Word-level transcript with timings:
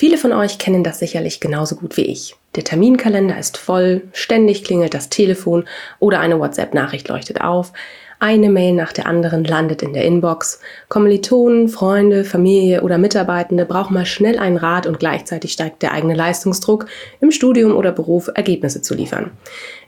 Viele 0.00 0.16
von 0.16 0.32
euch 0.32 0.58
kennen 0.58 0.84
das 0.84 1.00
sicherlich 1.00 1.40
genauso 1.40 1.74
gut 1.74 1.96
wie 1.96 2.04
ich. 2.04 2.36
Der 2.54 2.62
Terminkalender 2.62 3.36
ist 3.36 3.56
voll, 3.56 4.02
ständig 4.12 4.62
klingelt 4.62 4.94
das 4.94 5.08
Telefon 5.08 5.64
oder 5.98 6.20
eine 6.20 6.38
WhatsApp-Nachricht 6.38 7.08
leuchtet 7.08 7.40
auf. 7.40 7.72
Eine 8.20 8.50
Mail 8.50 8.72
nach 8.72 8.92
der 8.92 9.06
anderen 9.06 9.44
landet 9.44 9.82
in 9.82 9.92
der 9.92 10.04
Inbox. 10.04 10.60
Kommilitonen, 10.88 11.68
Freunde, 11.68 12.24
Familie 12.24 12.82
oder 12.82 12.98
Mitarbeitende 12.98 13.64
brauchen 13.64 13.94
mal 13.94 14.06
schnell 14.06 14.40
einen 14.40 14.56
Rat 14.56 14.88
und 14.88 14.98
gleichzeitig 14.98 15.52
steigt 15.52 15.82
der 15.82 15.92
eigene 15.92 16.14
Leistungsdruck, 16.14 16.86
im 17.20 17.30
Studium 17.30 17.76
oder 17.76 17.92
Beruf 17.92 18.28
Ergebnisse 18.34 18.82
zu 18.82 18.94
liefern. 18.94 19.30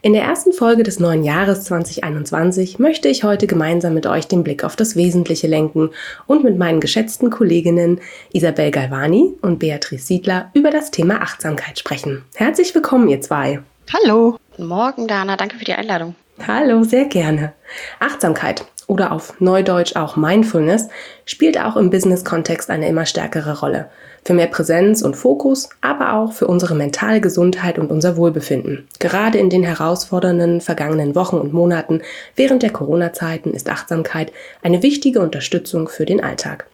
In 0.01 0.13
der 0.13 0.23
ersten 0.23 0.53
Folge 0.53 0.83
des 0.83 1.01
neuen 1.01 1.25
Jahres 1.25 1.65
2021 1.65 2.79
möchte 2.79 3.09
ich 3.09 3.25
heute 3.25 3.47
gemeinsam 3.47 3.93
mit 3.93 4.07
euch 4.07 4.27
den 4.27 4.45
Blick 4.45 4.63
auf 4.63 4.77
das 4.77 4.95
Wesentliche 4.95 5.47
lenken 5.47 5.89
und 6.25 6.45
mit 6.45 6.57
meinen 6.57 6.79
geschätzten 6.79 7.31
Kolleginnen 7.31 7.99
Isabel 8.31 8.71
Galvani 8.71 9.33
und 9.41 9.59
Beatrice 9.59 10.05
Siedler 10.05 10.51
über 10.53 10.71
das 10.71 10.89
Thema 10.89 11.21
Achtsamkeit 11.21 11.79
sprechen. 11.79 12.23
Herzlich 12.35 12.73
willkommen, 12.73 13.09
ihr 13.09 13.19
zwei. 13.19 13.59
Hallo. 13.93 14.37
Guten 14.51 14.67
Morgen, 14.67 15.07
Dana. 15.09 15.35
Danke 15.35 15.57
für 15.57 15.65
die 15.65 15.73
Einladung. 15.73 16.15
Hallo, 16.47 16.83
sehr 16.83 17.05
gerne. 17.05 17.53
Achtsamkeit 17.99 18.65
oder 18.87 19.11
auf 19.11 19.39
Neudeutsch 19.39 19.95
auch 19.95 20.15
Mindfulness 20.17 20.89
spielt 21.25 21.59
auch 21.59 21.77
im 21.77 21.89
Business-Kontext 21.89 22.69
eine 22.69 22.89
immer 22.89 23.05
stärkere 23.05 23.59
Rolle. 23.59 23.89
Für 24.25 24.33
mehr 24.33 24.47
Präsenz 24.47 25.01
und 25.01 25.15
Fokus, 25.15 25.69
aber 25.81 26.13
auch 26.13 26.33
für 26.33 26.47
unsere 26.47 26.75
mentale 26.75 27.21
Gesundheit 27.21 27.79
und 27.79 27.89
unser 27.89 28.17
Wohlbefinden. 28.17 28.87
Gerade 28.99 29.37
in 29.37 29.49
den 29.49 29.63
herausfordernden 29.63 30.61
vergangenen 30.61 31.15
Wochen 31.15 31.37
und 31.37 31.53
Monaten 31.53 32.01
während 32.35 32.63
der 32.63 32.71
Corona-Zeiten 32.71 33.53
ist 33.53 33.69
Achtsamkeit 33.69 34.31
eine 34.61 34.83
wichtige 34.83 35.21
Unterstützung 35.21 35.87
für 35.87 36.05
den 36.05 36.23
Alltag. 36.23 36.65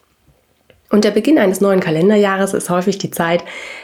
Und 0.89 1.03
der 1.03 1.11
Beginn 1.11 1.37
eines 1.37 1.59
neuen 1.59 1.81
Kalenderjahres 1.81 2.53
ist 2.53 2.69
häufig 2.69 2.97
die 2.97 3.11
Zeit, 3.11 3.43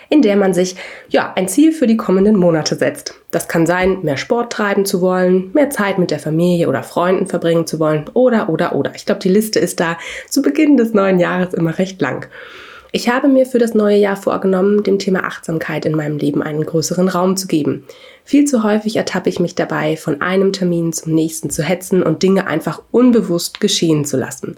in 0.10 0.22
der 0.22 0.38
man 0.38 0.54
sich 0.54 0.78
ja 1.10 1.34
ein 1.36 1.50
Ziel 1.50 1.74
für 1.74 1.86
die 1.86 1.98
kommenden 1.98 2.38
Monate 2.38 2.76
setzt. 2.76 3.16
Das 3.30 3.50
kann 3.50 3.66
sein, 3.66 4.00
mehr 4.04 4.16
Sport 4.16 4.54
treiben 4.54 4.86
zu 4.86 5.02
wollen, 5.02 5.52
mehr 5.54 5.70
Zeit 5.70 5.98
mit 5.98 6.12
der 6.12 6.20
Familie 6.20 6.70
oder 6.70 6.82
Freunden 6.82 7.28
verbringen 7.28 7.68
zu 7.68 7.80
wollen 7.80 8.06
oder 8.14 8.48
oder 8.48 8.74
oder. 8.74 8.96
Ich 8.96 9.06
glaube, 9.06 9.20
die 9.20 9.30
Liste 9.30 9.60
ist 9.60 9.82
da 9.82 9.98
zu 10.30 10.42
Beginn 10.42 10.78
des 10.78 10.94
neuen 10.94 11.20
Jahres 11.20 11.54
immer 11.54 11.78
recht 11.78 12.00
lang. 12.02 12.28
Ich 12.96 13.10
habe 13.10 13.28
mir 13.28 13.48
für 13.48 13.58
das 13.58 13.74
neue 13.74 13.98
Jahr 13.98 14.16
vorgenommen, 14.16 14.84
dem 14.84 15.00
Thema 15.00 15.24
Achtsamkeit 15.26 15.86
in 15.86 15.96
meinem 15.96 16.20
Leben 16.20 16.44
einen 16.44 16.64
größeren 16.64 17.10
Raum 17.10 17.36
zu 17.36 17.48
geben. 17.48 17.86
Viel 18.24 18.46
zu 18.46 18.64
häufig 18.64 18.96
ertappe 18.96 19.30
ich 19.30 19.40
mich 19.40 19.56
dabei, 19.56 19.98
von 19.98 20.22
einem 20.22 20.54
Termin 20.54 20.94
zum 20.94 21.16
nächsten 21.16 21.50
zu 21.50 21.64
hetzen 21.64 22.04
und 22.04 22.22
Dinge 22.22 22.46
einfach 22.46 22.84
unbewusst 22.92 23.60
geschehen 23.60 24.06
zu 24.06 24.16
lassen. 24.16 24.58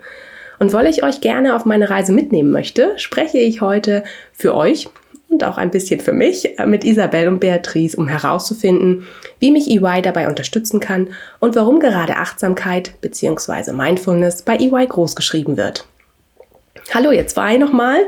Und 0.59 0.73
weil 0.73 0.87
ich 0.87 1.03
euch 1.03 1.21
gerne 1.21 1.55
auf 1.55 1.65
meine 1.65 1.89
Reise 1.89 2.11
mitnehmen 2.11 2.51
möchte, 2.51 2.93
spreche 2.97 3.37
ich 3.37 3.61
heute 3.61 4.03
für 4.33 4.55
euch 4.55 4.87
und 5.29 5.43
auch 5.43 5.57
ein 5.57 5.71
bisschen 5.71 5.99
für 5.99 6.13
mich 6.13 6.49
mit 6.65 6.83
Isabel 6.83 7.27
und 7.27 7.39
Beatrice, 7.39 7.97
um 7.97 8.07
herauszufinden, 8.07 9.05
wie 9.39 9.51
mich 9.51 9.69
EY 9.69 10.01
dabei 10.01 10.27
unterstützen 10.27 10.79
kann 10.79 11.09
und 11.39 11.55
warum 11.55 11.79
gerade 11.79 12.15
Achtsamkeit 12.15 12.99
bzw. 13.01 13.73
Mindfulness 13.73 14.43
bei 14.43 14.55
EY 14.57 14.87
großgeschrieben 14.87 15.57
wird. 15.57 15.85
Hallo 16.93 17.11
ihr 17.11 17.27
zwei 17.27 17.57
nochmal. 17.57 17.99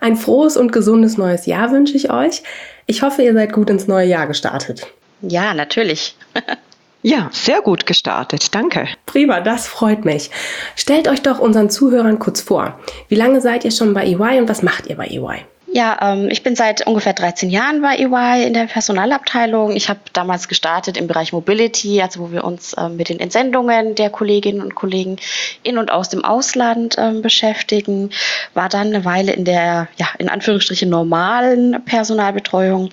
Ein 0.00 0.16
frohes 0.16 0.56
und 0.56 0.72
gesundes 0.72 1.16
neues 1.16 1.46
Jahr 1.46 1.70
wünsche 1.70 1.96
ich 1.96 2.10
euch. 2.10 2.42
Ich 2.86 3.02
hoffe, 3.02 3.22
ihr 3.22 3.32
seid 3.32 3.52
gut 3.52 3.70
ins 3.70 3.86
neue 3.86 4.06
Jahr 4.06 4.26
gestartet. 4.26 4.86
Ja, 5.22 5.54
natürlich. 5.54 6.16
Ja, 7.06 7.28
sehr 7.32 7.60
gut 7.60 7.84
gestartet. 7.84 8.54
Danke. 8.54 8.88
Prima, 9.04 9.40
das 9.42 9.66
freut 9.66 10.06
mich. 10.06 10.30
Stellt 10.74 11.06
euch 11.06 11.20
doch 11.20 11.38
unseren 11.38 11.68
Zuhörern 11.68 12.18
kurz 12.18 12.40
vor. 12.40 12.80
Wie 13.08 13.14
lange 13.14 13.42
seid 13.42 13.66
ihr 13.66 13.72
schon 13.72 13.92
bei 13.92 14.06
EY 14.06 14.40
und 14.40 14.48
was 14.48 14.62
macht 14.62 14.86
ihr 14.86 14.96
bei 14.96 15.08
EY? 15.08 15.44
Ja, 15.76 15.98
ähm, 16.02 16.28
ich 16.30 16.44
bin 16.44 16.54
seit 16.54 16.86
ungefähr 16.86 17.14
13 17.14 17.50
Jahren 17.50 17.82
bei 17.82 17.96
EY 17.96 18.46
in 18.46 18.54
der 18.54 18.66
Personalabteilung. 18.66 19.74
Ich 19.74 19.88
habe 19.88 19.98
damals 20.12 20.46
gestartet 20.46 20.96
im 20.96 21.08
Bereich 21.08 21.32
Mobility, 21.32 22.00
also 22.00 22.20
wo 22.20 22.30
wir 22.30 22.44
uns 22.44 22.76
ähm, 22.78 22.96
mit 22.96 23.08
den 23.08 23.18
Entsendungen 23.18 23.96
der 23.96 24.08
Kolleginnen 24.08 24.60
und 24.62 24.76
Kollegen 24.76 25.16
in 25.64 25.76
und 25.76 25.90
aus 25.90 26.08
dem 26.08 26.24
Ausland 26.24 26.94
ähm, 26.96 27.22
beschäftigen. 27.22 28.10
War 28.54 28.68
dann 28.68 28.94
eine 28.94 29.04
Weile 29.04 29.32
in 29.32 29.44
der, 29.44 29.88
ja, 29.96 30.06
in 30.18 30.28
Anführungsstrichen 30.28 30.88
normalen 30.88 31.84
Personalbetreuung 31.84 32.90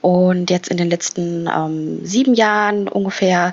und 0.00 0.48
jetzt 0.48 0.68
in 0.68 0.78
den 0.78 0.88
letzten 0.88 1.50
ähm, 1.54 2.00
sieben 2.02 2.32
Jahren 2.32 2.88
ungefähr 2.88 3.52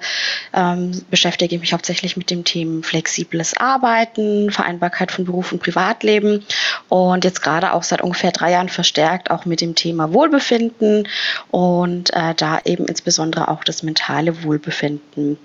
ähm, 0.53 1.03
beschäftige 1.09 1.53
ich 1.53 1.59
mich 1.59 1.73
hauptsächlich 1.73 2.15
mit 2.15 2.29
dem 2.29 2.45
Thema 2.45 2.81
flexibles 2.81 3.57
Arbeiten, 3.57 4.51
Vereinbarkeit 4.51 5.11
von 5.11 5.25
Beruf 5.25 5.51
und 5.51 5.61
Privatleben 5.61 6.45
und 6.87 7.25
jetzt 7.25 7.41
gerade 7.41 7.73
auch 7.73 7.83
seit 7.83 8.01
ungefähr 8.01 8.31
drei 8.31 8.51
Jahren 8.51 8.68
verstärkt 8.69 9.31
auch 9.31 9.45
mit 9.45 9.61
dem 9.61 9.75
Thema 9.75 10.13
Wohlbefinden 10.13 11.07
und 11.51 12.13
äh, 12.13 12.33
da 12.35 12.59
eben 12.65 12.85
insbesondere 12.85 13.47
auch 13.49 13.63
das 13.63 13.83
mentale 13.83 14.43
Wohlbefinden. 14.43 15.37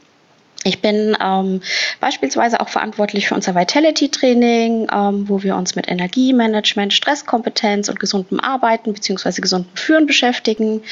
Ich 0.66 0.80
bin 0.80 1.14
ähm, 1.22 1.60
beispielsweise 2.00 2.60
auch 2.60 2.70
verantwortlich 2.70 3.28
für 3.28 3.34
unser 3.34 3.54
Vitality-Training, 3.54 4.88
ähm, 4.90 5.28
wo 5.28 5.42
wir 5.42 5.56
uns 5.56 5.76
mit 5.76 5.88
Energiemanagement, 5.88 6.94
Stresskompetenz 6.94 7.90
und 7.90 8.00
gesundem 8.00 8.40
Arbeiten 8.40 8.94
bzw. 8.94 9.42
gesundem 9.42 9.70
Führen 9.74 10.06
beschäftigen. 10.06 10.82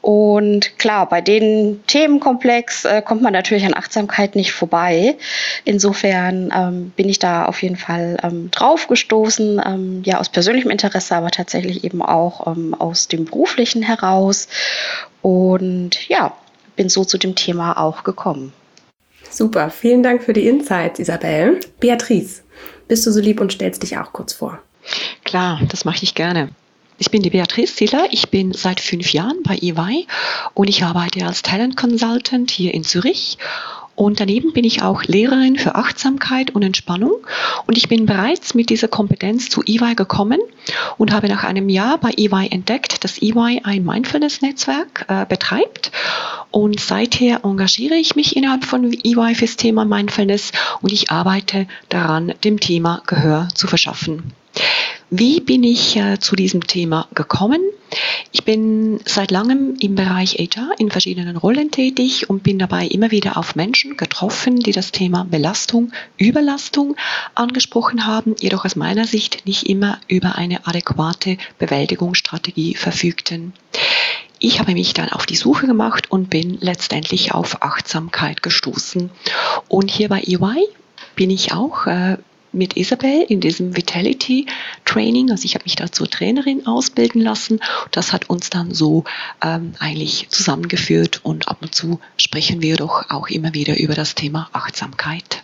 Und 0.00 0.78
klar, 0.78 1.08
bei 1.08 1.20
den 1.20 1.82
Themenkomplex 1.86 2.84
äh, 2.84 3.02
kommt 3.02 3.22
man 3.22 3.32
natürlich 3.32 3.64
an 3.64 3.74
Achtsamkeit 3.74 4.36
nicht 4.36 4.52
vorbei. 4.52 5.16
Insofern 5.64 6.52
ähm, 6.54 6.92
bin 6.96 7.08
ich 7.08 7.18
da 7.18 7.46
auf 7.46 7.62
jeden 7.62 7.76
Fall 7.76 8.16
ähm, 8.22 8.50
drauf 8.50 8.86
gestoßen, 8.86 9.60
ähm, 9.64 10.02
ja 10.04 10.18
aus 10.18 10.28
persönlichem 10.28 10.70
Interesse, 10.70 11.16
aber 11.16 11.30
tatsächlich 11.30 11.84
eben 11.84 12.00
auch 12.00 12.46
ähm, 12.46 12.74
aus 12.74 13.08
dem 13.08 13.24
beruflichen 13.24 13.82
heraus. 13.82 14.48
Und 15.20 16.08
ja, 16.08 16.36
bin 16.76 16.88
so 16.88 17.04
zu 17.04 17.18
dem 17.18 17.34
Thema 17.34 17.76
auch 17.78 18.04
gekommen. 18.04 18.52
Super, 19.30 19.70
vielen 19.70 20.02
Dank 20.02 20.22
für 20.22 20.32
die 20.32 20.46
Insights, 20.46 21.00
Isabel. 21.00 21.60
Beatrice, 21.80 22.42
bist 22.86 23.06
du 23.06 23.10
so 23.10 23.20
lieb 23.20 23.40
und 23.40 23.52
stellst 23.52 23.82
dich 23.82 23.98
auch 23.98 24.12
kurz 24.12 24.32
vor? 24.32 24.58
Klar, 25.24 25.60
das 25.68 25.84
mache 25.84 26.02
ich 26.02 26.14
gerne. 26.14 26.48
Ich 27.00 27.12
bin 27.12 27.22
die 27.22 27.30
Beatrice 27.30 27.76
Ziller. 27.76 28.08
Ich 28.10 28.28
bin 28.28 28.52
seit 28.52 28.80
fünf 28.80 29.12
Jahren 29.12 29.44
bei 29.44 29.56
EY 29.56 30.06
und 30.54 30.68
ich 30.68 30.82
arbeite 30.82 31.24
als 31.24 31.42
Talent 31.42 31.76
Consultant 31.76 32.50
hier 32.50 32.74
in 32.74 32.82
Zürich. 32.82 33.38
Und 33.94 34.20
daneben 34.20 34.52
bin 34.52 34.64
ich 34.64 34.82
auch 34.82 35.04
Lehrerin 35.04 35.56
für 35.56 35.76
Achtsamkeit 35.76 36.54
und 36.54 36.62
Entspannung. 36.62 37.14
Und 37.66 37.76
ich 37.76 37.88
bin 37.88 38.06
bereits 38.06 38.54
mit 38.54 38.70
dieser 38.70 38.88
Kompetenz 38.88 39.48
zu 39.48 39.62
EY 39.64 39.94
gekommen 39.94 40.40
und 40.98 41.12
habe 41.12 41.28
nach 41.28 41.44
einem 41.44 41.68
Jahr 41.68 41.98
bei 41.98 42.10
EY 42.16 42.48
entdeckt, 42.50 43.04
dass 43.04 43.22
EY 43.22 43.60
ein 43.62 43.84
Mindfulness-Netzwerk 43.84 45.04
äh, 45.08 45.24
betreibt. 45.26 45.92
Und 46.50 46.80
seither 46.80 47.44
engagiere 47.44 47.94
ich 47.94 48.16
mich 48.16 48.36
innerhalb 48.36 48.64
von 48.64 48.92
EY 48.92 49.34
fürs 49.34 49.56
Thema 49.56 49.84
Mindfulness 49.84 50.50
und 50.80 50.92
ich 50.92 51.10
arbeite 51.10 51.66
daran, 51.88 52.34
dem 52.42 52.58
Thema 52.58 53.02
Gehör 53.06 53.48
zu 53.54 53.66
verschaffen. 53.68 54.32
Wie 55.10 55.40
bin 55.40 55.64
ich 55.64 55.96
äh, 55.96 56.18
zu 56.18 56.36
diesem 56.36 56.66
Thema 56.66 57.08
gekommen? 57.14 57.62
Ich 58.30 58.44
bin 58.44 59.00
seit 59.06 59.30
langem 59.30 59.74
im 59.80 59.94
Bereich 59.94 60.34
HR 60.34 60.72
in 60.78 60.90
verschiedenen 60.90 61.38
Rollen 61.38 61.70
tätig 61.70 62.28
und 62.28 62.42
bin 62.42 62.58
dabei 62.58 62.86
immer 62.86 63.10
wieder 63.10 63.38
auf 63.38 63.56
Menschen 63.56 63.96
getroffen, 63.96 64.60
die 64.60 64.72
das 64.72 64.92
Thema 64.92 65.24
Belastung, 65.24 65.92
Überlastung 66.18 66.94
angesprochen 67.34 68.06
haben, 68.06 68.36
jedoch 68.38 68.66
aus 68.66 68.76
meiner 68.76 69.06
Sicht 69.06 69.46
nicht 69.46 69.66
immer 69.66 69.98
über 70.08 70.36
eine 70.36 70.66
adäquate 70.66 71.38
Bewältigungsstrategie 71.58 72.74
verfügten. 72.74 73.54
Ich 74.38 74.60
habe 74.60 74.72
mich 74.72 74.92
dann 74.92 75.08
auf 75.08 75.24
die 75.24 75.36
Suche 75.36 75.66
gemacht 75.66 76.10
und 76.10 76.28
bin 76.28 76.58
letztendlich 76.60 77.32
auf 77.32 77.62
Achtsamkeit 77.62 78.42
gestoßen. 78.42 79.10
Und 79.68 79.90
hier 79.90 80.10
bei 80.10 80.20
EY 80.20 80.66
bin 81.16 81.30
ich 81.30 81.52
auch 81.52 81.86
äh, 81.86 82.18
mit 82.52 82.76
Isabel 82.76 83.24
in 83.28 83.40
diesem 83.40 83.76
Vitality 83.76 84.46
Training. 84.84 85.30
Also 85.30 85.44
ich 85.44 85.54
habe 85.54 85.64
mich 85.64 85.76
da 85.76 85.90
zur 85.90 86.08
Trainerin 86.08 86.66
ausbilden 86.66 87.20
lassen. 87.20 87.60
Das 87.90 88.12
hat 88.12 88.30
uns 88.30 88.50
dann 88.50 88.72
so 88.72 89.04
ähm, 89.42 89.74
eigentlich 89.78 90.28
zusammengeführt 90.30 91.20
und 91.22 91.48
ab 91.48 91.58
und 91.60 91.74
zu 91.74 92.00
sprechen 92.16 92.62
wir 92.62 92.76
doch 92.76 93.10
auch 93.10 93.28
immer 93.28 93.54
wieder 93.54 93.78
über 93.78 93.94
das 93.94 94.14
Thema 94.14 94.48
Achtsamkeit. 94.52 95.42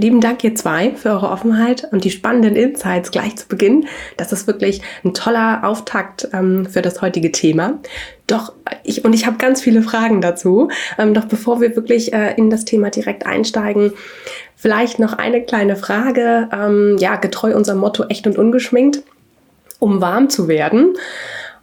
Lieben 0.00 0.22
Dank, 0.22 0.42
ihr 0.44 0.54
zwei, 0.54 0.92
für 0.92 1.10
eure 1.10 1.28
Offenheit 1.28 1.86
und 1.92 2.04
die 2.04 2.10
spannenden 2.10 2.56
Insights 2.56 3.10
gleich 3.10 3.36
zu 3.36 3.48
Beginn. 3.48 3.86
Das 4.16 4.32
ist 4.32 4.46
wirklich 4.46 4.80
ein 5.04 5.12
toller 5.12 5.62
Auftakt 5.62 6.26
ähm, 6.32 6.64
für 6.64 6.80
das 6.80 7.02
heutige 7.02 7.32
Thema. 7.32 7.80
Doch, 8.26 8.52
ich, 8.82 9.04
und 9.04 9.12
ich 9.12 9.26
habe 9.26 9.36
ganz 9.36 9.60
viele 9.60 9.82
Fragen 9.82 10.22
dazu. 10.22 10.70
Ähm, 10.96 11.12
doch 11.12 11.26
bevor 11.26 11.60
wir 11.60 11.76
wirklich 11.76 12.14
äh, 12.14 12.34
in 12.36 12.48
das 12.48 12.64
Thema 12.64 12.88
direkt 12.88 13.26
einsteigen, 13.26 13.92
vielleicht 14.60 14.98
noch 14.98 15.14
eine 15.14 15.42
kleine 15.42 15.74
Frage. 15.74 16.48
Ähm, 16.52 16.96
ja, 16.98 17.16
getreu 17.16 17.56
unserem 17.56 17.78
Motto 17.78 18.04
echt 18.08 18.26
und 18.26 18.38
ungeschminkt, 18.38 19.02
um 19.78 20.00
warm 20.00 20.28
zu 20.28 20.48
werden. 20.48 20.94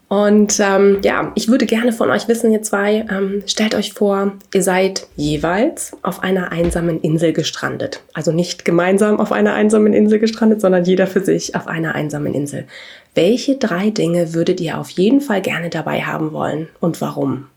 Und 0.10 0.62
ähm, 0.62 1.00
ja, 1.04 1.34
ich 1.36 1.50
würde 1.50 1.66
gerne 1.66 1.92
von 1.92 2.10
euch 2.10 2.30
wissen, 2.30 2.52
ihr 2.52 2.62
zwei, 2.62 3.06
ähm, 3.12 3.44
stellt 3.46 3.76
euch 3.76 3.92
vor, 3.92 4.32
ihr 4.54 4.64
seid 4.64 5.06
jeweils 5.18 5.92
auf 6.02 6.24
einer 6.24 6.54
einsamen 6.54 7.02
Insel 7.02 7.34
gestrandet. 7.34 8.02
Also 8.14 8.32
nicht 8.32 8.64
gemeinsam 8.64 9.20
auf 9.20 9.34
einer 9.34 9.54
einsamen 9.54 9.92
Insel 9.94 10.20
gestrandet, 10.20 10.62
sondern 10.62 10.86
jeder 10.86 11.08
für 11.08 11.24
sich 11.24 11.56
auf 11.56 11.68
einer 11.68 11.94
einsamen 11.94 12.34
Insel. 12.34 12.68
Welche 13.16 13.58
drei 13.58 13.90
Dinge 13.90 14.34
würdet 14.34 14.62
ihr 14.62 14.78
auf 14.78 14.90
jeden 14.92 15.20
Fall 15.20 15.42
gerne 15.42 15.70
dabei 15.70 16.02
haben 16.02 16.32
wollen 16.32 16.70
und 16.80 17.02
warum? 17.02 17.48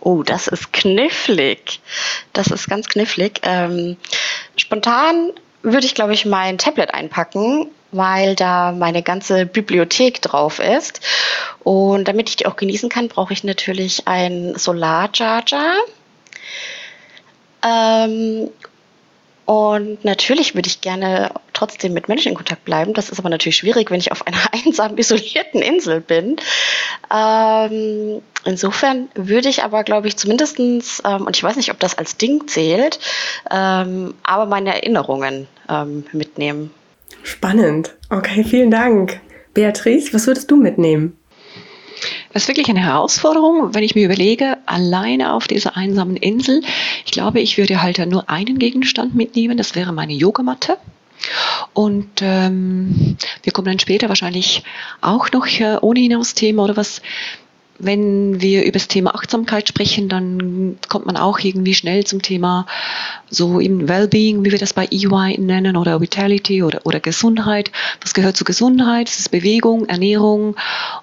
Oh, 0.00 0.22
das 0.22 0.46
ist 0.46 0.72
knifflig. 0.72 1.80
Das 2.32 2.48
ist 2.48 2.68
ganz 2.68 2.88
knifflig. 2.88 3.40
Ähm, 3.42 3.96
spontan 4.56 5.32
würde 5.62 5.86
ich, 5.86 5.94
glaube 5.94 6.14
ich, 6.14 6.24
mein 6.24 6.58
Tablet 6.58 6.94
einpacken 6.94 7.70
weil 7.90 8.34
da 8.34 8.72
meine 8.72 9.02
ganze 9.02 9.46
Bibliothek 9.46 10.20
drauf 10.20 10.58
ist. 10.58 11.00
Und 11.60 12.06
damit 12.08 12.28
ich 12.28 12.36
die 12.36 12.46
auch 12.46 12.56
genießen 12.56 12.88
kann, 12.88 13.08
brauche 13.08 13.32
ich 13.32 13.44
natürlich 13.44 14.06
einen 14.06 14.58
Solarcharger. 14.58 15.74
Ähm, 17.64 18.50
und 19.48 20.04
natürlich 20.04 20.54
würde 20.54 20.68
ich 20.68 20.82
gerne 20.82 21.30
trotzdem 21.54 21.94
mit 21.94 22.06
Menschen 22.06 22.28
in 22.28 22.34
Kontakt 22.34 22.66
bleiben. 22.66 22.92
Das 22.92 23.08
ist 23.08 23.18
aber 23.18 23.30
natürlich 23.30 23.56
schwierig, 23.56 23.90
wenn 23.90 23.98
ich 23.98 24.12
auf 24.12 24.26
einer 24.26 24.36
einsam 24.52 24.98
isolierten 24.98 25.62
Insel 25.62 26.02
bin. 26.02 26.36
Ähm, 27.10 28.20
insofern 28.44 29.08
würde 29.14 29.48
ich 29.48 29.64
aber, 29.64 29.84
glaube 29.84 30.06
ich, 30.06 30.18
zumindestens 30.18 31.02
ähm, 31.02 31.26
und 31.26 31.34
ich 31.34 31.42
weiß 31.42 31.56
nicht, 31.56 31.70
ob 31.70 31.80
das 31.80 31.96
als 31.96 32.18
Ding 32.18 32.46
zählt, 32.46 33.00
ähm, 33.50 34.12
aber 34.22 34.44
meine 34.44 34.74
Erinnerungen 34.74 35.48
ähm, 35.70 36.04
mitnehmen. 36.12 36.70
Spannend. 37.22 37.94
Okay, 38.10 38.44
vielen 38.44 38.70
Dank. 38.70 39.18
Beatrice, 39.54 40.12
was 40.12 40.26
würdest 40.26 40.50
du 40.50 40.56
mitnehmen? 40.56 41.16
Das 42.32 42.42
ist 42.42 42.48
wirklich 42.48 42.68
eine 42.68 42.84
Herausforderung, 42.84 43.74
wenn 43.74 43.82
ich 43.82 43.94
mir 43.94 44.04
überlege, 44.04 44.58
alleine 44.66 45.32
auf 45.32 45.46
dieser 45.46 45.76
einsamen 45.76 46.16
Insel. 46.16 46.62
Ich 47.04 47.12
glaube, 47.12 47.40
ich 47.40 47.58
würde 47.58 47.82
halt 47.82 47.98
nur 48.06 48.28
einen 48.30 48.58
Gegenstand 48.58 49.14
mitnehmen, 49.14 49.56
das 49.56 49.74
wäre 49.74 49.92
meine 49.92 50.12
Yogamatte. 50.12 50.78
Und 51.72 52.20
ähm, 52.20 53.16
wir 53.42 53.52
kommen 53.52 53.66
dann 53.66 53.78
später 53.80 54.08
wahrscheinlich 54.08 54.62
auch 55.00 55.30
noch 55.32 55.46
äh, 55.46 55.78
ohne 55.80 56.00
hinaus 56.00 56.34
Thema 56.34 56.64
oder 56.64 56.76
was 56.76 57.02
wenn 57.78 58.40
wir 58.40 58.62
über 58.62 58.72
das 58.72 58.88
Thema 58.88 59.14
Achtsamkeit 59.14 59.68
sprechen, 59.68 60.08
dann 60.08 60.78
kommt 60.88 61.06
man 61.06 61.16
auch 61.16 61.38
irgendwie 61.38 61.74
schnell 61.74 62.04
zum 62.04 62.22
Thema 62.22 62.66
so 63.30 63.60
eben 63.60 63.88
Wellbeing, 63.88 64.44
wie 64.44 64.50
wir 64.50 64.58
das 64.58 64.72
bei 64.72 64.88
EY 64.90 65.38
nennen, 65.38 65.76
oder 65.76 66.00
Vitality 66.00 66.62
oder, 66.62 66.80
oder 66.84 66.98
Gesundheit. 66.98 67.70
Was 68.02 68.14
gehört 68.14 68.36
zu 68.36 68.44
Gesundheit? 68.44 69.08
Das 69.08 69.20
ist 69.20 69.30
Bewegung, 69.30 69.86
Ernährung 69.86 70.56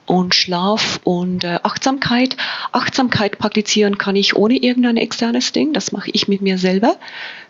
und 0.06 0.36
Schlaf 0.36 1.00
und 1.04 1.44
äh, 1.44 1.60
Achtsamkeit. 1.64 2.36
Achtsamkeit 2.72 3.38
praktizieren 3.38 3.98
kann 3.98 4.16
ich 4.16 4.36
ohne 4.36 4.58
irgendein 4.58 4.98
externes 4.98 5.52
Ding. 5.52 5.72
Das 5.72 5.92
mache 5.92 6.10
ich 6.12 6.28
mit 6.28 6.42
mir 6.42 6.58
selber. 6.58 6.98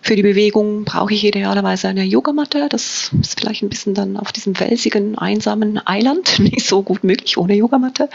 Für 0.06 0.16
die 0.16 0.22
Bewegung 0.22 0.84
brauche 0.84 1.16
ich 1.16 1.24
idealerweise 1.24 1.88
eine 1.88 2.04
Yogamatte. 2.04 2.68
Das 2.70 3.10
ist 3.20 3.40
vielleicht 3.40 3.64
ein 3.64 3.70
bisschen 3.70 3.96
dann 3.96 4.18
auf 4.18 4.32
diesem 4.32 4.54
felsigen, 4.54 5.18
einsamen 5.18 5.82
Eiland 5.84 6.38
nicht 6.40 6.64
so 6.64 6.84
gut 6.84 7.04
möglich 7.04 7.40
ohne 7.40 7.56
Yogamatte. 7.56 8.08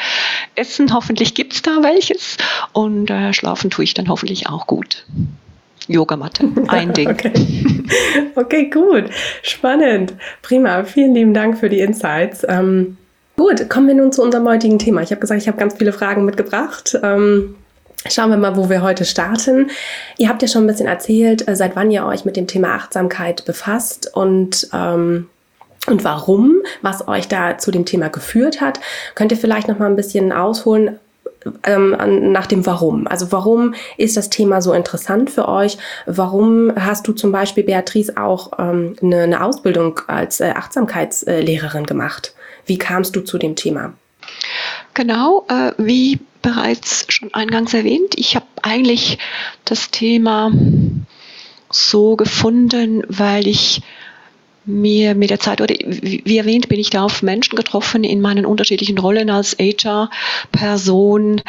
Essen, 0.55 0.95
hoffentlich 0.95 1.35
gibt 1.35 1.53
es 1.53 1.63
da 1.63 1.83
welches. 1.83 2.37
Und 2.73 3.11
äh, 3.11 3.33
schlafen 3.33 3.71
tue 3.71 3.83
ich 3.83 3.93
dann 3.95 4.09
hoffentlich 4.09 4.49
auch 4.49 4.69
gut. 4.69 5.05
Yogamatte, 5.89 6.49
ein 6.69 6.93
Ding. 6.93 7.11
Okay. 7.11 7.33
okay, 8.37 8.71
gut. 8.71 9.11
Spannend. 9.43 10.15
Prima. 10.43 10.85
Vielen 10.85 11.13
lieben 11.17 11.35
Dank 11.35 11.59
für 11.59 11.69
die 11.69 11.81
Insights. 11.81 12.47
Ähm, 12.49 12.99
gut, 13.37 13.69
kommen 13.69 13.89
wir 13.89 13.97
nun 13.97 14.13
zu 14.13 14.23
unserem 14.23 14.47
heutigen 14.47 14.79
Thema. 14.79 15.03
Ich 15.03 15.11
habe 15.11 15.21
gesagt, 15.21 15.43
ich 15.43 15.49
habe 15.49 15.59
ganz 15.59 15.75
viele 15.77 15.93
Fragen 15.93 16.25
mitgebracht. 16.25 16.97
Ähm, 17.03 17.57
Schauen 18.09 18.31
wir 18.31 18.39
mal, 18.39 18.57
wo 18.57 18.71
wir 18.71 18.83
heute 18.83 19.05
starten. 19.05 19.71
Ihr 20.17 20.29
habt 20.29 20.41
ja 20.41 20.49
schon 20.49 20.65
ein 20.65 20.67
bisschen 20.67 20.87
erzählt, 20.87 21.47
äh, 21.47 21.55
seit 21.55 21.77
wann 21.77 21.91
ihr 21.91 22.07
euch 22.07 22.25
mit 22.25 22.37
dem 22.37 22.47
Thema 22.47 22.75
Achtsamkeit 22.75 23.45
befasst 23.45 24.11
und 24.15 24.69
ähm, 24.73 25.29
und 25.87 26.05
warum, 26.05 26.57
was 26.83 27.09
euch 27.09 27.27
da 27.27 27.57
zu 27.57 27.71
dem 27.71 27.87
Thema 27.87 28.09
geführt 28.09 28.61
hat. 28.61 28.81
Könnt 29.15 29.33
ihr 29.33 29.39
vielleicht 29.39 29.67
noch 29.67 29.79
mal 29.79 29.87
ein 29.87 29.97
bisschen 29.97 30.31
ausholen, 30.31 30.99
ähm, 31.65 32.33
nach 32.33 32.47
dem 32.47 32.67
Warum. 32.67 33.07
Also 33.07 33.33
warum 33.33 33.75
ist 33.97 34.17
das 34.17 34.31
Thema 34.31 34.61
so 34.61 34.73
interessant 34.73 35.31
für 35.31 35.49
euch? 35.49 35.79
Warum 36.07 36.73
hast 36.77 37.09
du 37.09 37.13
zum 37.13 37.33
Beispiel, 37.33 37.65
Beatrice, 37.65 38.17
auch 38.17 38.53
ähm, 38.59 38.97
eine, 39.03 39.23
eine, 39.23 39.43
Ausbildung 39.43 40.01
als 40.07 40.41
äh, 40.41 40.53
Achtsamkeitslehrerin 40.55 41.87
gemacht? 41.87 42.35
Wie 42.67 42.79
kamst 42.79 43.17
du 43.17 43.23
zu 43.23 43.39
dem 43.39 43.57
Thema? 43.57 43.95
Genau, 44.95 45.47
äh, 45.49 45.73
wie 45.79 46.21
bereits 46.43 47.07
schon 47.09 47.33
eingangs 47.35 47.75
erwähnt, 47.75 48.15
ich 48.17 48.37
habe 48.37 48.47
eigentlich 48.63 49.19
das 49.65 49.91
Thema 49.91 50.51
so 51.71 52.17
gefunden, 52.17 53.03
weil 53.09 53.47
ich 53.47 53.83
mir 54.65 55.15
mit 55.15 55.31
der 55.31 55.41
Zeit, 55.41 55.61
oder 55.61 55.75
wie 55.75 56.39
erwähnt, 56.39 56.69
bin 56.69 56.79
ich 56.79 56.91
da 56.91 57.05
auf 57.05 57.23
Menschen 57.23 57.57
getroffen 57.57 58.05
in 58.05 58.21
meinen 58.21 58.47
unterschiedlichen 58.47 58.99
Rollen 58.99 59.31
als 59.31 59.57
HR-Person. 59.59 61.41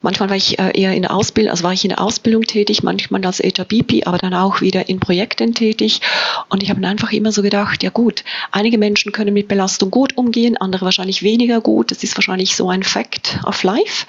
Manchmal 0.00 0.30
war 0.30 0.36
ich 0.36 0.58
äh, 0.58 0.70
eher 0.80 0.94
in 0.94 1.02
der 1.02 1.14
Ausbildung, 1.14 1.50
also 1.50 1.64
war 1.64 1.72
ich 1.72 1.84
in 1.84 1.90
der 1.90 2.00
Ausbildung 2.00 2.42
tätig, 2.42 2.82
manchmal 2.82 3.24
als 3.24 3.40
HR-BP, 3.40 4.06
aber 4.06 4.18
dann 4.18 4.34
auch 4.34 4.60
wieder 4.60 4.88
in 4.88 5.00
Projekten 5.00 5.54
tätig. 5.54 6.00
Und 6.48 6.62
ich 6.62 6.70
habe 6.70 6.86
einfach 6.86 7.12
immer 7.12 7.32
so 7.32 7.42
gedacht, 7.42 7.82
ja 7.82 7.90
gut, 7.90 8.24
einige 8.52 8.78
Menschen 8.78 9.12
können 9.12 9.34
mit 9.34 9.48
Belastung 9.48 9.90
gut 9.90 10.16
umgehen, 10.16 10.56
andere 10.56 10.84
wahrscheinlich 10.84 11.22
weniger 11.22 11.60
gut. 11.60 11.90
Das 11.90 12.02
ist 12.02 12.16
wahrscheinlich 12.16 12.56
so 12.56 12.70
ein 12.70 12.82
Fact 12.82 13.40
of 13.44 13.62
Life. 13.62 14.06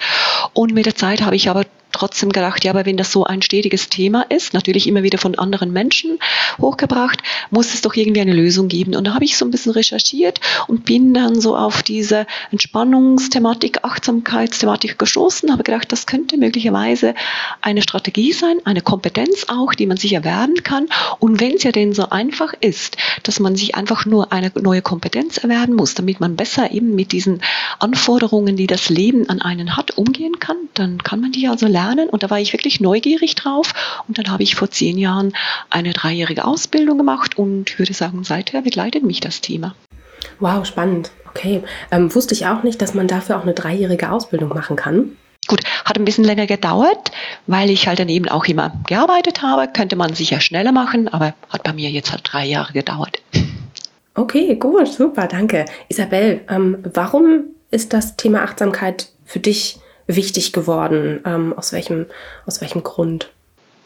Und 0.52 0.72
mit 0.72 0.86
der 0.86 0.94
Zeit 0.94 1.22
habe 1.22 1.36
ich 1.36 1.50
aber 1.50 1.64
trotzdem 1.92 2.32
gedacht, 2.32 2.64
ja, 2.64 2.72
aber 2.72 2.86
wenn 2.86 2.96
das 2.96 3.12
so 3.12 3.24
ein 3.24 3.42
stetiges 3.42 3.88
Thema 3.88 4.22
ist, 4.28 4.54
natürlich 4.54 4.86
immer 4.86 5.02
wieder 5.02 5.18
von 5.18 5.34
anderen 5.34 5.72
Menschen 5.72 6.18
hochgebracht, 6.60 7.22
muss 7.50 7.74
es 7.74 7.82
doch 7.82 7.94
irgendwie 7.94 8.20
eine 8.20 8.32
Lösung 8.32 8.68
geben. 8.68 8.96
Und 8.96 9.06
da 9.06 9.14
habe 9.14 9.24
ich 9.24 9.36
so 9.36 9.44
ein 9.44 9.50
bisschen 9.50 9.72
recherchiert 9.72 10.40
und 10.66 10.84
bin 10.84 11.14
dann 11.14 11.40
so 11.40 11.56
auf 11.56 11.82
diese 11.82 12.26
Entspannungsthematik, 12.50 13.84
Achtsamkeitsthematik 13.84 14.98
gestoßen, 14.98 15.52
habe 15.52 15.62
gedacht, 15.62 15.92
das 15.92 16.06
könnte 16.06 16.38
möglicherweise 16.38 17.14
eine 17.60 17.82
Strategie 17.82 18.32
sein, 18.32 18.56
eine 18.64 18.80
Kompetenz 18.80 19.46
auch, 19.48 19.74
die 19.74 19.86
man 19.86 19.98
sich 19.98 20.14
erwerben 20.14 20.62
kann. 20.62 20.86
Und 21.18 21.40
wenn 21.40 21.56
es 21.56 21.62
ja 21.62 21.72
denn 21.72 21.92
so 21.92 22.08
einfach 22.10 22.54
ist, 22.60 22.96
dass 23.22 23.38
man 23.38 23.56
sich 23.56 23.74
einfach 23.74 24.06
nur 24.06 24.32
eine 24.32 24.50
neue 24.60 24.82
Kompetenz 24.82 25.38
erwerben 25.38 25.74
muss, 25.74 25.94
damit 25.94 26.20
man 26.20 26.36
besser 26.36 26.72
eben 26.72 26.94
mit 26.94 27.12
diesen 27.12 27.42
Anforderungen, 27.78 28.56
die 28.56 28.66
das 28.66 28.88
Leben 28.88 29.28
an 29.28 29.42
einen 29.42 29.76
hat, 29.76 29.98
umgehen 29.98 30.38
kann, 30.38 30.56
dann 30.74 31.02
kann 31.02 31.20
man 31.20 31.32
die 31.32 31.48
also 31.48 31.66
lernen 31.66 31.81
lernen. 31.82 32.08
Und 32.08 32.22
da 32.22 32.30
war 32.30 32.40
ich 32.40 32.52
wirklich 32.52 32.80
neugierig 32.80 33.34
drauf. 33.34 33.72
Und 34.08 34.18
dann 34.18 34.30
habe 34.30 34.42
ich 34.42 34.54
vor 34.54 34.70
zehn 34.70 34.98
Jahren 34.98 35.32
eine 35.70 35.92
dreijährige 35.92 36.44
Ausbildung 36.44 36.98
gemacht 36.98 37.38
und 37.38 37.78
würde 37.78 37.94
sagen, 37.94 38.24
seither 38.24 38.62
begleitet 38.62 39.02
mich 39.02 39.20
das 39.20 39.40
Thema. 39.40 39.74
Wow, 40.40 40.64
spannend. 40.66 41.10
Okay. 41.28 41.62
Ähm, 41.90 42.14
wusste 42.14 42.34
ich 42.34 42.46
auch 42.46 42.62
nicht, 42.62 42.80
dass 42.82 42.94
man 42.94 43.08
dafür 43.08 43.38
auch 43.38 43.42
eine 43.42 43.54
dreijährige 43.54 44.10
Ausbildung 44.10 44.50
machen 44.50 44.76
kann. 44.76 45.16
Gut, 45.48 45.60
hat 45.84 45.98
ein 45.98 46.04
bisschen 46.04 46.24
länger 46.24 46.46
gedauert, 46.46 47.10
weil 47.46 47.68
ich 47.70 47.88
halt 47.88 47.98
daneben 47.98 48.28
auch 48.28 48.44
immer 48.44 48.72
gearbeitet 48.86 49.42
habe. 49.42 49.66
Könnte 49.72 49.96
man 49.96 50.14
sicher 50.14 50.40
schneller 50.40 50.72
machen, 50.72 51.08
aber 51.08 51.34
hat 51.48 51.64
bei 51.64 51.72
mir 51.72 51.90
jetzt 51.90 52.12
halt 52.12 52.22
drei 52.24 52.46
Jahre 52.46 52.72
gedauert. 52.72 53.20
Okay, 54.14 54.54
gut, 54.56 54.88
super, 54.88 55.26
danke. 55.26 55.64
Isabel, 55.88 56.42
ähm, 56.48 56.78
warum 56.94 57.44
ist 57.70 57.92
das 57.92 58.16
Thema 58.16 58.42
Achtsamkeit 58.42 59.08
für 59.24 59.40
dich 59.40 59.78
wichtig 60.16 60.52
geworden? 60.52 61.20
Ähm, 61.24 61.56
aus, 61.56 61.72
welchem, 61.72 62.06
aus 62.46 62.60
welchem 62.60 62.82
Grund? 62.82 63.30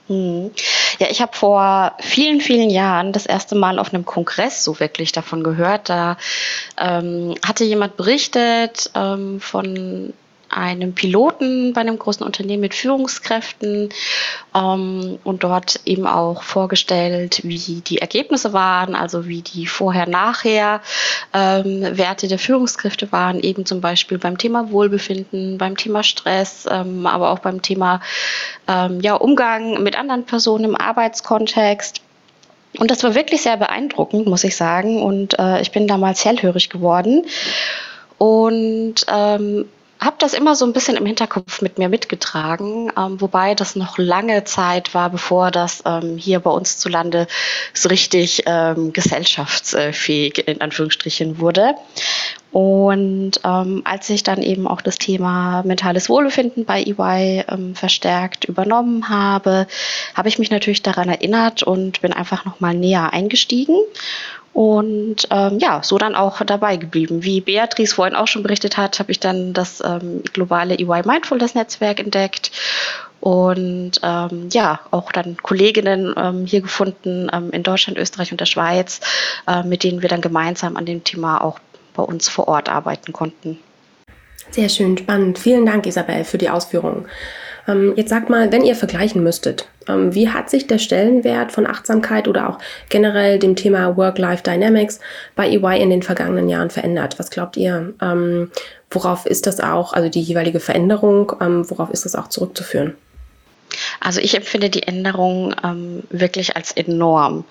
Hm. 0.08 0.52
Ja, 0.98 1.08
ich 1.10 1.20
habe 1.20 1.36
vor 1.36 1.96
vielen, 2.00 2.40
vielen 2.40 2.70
Jahren 2.70 3.12
das 3.12 3.26
erste 3.26 3.54
Mal 3.54 3.78
auf 3.78 3.92
einem 3.92 4.04
Kongress 4.04 4.62
so 4.62 4.78
wirklich 4.78 5.12
davon 5.12 5.42
gehört. 5.42 5.88
Da 5.88 6.16
ähm, 6.78 7.34
hatte 7.44 7.64
jemand 7.64 7.96
berichtet 7.96 8.90
ähm, 8.94 9.40
von 9.40 10.12
einem 10.56 10.94
Piloten 10.94 11.72
bei 11.72 11.82
einem 11.82 11.98
großen 11.98 12.24
Unternehmen 12.24 12.62
mit 12.62 12.74
Führungskräften 12.74 13.90
ähm, 14.54 15.18
und 15.22 15.44
dort 15.44 15.80
eben 15.84 16.06
auch 16.06 16.42
vorgestellt, 16.42 17.40
wie 17.44 17.82
die 17.86 17.98
Ergebnisse 17.98 18.52
waren, 18.52 18.94
also 18.94 19.26
wie 19.26 19.42
die 19.42 19.66
Vorher-Nachher 19.66 20.80
ähm, 21.32 21.96
der 21.96 22.38
Führungskräfte 22.38 23.12
waren, 23.12 23.40
eben 23.40 23.66
zum 23.66 23.80
Beispiel 23.80 24.18
beim 24.18 24.38
Thema 24.38 24.70
Wohlbefinden, 24.70 25.58
beim 25.58 25.76
Thema 25.76 26.02
Stress, 26.02 26.66
ähm, 26.70 27.06
aber 27.06 27.30
auch 27.30 27.40
beim 27.40 27.62
Thema 27.62 28.00
ähm, 28.66 29.00
ja, 29.00 29.14
Umgang 29.14 29.82
mit 29.82 29.98
anderen 29.98 30.24
Personen 30.24 30.64
im 30.64 30.76
Arbeitskontext. 30.76 32.00
Und 32.78 32.90
das 32.90 33.02
war 33.02 33.14
wirklich 33.14 33.42
sehr 33.42 33.56
beeindruckend, 33.56 34.26
muss 34.26 34.44
ich 34.44 34.56
sagen. 34.56 35.02
Und 35.02 35.38
äh, 35.38 35.60
ich 35.60 35.72
bin 35.72 35.86
damals 35.86 36.24
hellhörig 36.24 36.68
geworden. 36.68 37.24
Und 38.18 39.06
ähm, 39.08 39.66
habe 40.00 40.16
das 40.18 40.34
immer 40.34 40.54
so 40.54 40.64
ein 40.64 40.72
bisschen 40.72 40.96
im 40.96 41.06
Hinterkopf 41.06 41.62
mit 41.62 41.78
mir 41.78 41.88
mitgetragen, 41.88 42.92
ähm, 42.96 43.20
wobei 43.20 43.54
das 43.54 43.76
noch 43.76 43.98
lange 43.98 44.44
Zeit 44.44 44.94
war, 44.94 45.10
bevor 45.10 45.50
das 45.50 45.82
ähm, 45.86 46.16
hier 46.18 46.40
bei 46.40 46.50
uns 46.50 46.78
zu 46.78 46.88
Lande 46.88 47.26
so 47.72 47.88
richtig 47.88 48.42
ähm, 48.46 48.92
gesellschaftsfähig 48.92 50.46
in 50.46 50.60
Anführungsstrichen 50.60 51.38
wurde. 51.38 51.74
Und 52.52 53.32
ähm, 53.44 53.82
als 53.84 54.08
ich 54.08 54.22
dann 54.22 54.42
eben 54.42 54.66
auch 54.66 54.80
das 54.80 54.96
Thema 54.96 55.62
mentales 55.64 56.08
Wohlbefinden 56.08 56.64
bei 56.64 56.82
EY 56.82 57.44
ähm, 57.48 57.74
verstärkt 57.74 58.46
übernommen 58.46 59.10
habe, 59.10 59.66
habe 60.14 60.28
ich 60.28 60.38
mich 60.38 60.50
natürlich 60.50 60.80
daran 60.80 61.10
erinnert 61.10 61.62
und 61.62 62.00
bin 62.00 62.14
einfach 62.14 62.46
nochmal 62.46 62.72
näher 62.72 63.12
eingestiegen 63.12 63.76
und 64.56 65.28
ähm, 65.30 65.58
ja, 65.58 65.82
so 65.82 65.98
dann 65.98 66.14
auch 66.14 66.40
dabei 66.40 66.78
geblieben. 66.78 67.22
Wie 67.22 67.42
Beatrice 67.42 67.94
vorhin 67.94 68.16
auch 68.16 68.26
schon 68.26 68.42
berichtet 68.42 68.78
hat, 68.78 68.98
habe 68.98 69.12
ich 69.12 69.20
dann 69.20 69.52
das 69.52 69.82
ähm, 69.84 70.22
globale 70.32 70.78
EY 70.78 71.02
Mindfulness 71.04 71.54
Netzwerk 71.54 72.00
entdeckt 72.00 72.52
und 73.20 74.00
ähm, 74.02 74.48
ja, 74.50 74.80
auch 74.92 75.12
dann 75.12 75.36
Kolleginnen 75.36 76.14
ähm, 76.16 76.46
hier 76.46 76.62
gefunden 76.62 77.28
ähm, 77.34 77.50
in 77.50 77.64
Deutschland, 77.64 77.98
Österreich 77.98 78.32
und 78.32 78.40
der 78.40 78.46
Schweiz, 78.46 79.00
äh, 79.46 79.62
mit 79.62 79.84
denen 79.84 80.00
wir 80.00 80.08
dann 80.08 80.22
gemeinsam 80.22 80.78
an 80.78 80.86
dem 80.86 81.04
Thema 81.04 81.44
auch 81.44 81.58
bei 81.92 82.02
uns 82.02 82.30
vor 82.30 82.48
Ort 82.48 82.70
arbeiten 82.70 83.12
konnten. 83.12 83.58
Sehr 84.52 84.70
schön, 84.70 84.96
spannend. 84.96 85.38
Vielen 85.38 85.66
Dank, 85.66 85.84
Isabel, 85.84 86.24
für 86.24 86.38
die 86.38 86.48
Ausführungen. 86.48 87.04
Ähm, 87.68 87.94
jetzt 87.96 88.10
sagt 88.10 88.30
mal, 88.30 88.52
wenn 88.52 88.64
ihr 88.64 88.76
vergleichen 88.76 89.22
müsstet, 89.22 89.68
ähm, 89.88 90.14
wie 90.14 90.28
hat 90.28 90.50
sich 90.50 90.66
der 90.66 90.78
Stellenwert 90.78 91.52
von 91.52 91.66
Achtsamkeit 91.66 92.28
oder 92.28 92.48
auch 92.48 92.58
generell 92.88 93.38
dem 93.38 93.56
Thema 93.56 93.96
Work-Life-Dynamics 93.96 95.00
bei 95.34 95.48
EY 95.48 95.80
in 95.80 95.90
den 95.90 96.02
vergangenen 96.02 96.48
Jahren 96.48 96.70
verändert? 96.70 97.18
Was 97.18 97.30
glaubt 97.30 97.56
ihr? 97.56 97.94
Ähm, 98.00 98.50
worauf 98.90 99.26
ist 99.26 99.46
das 99.46 99.60
auch, 99.60 99.92
also 99.92 100.08
die 100.08 100.22
jeweilige 100.22 100.60
Veränderung, 100.60 101.32
worauf 101.68 101.90
ist 101.90 102.04
das 102.04 102.14
auch 102.14 102.28
zurückzuführen? 102.28 102.94
Also 104.00 104.20
ich 104.20 104.34
empfinde 104.34 104.70
die 104.70 104.84
Änderung 104.84 105.54
ähm, 105.64 106.02
wirklich 106.10 106.56
als 106.56 106.72
enorm. 106.72 107.44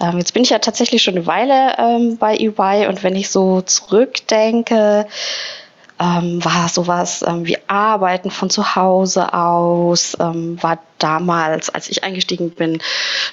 Ähm, 0.00 0.18
jetzt 0.18 0.34
bin 0.34 0.42
ich 0.42 0.50
ja 0.50 0.58
tatsächlich 0.58 1.02
schon 1.02 1.16
eine 1.16 1.26
Weile 1.26 1.74
ähm, 1.78 2.16
bei 2.18 2.36
EY 2.36 2.86
und 2.88 3.02
wenn 3.02 3.16
ich 3.16 3.30
so 3.30 3.60
zurückdenke, 3.60 5.06
ähm, 6.00 6.42
war 6.44 6.68
sowas 6.68 7.22
ähm, 7.26 7.46
wie 7.46 7.58
Arbeiten 7.66 8.30
von 8.30 8.48
zu 8.48 8.74
Hause 8.74 9.34
aus, 9.34 10.16
ähm, 10.18 10.60
war 10.62 10.78
damals, 10.98 11.68
als 11.70 11.88
ich 11.88 12.04
eingestiegen 12.04 12.50
bin, 12.50 12.82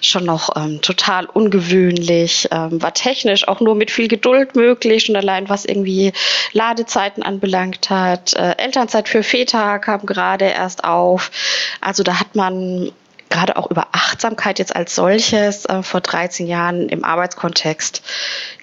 schon 0.02 0.26
noch 0.26 0.56
ähm, 0.56 0.82
total 0.82 1.26
ungewöhnlich, 1.26 2.50
ähm, 2.52 2.82
war 2.82 2.94
technisch 2.94 3.48
auch 3.48 3.62
nur 3.62 3.76
mit 3.76 3.90
viel 3.90 4.08
Geduld 4.08 4.56
möglich 4.56 5.10
und 5.10 5.16
allein 5.16 5.50
was 5.50 5.66
irgendwie 5.66 6.12
Ladezeiten 6.52 7.24
anbelangt 7.24 7.90
hat. 7.90 8.34
Äh, 8.34 8.56
Elternzeit 8.58 9.08
für 9.08 9.24
Väter 9.24 9.80
kam 9.80 10.06
gerade 10.06 10.46
erst 10.46 10.84
auf. 10.84 11.32
Also 11.80 12.04
da 12.04 12.20
hat 12.20 12.36
man 12.36 12.92
gerade 13.30 13.58
auch 13.58 13.70
über 13.70 13.88
Achtsamkeit 13.92 14.60
jetzt 14.60 14.76
als 14.76 14.96
solches 14.96 15.66
äh, 15.66 15.84
vor 15.84 16.02
13 16.02 16.48
Jahren 16.48 16.90
im 16.90 17.04
Arbeitskontext, 17.04 18.02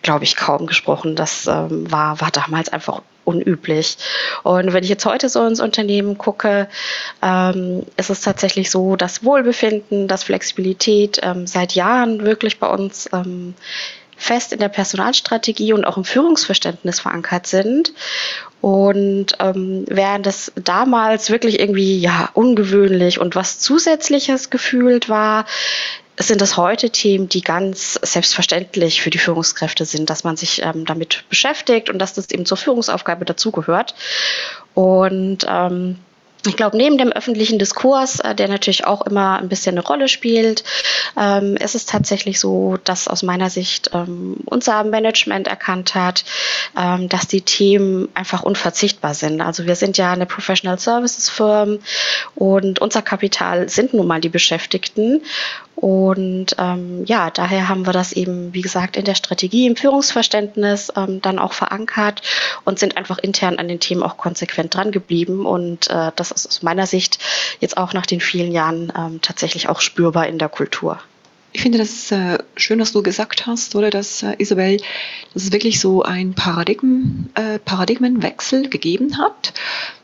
glaube 0.03 0.25
ich, 0.25 0.37
kaum 0.37 0.67
gesprochen. 0.67 1.17
Das 1.17 1.47
ähm, 1.47 1.91
war, 1.91 2.21
war 2.21 2.31
damals 2.31 2.71
einfach 2.71 3.03
unüblich. 3.25 3.97
Und 4.43 4.73
wenn 4.73 4.85
ich 4.85 4.91
jetzt 4.91 5.07
heute 5.07 5.29
so 5.29 5.45
ins 5.47 5.61
Unternehmen 5.61 6.19
gucke, 6.19 6.69
ähm, 7.23 7.85
ist 7.97 8.11
es 8.11 8.21
tatsächlich 8.21 8.71
so, 8.71 8.97
dass 8.97 9.25
Wohlbefinden, 9.25 10.09
dass 10.09 10.25
Flexibilität 10.25 11.21
ähm, 11.23 11.47
seit 11.47 11.73
Jahren 11.75 12.25
wirklich 12.25 12.59
bei 12.59 12.69
uns 12.69 13.09
ähm, 13.13 13.55
fest 14.17 14.53
in 14.53 14.59
der 14.59 14.69
Personalstrategie 14.69 15.73
und 15.73 15.85
auch 15.85 15.97
im 15.97 16.05
Führungsverständnis 16.05 17.01
verankert 17.01 17.47
sind. 17.47 17.93
Und 18.61 19.37
ähm, 19.41 19.85
während 19.89 20.27
es 20.27 20.53
damals 20.55 21.31
wirklich 21.31 21.61
irgendwie 21.61 21.99
ja 21.99 22.31
ungewöhnlich 22.33 23.21
und 23.21 23.37
was 23.37 23.59
Zusätzliches 23.59 24.51
gefühlt 24.51 25.09
war, 25.09 25.45
sind 26.19 26.41
das 26.41 26.57
heute 26.57 26.91
Themen, 26.91 27.29
die 27.29 27.43
ganz 27.43 27.95
selbstverständlich 27.95 29.03
für 29.03 29.11
die 29.11 29.19
Führungskräfte 29.19 29.85
sind, 29.85 30.11
dass 30.11 30.25
man 30.25 30.37
sich 30.37 30.63
ähm, 30.63 30.85
damit 30.85 31.25
beschäftigt 31.29 31.91
und 31.91 31.99
dass 31.99 32.15
das 32.15 32.31
eben 32.31 32.47
zur 32.47 32.57
Führungsaufgabe 32.57 33.25
dazugehört. 33.25 33.95
Und 34.75 35.47
ähm, 35.49 35.99
ich 36.47 36.57
glaube, 36.57 36.77
neben 36.77 36.99
dem 36.99 37.13
öffentlichen 37.13 37.59
Diskurs, 37.59 38.21
äh, 38.21 38.35
der 38.35 38.49
natürlich 38.49 38.87
auch 38.87 39.03
immer 39.03 39.39
ein 39.39 39.49
bisschen 39.49 39.75
eine 39.77 39.87
Rolle 39.87 40.09
spielt, 40.09 40.65
ähm, 41.17 41.57
ist 41.57 41.75
es 41.75 41.87
tatsächlich 41.87 42.41
so, 42.41 42.77
dass 42.85 43.09
aus 43.09 43.23
meiner 43.23 43.51
Sicht 43.51 43.91
ähm, 43.95 44.37
unser 44.47 44.85
Management 44.85 45.49
erkannt 45.49 45.95
hat, 45.95 46.25
ähm, 46.79 47.09
dass 47.09 47.27
die 47.27 47.43
Themen 47.43 48.09
einfach 48.15 48.43
unverzichtbar 48.43 49.15
sind. 49.15 49.41
Also 49.41 49.67
wir 49.67 49.77
sind 49.77 49.97
ja 49.97 50.13
eine 50.13 50.27
Professional 50.27 50.79
Services 50.79 51.29
Firm 51.31 51.79
und 52.35 52.81
unser 52.81 53.03
Kapital 53.03 53.69
sind 53.69 53.95
nun 53.95 54.07
mal 54.07 54.21
die 54.21 54.29
Beschäftigten. 54.29 55.23
Und 55.77 56.55
ähm, 56.59 57.05
ja, 57.05 57.31
daher 57.31 57.69
haben 57.69 57.85
wir 57.85 57.93
das 57.93 58.13
eben, 58.13 58.55
wie 58.55 58.61
gesagt, 58.61 58.97
in 58.97 59.05
der 59.05 59.17
Strategie, 59.17 59.67
im 59.67 59.77
Führungsverständnis 59.77 60.93
ähm, 60.97 61.21
dann 61.21 61.39
auch 61.39 61.53
verankert 61.53 62.23
und 62.65 62.79
sind 62.79 62.97
einfach 62.97 63.19
intern 63.19 63.59
an 63.59 63.69
den 63.69 63.81
Themen 63.81 64.03
auch 64.03 64.17
konsequent 64.17 64.75
dran 64.75 64.93
geblieben. 64.93 65.47
Und 65.47 65.91
äh, 65.91 66.13
das 66.15 66.31
ist 66.35 66.47
aus 66.47 66.63
meiner 66.63 66.87
Sicht 66.87 67.19
jetzt 67.61 67.77
auch 67.77 67.93
nach 67.93 68.07
den 68.07 68.21
vielen 68.21 68.53
Jahren 68.53 68.93
ähm, 68.97 69.21
tatsächlich 69.23 69.69
auch 69.69 69.81
spürbar 69.81 70.27
in 70.27 70.39
der 70.39 70.49
Kultur. 70.49 71.01
Ich 71.53 71.63
finde 71.63 71.79
das 71.79 72.11
äh, 72.11 72.39
schön, 72.57 72.81
was 72.81 72.93
du 72.93 73.03
gesagt 73.03 73.47
hast, 73.47 73.77
oder 73.77 73.91
dass 73.91 74.23
äh, 74.25 74.35
Isabel, 74.39 74.79
dass 75.33 75.45
es 75.45 75.53
wirklich 75.53 75.79
so 75.79 76.03
ein 76.03 76.35
Paradigmen, 76.35 77.31
äh, 77.37 77.61
Paradigmenwechsel 77.61 78.69
gegeben 78.69 79.19
hat, 79.19 79.55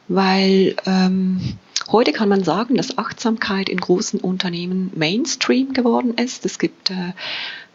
weil 0.07 0.77
ähm, 0.87 1.59
Heute 1.93 2.13
kann 2.13 2.29
man 2.29 2.45
sagen, 2.45 2.77
dass 2.77 2.99
Achtsamkeit 2.99 3.69
in 3.69 3.79
großen 3.79 4.21
Unternehmen 4.21 4.93
Mainstream 4.95 5.73
geworden 5.73 6.15
ist. 6.15 6.47
Es 6.47 6.61
gibt 6.61 6.91
äh, 6.91 7.15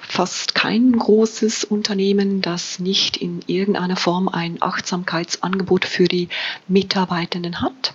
fast 0.08 0.56
kein 0.56 0.92
großes 0.94 1.64
Unternehmen, 1.64 2.42
das 2.42 2.80
nicht 2.80 3.18
in 3.18 3.42
irgendeiner 3.48 3.96
Form 3.96 4.28
ein 4.28 4.58
Achtsamkeitsangebot 4.62 5.86
für 5.86 6.08
die 6.08 6.30
Mitarbeitenden 6.68 7.62
hat. 7.62 7.94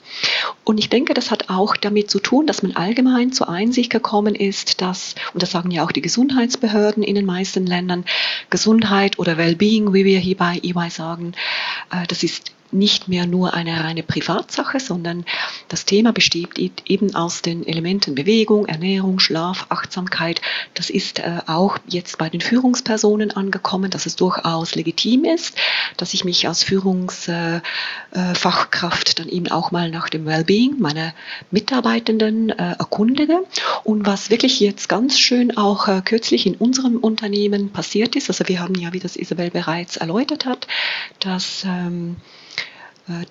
Und 0.65 0.79
ich 0.79 0.89
denke, 0.89 1.15
das 1.15 1.31
hat 1.31 1.51
auch 1.51 1.77
damit 1.77 2.11
zu 2.11 2.21
tun, 2.21 2.47
dass 2.47 2.63
man 2.63 2.77
allgemein 2.77 3.33
zur 3.33 3.49
Einsicht 3.49 3.91
gekommen 3.91 4.35
ist, 4.35 4.81
dass, 4.81 5.15
und 5.33 5.43
das 5.43 5.51
sagen 5.51 5.71
ja 5.71 5.85
auch 5.85 5.93
die 5.93 6.03
Gesundheitsbehörden 6.03 7.03
in 7.03 7.15
den 7.15 7.27
meisten 7.27 7.67
Ländern, 7.67 8.05
Gesundheit 8.51 9.19
oder 9.19 9.37
Wellbeing, 9.37 9.93
wie 9.93 10.05
wir 10.05 10.19
hier 10.19 10.37
bei 10.37 10.61
EY 10.63 10.91
sagen, 10.91 11.33
äh, 11.91 12.07
das 12.07 12.23
ist 12.23 12.53
nicht 12.73 13.09
mehr 13.09 13.27
nur 13.27 13.55
eine 13.55 13.83
reine 13.83 14.03
Privatsache, 14.03 14.81
sondern 14.81 15.25
das 15.69 15.85
Thema 15.85 16.13
besteht 16.13 16.51
eben 16.87 17.15
aus 17.15 17.43
den 17.43 17.67
Elementen 17.67 18.15
Bewegung, 18.15 18.67
Ernährung, 18.67 19.19
Schlaf, 19.19 19.67
Achtsamkeit. 19.69 20.41
Das 20.75 20.91
ist 20.91 21.19
äh, 21.19 21.41
auch 21.47 21.79
jetzt 21.87 22.19
bei 22.19 22.29
den 22.29 22.41
Führungspersonen 22.41 23.33
angekommen, 23.33 23.91
dass 23.91 24.07
es 24.07 24.17
durchaus 24.17 24.75
legitim 24.75 25.25
ist, 25.25 25.57
dass 25.97 26.15
ich 26.15 26.25
mich 26.25 26.49
als 26.49 26.63
Führungsfachkraft 26.63 29.11
äh, 29.11 29.15
dann 29.17 29.29
eben 29.29 29.49
auch 29.49 29.71
mal 29.71 29.91
nach 29.91 30.09
dem 30.09 30.27
Wellbeing 30.27 30.79
meiner 30.79 31.15
Mitarbeitenden 31.51 32.51
äh, 32.51 32.77
erkundige. 32.79 33.45
Und 33.85 34.07
was 34.07 34.31
wirklich 34.31 34.61
jetzt 34.61 34.89
ganz 34.89 35.19
schön 35.19 35.57
auch 35.57 35.89
kürzlich 36.05 36.47
in 36.47 36.55
unserem 36.55 36.97
Unternehmen 36.97 37.71
passiert 37.71 38.17
ist, 38.17 38.29
also 38.29 38.47
wir 38.49 38.61
haben 38.61 38.75
ja, 38.75 38.93
wie 38.93 39.01
das 39.01 39.17
Isabel 39.17 39.51
bereits 39.51 39.97
erläutert 39.97 40.47
hat, 40.47 40.67
dass 41.21 41.65
ähm, 41.65 42.17
äh, 42.17 42.40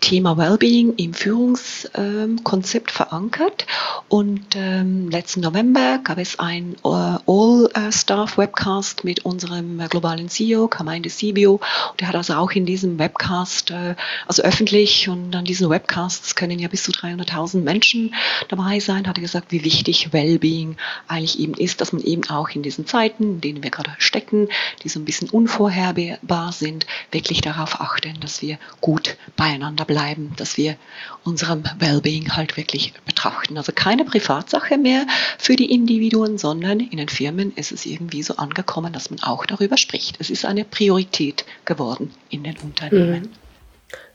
Thema 0.01 0.38
Wellbeing 0.38 0.95
im 0.95 1.13
Führungskonzept 1.13 2.91
verankert. 2.91 3.65
Und 4.07 4.55
ähm, 4.55 5.09
letzten 5.09 5.41
November 5.41 6.00
gab 6.03 6.17
es 6.17 6.39
ein 6.39 6.75
äh, 6.83 6.88
All-Staff-Webcast 6.88 9.03
mit 9.03 9.25
unserem 9.25 9.79
globalen 9.89 10.29
CEO, 10.29 10.67
Kameinde 10.67 11.09
Sibio. 11.09 11.59
Der 12.00 12.07
hat 12.07 12.15
also 12.15 12.33
auch 12.33 12.51
in 12.51 12.65
diesem 12.65 13.00
Webcast, 13.00 13.71
äh, 13.71 13.95
also 14.27 14.43
öffentlich 14.43 15.09
und 15.09 15.36
an 15.36 15.45
diesen 15.45 15.69
Webcasts 15.69 16.36
können 16.36 16.59
ja 16.59 16.67
bis 16.67 16.83
zu 16.83 16.91
300.000 16.91 17.62
Menschen 17.62 18.13
dabei 18.48 18.79
sein, 18.79 19.07
hat 19.07 19.17
er 19.17 19.21
gesagt, 19.21 19.51
wie 19.51 19.63
wichtig 19.63 20.12
Wellbeing 20.12 20.77
eigentlich 21.07 21.39
eben 21.39 21.53
ist, 21.53 21.81
dass 21.81 21.93
man 21.93 22.01
eben 22.01 22.29
auch 22.29 22.50
in 22.50 22.63
diesen 22.63 22.86
Zeiten, 22.86 23.24
in 23.24 23.41
denen 23.41 23.63
wir 23.63 23.71
gerade 23.71 23.91
stecken, 23.98 24.50
die 24.83 24.89
so 24.89 25.00
ein 25.00 25.05
bisschen 25.05 25.29
unvorherbar 25.29 26.51
sind, 26.51 26.86
wirklich 27.12 27.41
darauf 27.41 27.79
achten, 27.79 28.19
dass 28.19 28.41
wir 28.41 28.57
gut 28.81 29.17
beieinander 29.36 29.68
beieinander 29.69 29.85
bleiben, 29.85 30.31
dass 30.38 30.57
wir 30.57 30.77
unserem 31.23 31.63
Wellbeing 31.77 32.35
halt 32.35 32.57
wirklich 32.57 32.93
betrachten. 33.05 33.57
Also 33.57 33.71
keine 33.73 34.05
Privatsache 34.05 34.77
mehr 34.77 35.05
für 35.38 35.55
die 35.55 35.71
Individuen, 35.71 36.38
sondern 36.38 36.79
in 36.79 36.97
den 36.97 37.09
Firmen 37.09 37.53
ist 37.55 37.71
es 37.71 37.85
irgendwie 37.85 38.23
so 38.23 38.35
angekommen, 38.38 38.93
dass 38.93 39.09
man 39.09 39.21
auch 39.21 39.45
darüber 39.45 39.77
spricht. 39.77 40.17
Es 40.19 40.29
ist 40.29 40.45
eine 40.45 40.65
Priorität 40.65 41.45
geworden 41.65 42.11
in 42.29 42.43
den 42.43 42.57
Unternehmen. 42.57 43.23
Mhm. 43.23 43.49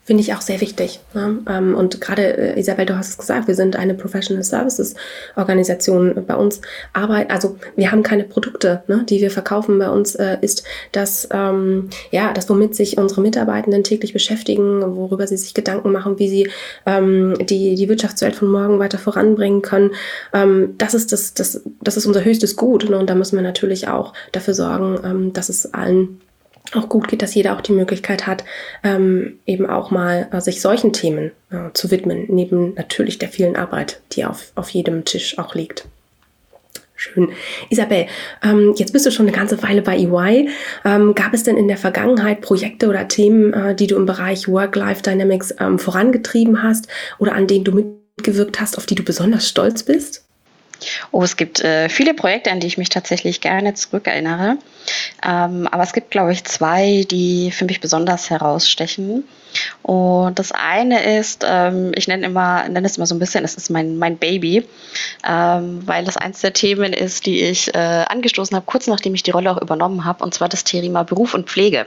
Finde 0.04 0.22
ich 0.22 0.34
auch 0.34 0.42
sehr 0.42 0.60
wichtig. 0.60 1.00
Ne? 1.14 1.38
Ähm, 1.48 1.74
und 1.74 1.98
gerade, 2.02 2.36
äh, 2.36 2.60
Isabel, 2.60 2.84
du 2.84 2.96
hast 2.98 3.08
es 3.08 3.16
gesagt, 3.16 3.48
wir 3.48 3.54
sind 3.54 3.74
eine 3.74 3.94
Professional 3.94 4.44
Services 4.44 4.94
Organisation. 5.34 6.26
Bei 6.26 6.36
uns 6.36 6.60
Arbeit, 6.92 7.30
also 7.30 7.56
wir 7.74 7.90
haben 7.90 8.02
keine 8.02 8.24
Produkte, 8.24 8.82
ne, 8.86 9.06
die 9.08 9.22
wir 9.22 9.30
verkaufen. 9.30 9.78
Bei 9.78 9.88
uns 9.88 10.14
äh, 10.14 10.36
ist 10.42 10.64
das, 10.92 11.26
ähm, 11.32 11.88
ja, 12.10 12.34
das, 12.34 12.50
womit 12.50 12.74
sich 12.74 12.98
unsere 12.98 13.22
Mitarbeitenden 13.22 13.82
täglich 13.82 14.12
beschäftigen, 14.12 14.82
worüber 14.94 15.26
sie 15.26 15.38
sich 15.38 15.54
Gedanken 15.54 15.90
machen, 15.90 16.18
wie 16.18 16.28
sie 16.28 16.50
ähm, 16.84 17.34
die, 17.40 17.74
die 17.74 17.88
Wirtschaftswelt 17.88 18.36
von 18.36 18.48
morgen 18.48 18.78
weiter 18.78 18.98
voranbringen 18.98 19.62
können. 19.62 19.92
Ähm, 20.34 20.74
das 20.76 20.92
ist 20.92 21.12
das, 21.12 21.32
das, 21.32 21.62
das 21.80 21.96
ist 21.96 22.04
unser 22.04 22.26
höchstes 22.26 22.56
Gut. 22.56 22.90
Ne? 22.90 22.98
Und 22.98 23.08
da 23.08 23.14
müssen 23.14 23.36
wir 23.36 23.42
natürlich 23.42 23.88
auch 23.88 24.12
dafür 24.32 24.52
sorgen, 24.52 24.98
ähm, 25.02 25.32
dass 25.32 25.48
es 25.48 25.72
allen 25.72 26.20
auch 26.72 26.88
gut 26.88 27.08
geht, 27.08 27.22
dass 27.22 27.34
jeder 27.34 27.56
auch 27.56 27.60
die 27.60 27.72
Möglichkeit 27.72 28.26
hat, 28.26 28.44
ähm, 28.82 29.38
eben 29.46 29.68
auch 29.68 29.90
mal 29.90 30.28
äh, 30.32 30.40
sich 30.40 30.60
solchen 30.60 30.92
Themen 30.92 31.30
äh, 31.50 31.72
zu 31.74 31.90
widmen, 31.90 32.24
neben 32.28 32.74
natürlich 32.74 33.18
der 33.18 33.28
vielen 33.28 33.56
Arbeit, 33.56 34.00
die 34.12 34.24
auf, 34.24 34.52
auf 34.54 34.70
jedem 34.70 35.04
Tisch 35.04 35.38
auch 35.38 35.54
liegt. 35.54 35.86
Schön. 36.96 37.32
Isabel, 37.70 38.06
ähm, 38.42 38.72
jetzt 38.76 38.92
bist 38.92 39.04
du 39.04 39.10
schon 39.10 39.26
eine 39.26 39.36
ganze 39.36 39.62
Weile 39.62 39.82
bei 39.82 39.98
EY. 39.98 40.48
Ähm, 40.84 41.14
gab 41.14 41.34
es 41.34 41.42
denn 41.42 41.56
in 41.56 41.68
der 41.68 41.76
Vergangenheit 41.76 42.40
Projekte 42.40 42.88
oder 42.88 43.08
Themen, 43.08 43.52
äh, 43.52 43.74
die 43.74 43.88
du 43.88 43.96
im 43.96 44.06
Bereich 44.06 44.48
Work-Life 44.48 45.02
Dynamics 45.02 45.54
ähm, 45.58 45.78
vorangetrieben 45.78 46.62
hast 46.62 46.88
oder 47.18 47.34
an 47.34 47.46
denen 47.46 47.64
du 47.64 47.72
mitgewirkt 48.16 48.60
hast, 48.60 48.78
auf 48.78 48.86
die 48.86 48.94
du 48.94 49.02
besonders 49.02 49.48
stolz 49.48 49.82
bist? 49.82 50.23
Oh, 51.12 51.22
es 51.22 51.36
gibt 51.36 51.60
äh, 51.60 51.88
viele 51.88 52.14
Projekte, 52.14 52.50
an 52.50 52.60
die 52.60 52.66
ich 52.66 52.78
mich 52.78 52.88
tatsächlich 52.88 53.40
gerne 53.40 53.74
zurückerinnere. 53.74 54.58
Ähm, 55.26 55.68
aber 55.70 55.82
es 55.82 55.92
gibt, 55.92 56.10
glaube 56.10 56.32
ich, 56.32 56.44
zwei, 56.44 57.04
die 57.10 57.50
für 57.50 57.64
mich 57.64 57.80
besonders 57.80 58.30
herausstechen. 58.30 59.24
Und 59.82 60.38
das 60.38 60.52
eine 60.52 61.18
ist, 61.18 61.44
ähm, 61.48 61.92
ich 61.94 62.08
nenne 62.08 62.26
immer, 62.26 62.68
nenne 62.68 62.86
es 62.86 62.96
immer 62.96 63.06
so 63.06 63.14
ein 63.14 63.18
bisschen, 63.18 63.44
es 63.44 63.54
ist 63.54 63.70
mein, 63.70 63.96
mein 63.96 64.18
Baby, 64.18 64.66
ähm, 65.26 65.82
weil 65.86 66.04
das 66.04 66.16
eins 66.16 66.40
der 66.40 66.52
Themen 66.52 66.92
ist, 66.92 67.26
die 67.26 67.42
ich 67.42 67.72
äh, 67.74 67.78
angestoßen 67.78 68.54
habe, 68.56 68.66
kurz 68.66 68.86
nachdem 68.86 69.14
ich 69.14 69.22
die 69.22 69.30
Rolle 69.30 69.50
auch 69.50 69.62
übernommen 69.62 70.04
habe, 70.04 70.24
und 70.24 70.34
zwar 70.34 70.48
das 70.48 70.64
Thema 70.64 71.04
Beruf 71.04 71.34
und 71.34 71.48
Pflege. 71.48 71.86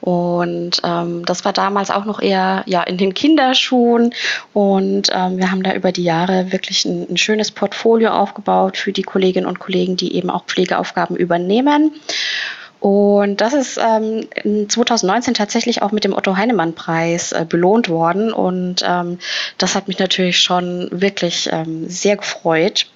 Und 0.00 0.80
ähm, 0.84 1.24
das 1.24 1.44
war 1.44 1.52
damals 1.52 1.90
auch 1.90 2.04
noch 2.04 2.20
eher 2.20 2.62
ja, 2.66 2.82
in 2.82 2.98
den 2.98 3.14
Kinderschuhen. 3.14 4.14
Und 4.52 5.08
ähm, 5.12 5.38
wir 5.38 5.50
haben 5.50 5.62
da 5.62 5.72
über 5.74 5.92
die 5.92 6.04
Jahre 6.04 6.52
wirklich 6.52 6.84
ein, 6.84 7.06
ein 7.10 7.16
schönes 7.16 7.50
Portfolio 7.50 8.10
aufgebaut 8.10 8.76
für 8.76 8.92
die 8.92 9.02
Kolleginnen 9.02 9.46
und 9.46 9.58
Kollegen, 9.58 9.96
die 9.96 10.14
eben 10.14 10.30
auch 10.30 10.44
Pflegeaufgaben 10.44 11.16
übernehmen. 11.16 11.92
Und 12.84 13.40
das 13.40 13.54
ist 13.54 13.78
ähm, 13.78 14.28
2019 14.68 15.32
tatsächlich 15.32 15.80
auch 15.80 15.90
mit 15.90 16.04
dem 16.04 16.12
Otto 16.12 16.36
Heinemann 16.36 16.74
Preis 16.74 17.32
äh, 17.32 17.46
belohnt 17.48 17.88
worden. 17.88 18.30
Und 18.30 18.84
ähm, 18.86 19.18
das 19.56 19.74
hat 19.74 19.88
mich 19.88 19.98
natürlich 19.98 20.38
schon 20.38 20.88
wirklich 20.92 21.48
ähm, 21.50 21.88
sehr 21.88 22.18
gefreut. 22.18 22.86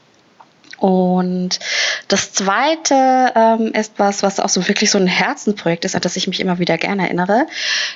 Und 0.78 1.58
das 2.06 2.32
zweite 2.32 3.32
ähm, 3.34 3.72
ist 3.72 3.94
was, 3.98 4.22
was 4.22 4.40
auch 4.40 4.48
so 4.48 4.66
wirklich 4.68 4.90
so 4.90 4.98
ein 4.98 5.06
Herzenprojekt 5.06 5.84
ist, 5.84 5.94
an 5.94 6.02
das 6.02 6.16
ich 6.16 6.26
mich 6.28 6.40
immer 6.40 6.58
wieder 6.58 6.78
gerne 6.78 7.02
erinnere. 7.02 7.46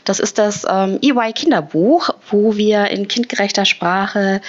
Das 0.04 0.18
ist 0.18 0.38
das 0.38 0.66
ähm, 0.68 0.98
EY 1.00 1.32
Kinderbuch, 1.32 2.10
wo 2.30 2.56
wir 2.56 2.88
in 2.88 3.08
kindgerechter 3.08 3.64
Sprache 3.64 4.40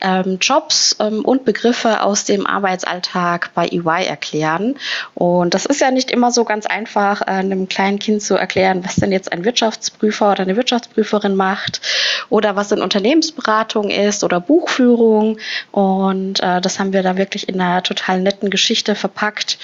ähm, 0.00 0.38
Jobs 0.40 0.96
ähm, 1.00 1.24
und 1.24 1.44
Begriffe 1.44 2.02
aus 2.02 2.24
dem 2.24 2.46
Arbeitsalltag 2.46 3.50
bei 3.54 3.66
EY 3.68 4.06
erklären. 4.06 4.76
Und 5.14 5.54
das 5.54 5.66
ist 5.66 5.80
ja 5.80 5.90
nicht 5.90 6.10
immer 6.10 6.30
so 6.30 6.44
ganz 6.44 6.66
einfach, 6.66 7.22
äh, 7.22 7.30
einem 7.30 7.68
kleinen 7.68 7.98
Kind 7.98 8.22
zu 8.22 8.36
erklären, 8.36 8.84
was 8.84 8.96
denn 8.96 9.12
jetzt 9.12 9.32
ein 9.32 9.44
Wirtschaftsprüfer 9.44 10.32
oder 10.32 10.42
eine 10.42 10.56
Wirtschaftsprüferin 10.56 11.34
macht 11.34 11.80
oder 12.28 12.56
was 12.56 12.72
in 12.72 12.82
Unternehmensberatung 12.82 13.90
ist 13.90 14.24
oder 14.24 14.40
Buchführung. 14.40 15.38
Und 15.72 16.40
äh, 16.40 16.60
das 16.60 16.78
haben 16.78 16.92
wir 16.92 17.02
da 17.02 17.16
wirklich 17.16 17.48
in 17.48 17.60
einer 17.60 17.82
total 17.82 18.20
netten 18.20 18.50
Geschichte 18.50 18.94
verpackt. 18.94 19.58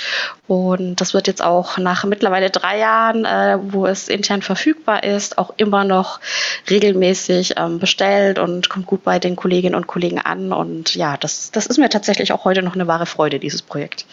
Und 0.46 1.00
das 1.00 1.14
wird 1.14 1.26
jetzt 1.26 1.42
auch 1.42 1.78
nach 1.78 2.04
mittlerweile 2.04 2.50
drei 2.50 2.78
Jahren, 2.78 3.24
äh, 3.24 3.58
wo 3.60 3.86
es 3.86 4.08
intern 4.08 4.42
verfügbar 4.42 5.04
ist, 5.04 5.38
auch 5.38 5.54
immer 5.56 5.84
noch 5.84 6.20
regelmäßig 6.68 7.54
ähm, 7.56 7.78
bestellt 7.78 8.38
und 8.38 8.68
kommt 8.68 8.86
gut 8.86 9.04
bei 9.04 9.18
den 9.18 9.36
Kolleginnen 9.36 9.75
und 9.75 9.86
Kollegen 9.86 10.24
an. 10.25 10.52
Und 10.52 10.95
ja, 10.95 11.17
das, 11.17 11.50
das 11.50 11.67
ist 11.67 11.78
mir 11.78 11.89
tatsächlich 11.89 12.32
auch 12.32 12.45
heute 12.45 12.63
noch 12.63 12.75
eine 12.75 12.87
wahre 12.87 13.06
Freude, 13.06 13.39
dieses 13.39 13.63
Projekt. 13.63 14.06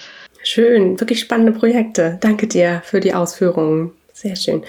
Schön, 0.43 0.99
wirklich 0.99 1.19
spannende 1.19 1.51
Projekte. 1.51 2.17
Danke 2.21 2.47
dir 2.47 2.81
für 2.83 2.99
die 2.99 3.13
Ausführungen. 3.13 3.91
Sehr 4.13 4.35
schön. 4.35 4.63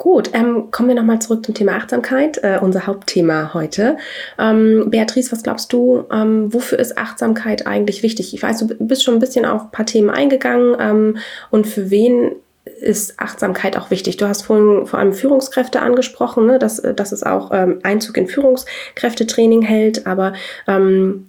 Gut, 0.00 0.30
ähm, 0.32 0.70
kommen 0.70 0.88
wir 0.88 0.94
nochmal 0.94 1.20
zurück 1.20 1.44
zum 1.44 1.54
Thema 1.54 1.72
Achtsamkeit, 1.72 2.42
äh, 2.42 2.58
unser 2.58 2.86
Hauptthema 2.86 3.52
heute. 3.52 3.98
Ähm, 4.38 4.86
Beatrice, 4.88 5.30
was 5.30 5.42
glaubst 5.42 5.74
du, 5.74 6.04
ähm, 6.10 6.54
wofür 6.54 6.78
ist 6.78 6.96
Achtsamkeit 6.96 7.66
eigentlich 7.66 8.02
wichtig? 8.02 8.32
Ich 8.32 8.42
weiß, 8.42 8.60
du 8.60 8.68
bist 8.78 9.04
schon 9.04 9.12
ein 9.12 9.20
bisschen 9.20 9.44
auf 9.44 9.64
ein 9.64 9.70
paar 9.72 9.84
Themen 9.84 10.08
eingegangen 10.08 10.74
ähm, 10.80 11.18
und 11.50 11.66
für 11.66 11.90
wen 11.90 12.32
ist 12.64 13.18
Achtsamkeit 13.18 13.76
auch 13.76 13.90
wichtig. 13.90 14.16
Du 14.16 14.28
hast 14.28 14.42
vorhin 14.42 14.86
vor 14.86 14.98
allem 14.98 15.12
Führungskräfte 15.12 15.80
angesprochen, 15.80 16.46
ne, 16.46 16.58
dass, 16.58 16.80
dass 16.80 17.12
es 17.12 17.22
auch 17.22 17.50
ähm, 17.52 17.80
Einzug 17.82 18.16
in 18.16 18.26
Führungskräftetraining 18.26 19.62
hält, 19.62 20.06
aber 20.06 20.34
ähm, 20.66 21.26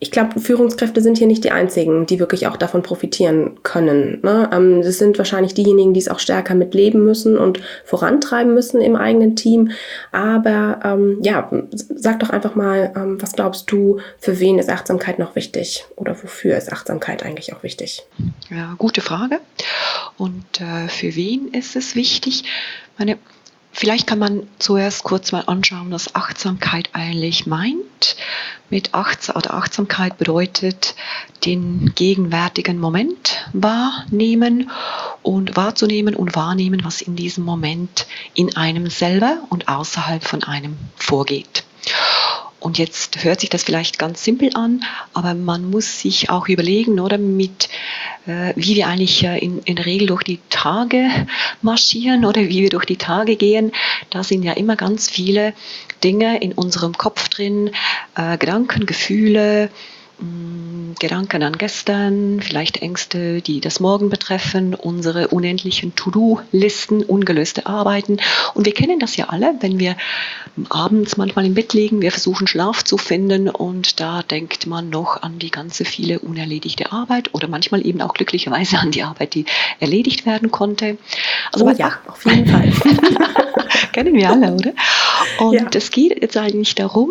ich 0.00 0.12
glaube, 0.12 0.38
Führungskräfte 0.38 1.00
sind 1.00 1.18
hier 1.18 1.26
nicht 1.26 1.42
die 1.42 1.50
einzigen, 1.50 2.06
die 2.06 2.20
wirklich 2.20 2.46
auch 2.46 2.56
davon 2.56 2.84
profitieren 2.84 3.58
können. 3.64 4.20
Ne? 4.22 4.48
Ähm, 4.52 4.82
das 4.82 4.98
sind 4.98 5.18
wahrscheinlich 5.18 5.54
diejenigen, 5.54 5.92
die 5.92 5.98
es 5.98 6.08
auch 6.08 6.20
stärker 6.20 6.54
mitleben 6.54 7.04
müssen 7.04 7.36
und 7.36 7.60
vorantreiben 7.84 8.54
müssen 8.54 8.80
im 8.80 8.94
eigenen 8.94 9.34
Team. 9.34 9.72
Aber 10.12 10.78
ähm, 10.84 11.18
ja, 11.22 11.50
sag 11.72 12.20
doch 12.20 12.30
einfach 12.30 12.54
mal, 12.54 12.92
ähm, 12.94 13.20
was 13.20 13.32
glaubst 13.32 13.72
du, 13.72 13.98
für 14.18 14.38
wen 14.38 14.60
ist 14.60 14.70
Achtsamkeit 14.70 15.18
noch 15.18 15.34
wichtig 15.34 15.84
oder 15.96 16.12
wofür 16.22 16.56
ist 16.56 16.72
Achtsamkeit 16.72 17.24
eigentlich 17.24 17.52
auch 17.52 17.64
wichtig? 17.64 18.06
Ja, 18.50 18.76
gute 18.78 19.00
Frage. 19.00 19.40
Und 20.18 20.60
äh, 20.60 20.88
für 20.88 21.14
wen 21.14 21.48
ist 21.48 21.76
es 21.76 21.94
wichtig? 21.94 22.44
Meine 22.98 23.18
Vielleicht 23.80 24.08
kann 24.08 24.18
man 24.18 24.48
zuerst 24.58 25.04
kurz 25.04 25.30
mal 25.30 25.44
anschauen, 25.46 25.92
was 25.92 26.16
Achtsamkeit 26.16 26.88
eigentlich 26.94 27.46
meint. 27.46 28.16
Mit 28.70 28.92
Achtsam 28.92 29.36
oder 29.36 29.54
Achtsamkeit 29.54 30.18
bedeutet 30.18 30.96
den 31.44 31.92
gegenwärtigen 31.94 32.80
Moment 32.80 33.46
wahrnehmen 33.52 34.68
und 35.22 35.56
wahrzunehmen 35.56 36.16
und 36.16 36.34
wahrnehmen, 36.34 36.80
was 36.82 37.02
in 37.02 37.14
diesem 37.14 37.44
Moment 37.44 38.08
in 38.34 38.56
einem 38.56 38.90
selber 38.90 39.38
und 39.48 39.68
außerhalb 39.68 40.24
von 40.24 40.42
einem 40.42 40.76
vorgeht. 40.96 41.62
Und 42.60 42.78
jetzt 42.78 43.22
hört 43.22 43.40
sich 43.40 43.50
das 43.50 43.62
vielleicht 43.62 43.98
ganz 43.98 44.24
simpel 44.24 44.50
an, 44.54 44.82
aber 45.14 45.34
man 45.34 45.70
muss 45.70 46.00
sich 46.00 46.28
auch 46.28 46.48
überlegen, 46.48 46.98
oder 46.98 47.16
mit, 47.16 47.68
äh, 48.26 48.52
wie 48.56 48.74
wir 48.74 48.88
eigentlich 48.88 49.22
äh, 49.22 49.38
in, 49.38 49.60
in 49.60 49.76
der 49.76 49.86
Regel 49.86 50.08
durch 50.08 50.24
die 50.24 50.40
Tage 50.50 51.08
marschieren 51.62 52.24
oder 52.24 52.40
wie 52.42 52.62
wir 52.62 52.70
durch 52.70 52.84
die 52.84 52.96
Tage 52.96 53.36
gehen. 53.36 53.70
Da 54.10 54.24
sind 54.24 54.42
ja 54.42 54.54
immer 54.54 54.74
ganz 54.74 55.08
viele 55.08 55.54
Dinge 56.02 56.40
in 56.40 56.52
unserem 56.52 56.98
Kopf 56.98 57.28
drin, 57.28 57.70
äh, 58.16 58.36
Gedanken, 58.38 58.86
Gefühle, 58.86 59.70
Mm, 60.20 60.94
Gedanken 60.98 61.44
an 61.44 61.56
gestern, 61.58 62.40
vielleicht 62.40 62.82
Ängste, 62.82 63.40
die 63.40 63.60
das 63.60 63.78
Morgen 63.78 64.10
betreffen, 64.10 64.74
unsere 64.74 65.28
unendlichen 65.28 65.94
To-Do-Listen, 65.94 67.04
ungelöste 67.04 67.66
Arbeiten. 67.66 68.18
Und 68.54 68.66
wir 68.66 68.74
kennen 68.74 68.98
das 68.98 69.16
ja 69.16 69.26
alle, 69.26 69.54
wenn 69.60 69.78
wir 69.78 69.96
abends 70.70 71.16
manchmal 71.16 71.46
im 71.46 71.54
Bett 71.54 71.72
liegen, 71.72 72.02
wir 72.02 72.10
versuchen 72.10 72.48
Schlaf 72.48 72.82
zu 72.82 72.98
finden 72.98 73.48
und 73.48 74.00
da 74.00 74.22
denkt 74.22 74.66
man 74.66 74.90
noch 74.90 75.22
an 75.22 75.38
die 75.38 75.52
ganze 75.52 75.84
viele 75.84 76.18
unerledigte 76.18 76.90
Arbeit 76.90 77.32
oder 77.32 77.46
manchmal 77.46 77.86
eben 77.86 78.00
auch 78.00 78.14
glücklicherweise 78.14 78.78
an 78.78 78.90
die 78.90 79.04
Arbeit, 79.04 79.34
die 79.34 79.44
erledigt 79.78 80.26
werden 80.26 80.50
konnte. 80.50 80.98
Also 81.52 81.66
oh 81.66 81.70
ja, 81.70 81.92
auf 82.08 82.24
jeden 82.24 82.46
Fall. 82.46 82.72
kennen 83.92 84.14
wir 84.14 84.30
alle, 84.30 84.52
oder? 84.52 84.72
Und 85.38 85.54
ja. 85.54 85.68
es 85.74 85.90
geht 85.90 86.20
jetzt 86.20 86.36
eigentlich 86.36 86.74
darum, 86.74 87.10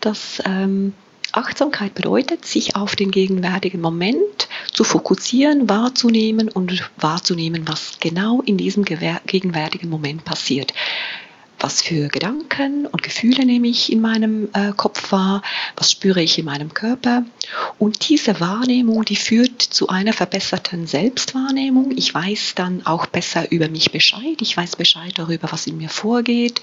dass 0.00 0.42
ähm, 0.44 0.94
Achtsamkeit 1.32 1.94
bedeutet, 1.94 2.44
sich 2.44 2.76
auf 2.76 2.94
den 2.94 3.10
gegenwärtigen 3.10 3.80
Moment 3.80 4.48
zu 4.72 4.84
fokussieren, 4.84 5.68
wahrzunehmen 5.68 6.48
und 6.48 6.90
wahrzunehmen, 6.98 7.66
was 7.66 7.98
genau 8.00 8.42
in 8.42 8.58
diesem 8.58 8.84
gegenwärtigen 8.84 9.88
Moment 9.88 10.24
passiert 10.24 10.74
was 11.62 11.80
für 11.80 12.08
Gedanken 12.08 12.86
und 12.86 13.02
Gefühle 13.02 13.46
nehme 13.46 13.68
ich 13.68 13.92
in 13.92 14.00
meinem 14.00 14.48
äh, 14.52 14.72
Kopf 14.76 15.12
wahr, 15.12 15.42
was 15.76 15.92
spüre 15.92 16.20
ich 16.20 16.38
in 16.38 16.44
meinem 16.44 16.74
Körper. 16.74 17.24
Und 17.78 18.08
diese 18.08 18.40
Wahrnehmung, 18.40 19.04
die 19.04 19.16
führt 19.16 19.62
zu 19.62 19.88
einer 19.88 20.12
verbesserten 20.12 20.86
Selbstwahrnehmung. 20.86 21.92
Ich 21.96 22.12
weiß 22.12 22.54
dann 22.56 22.84
auch 22.84 23.06
besser 23.06 23.50
über 23.52 23.68
mich 23.68 23.92
Bescheid. 23.92 24.38
Ich 24.40 24.56
weiß 24.56 24.76
Bescheid 24.76 25.12
darüber, 25.14 25.52
was 25.52 25.66
in 25.66 25.76
mir 25.76 25.88
vorgeht. 25.88 26.60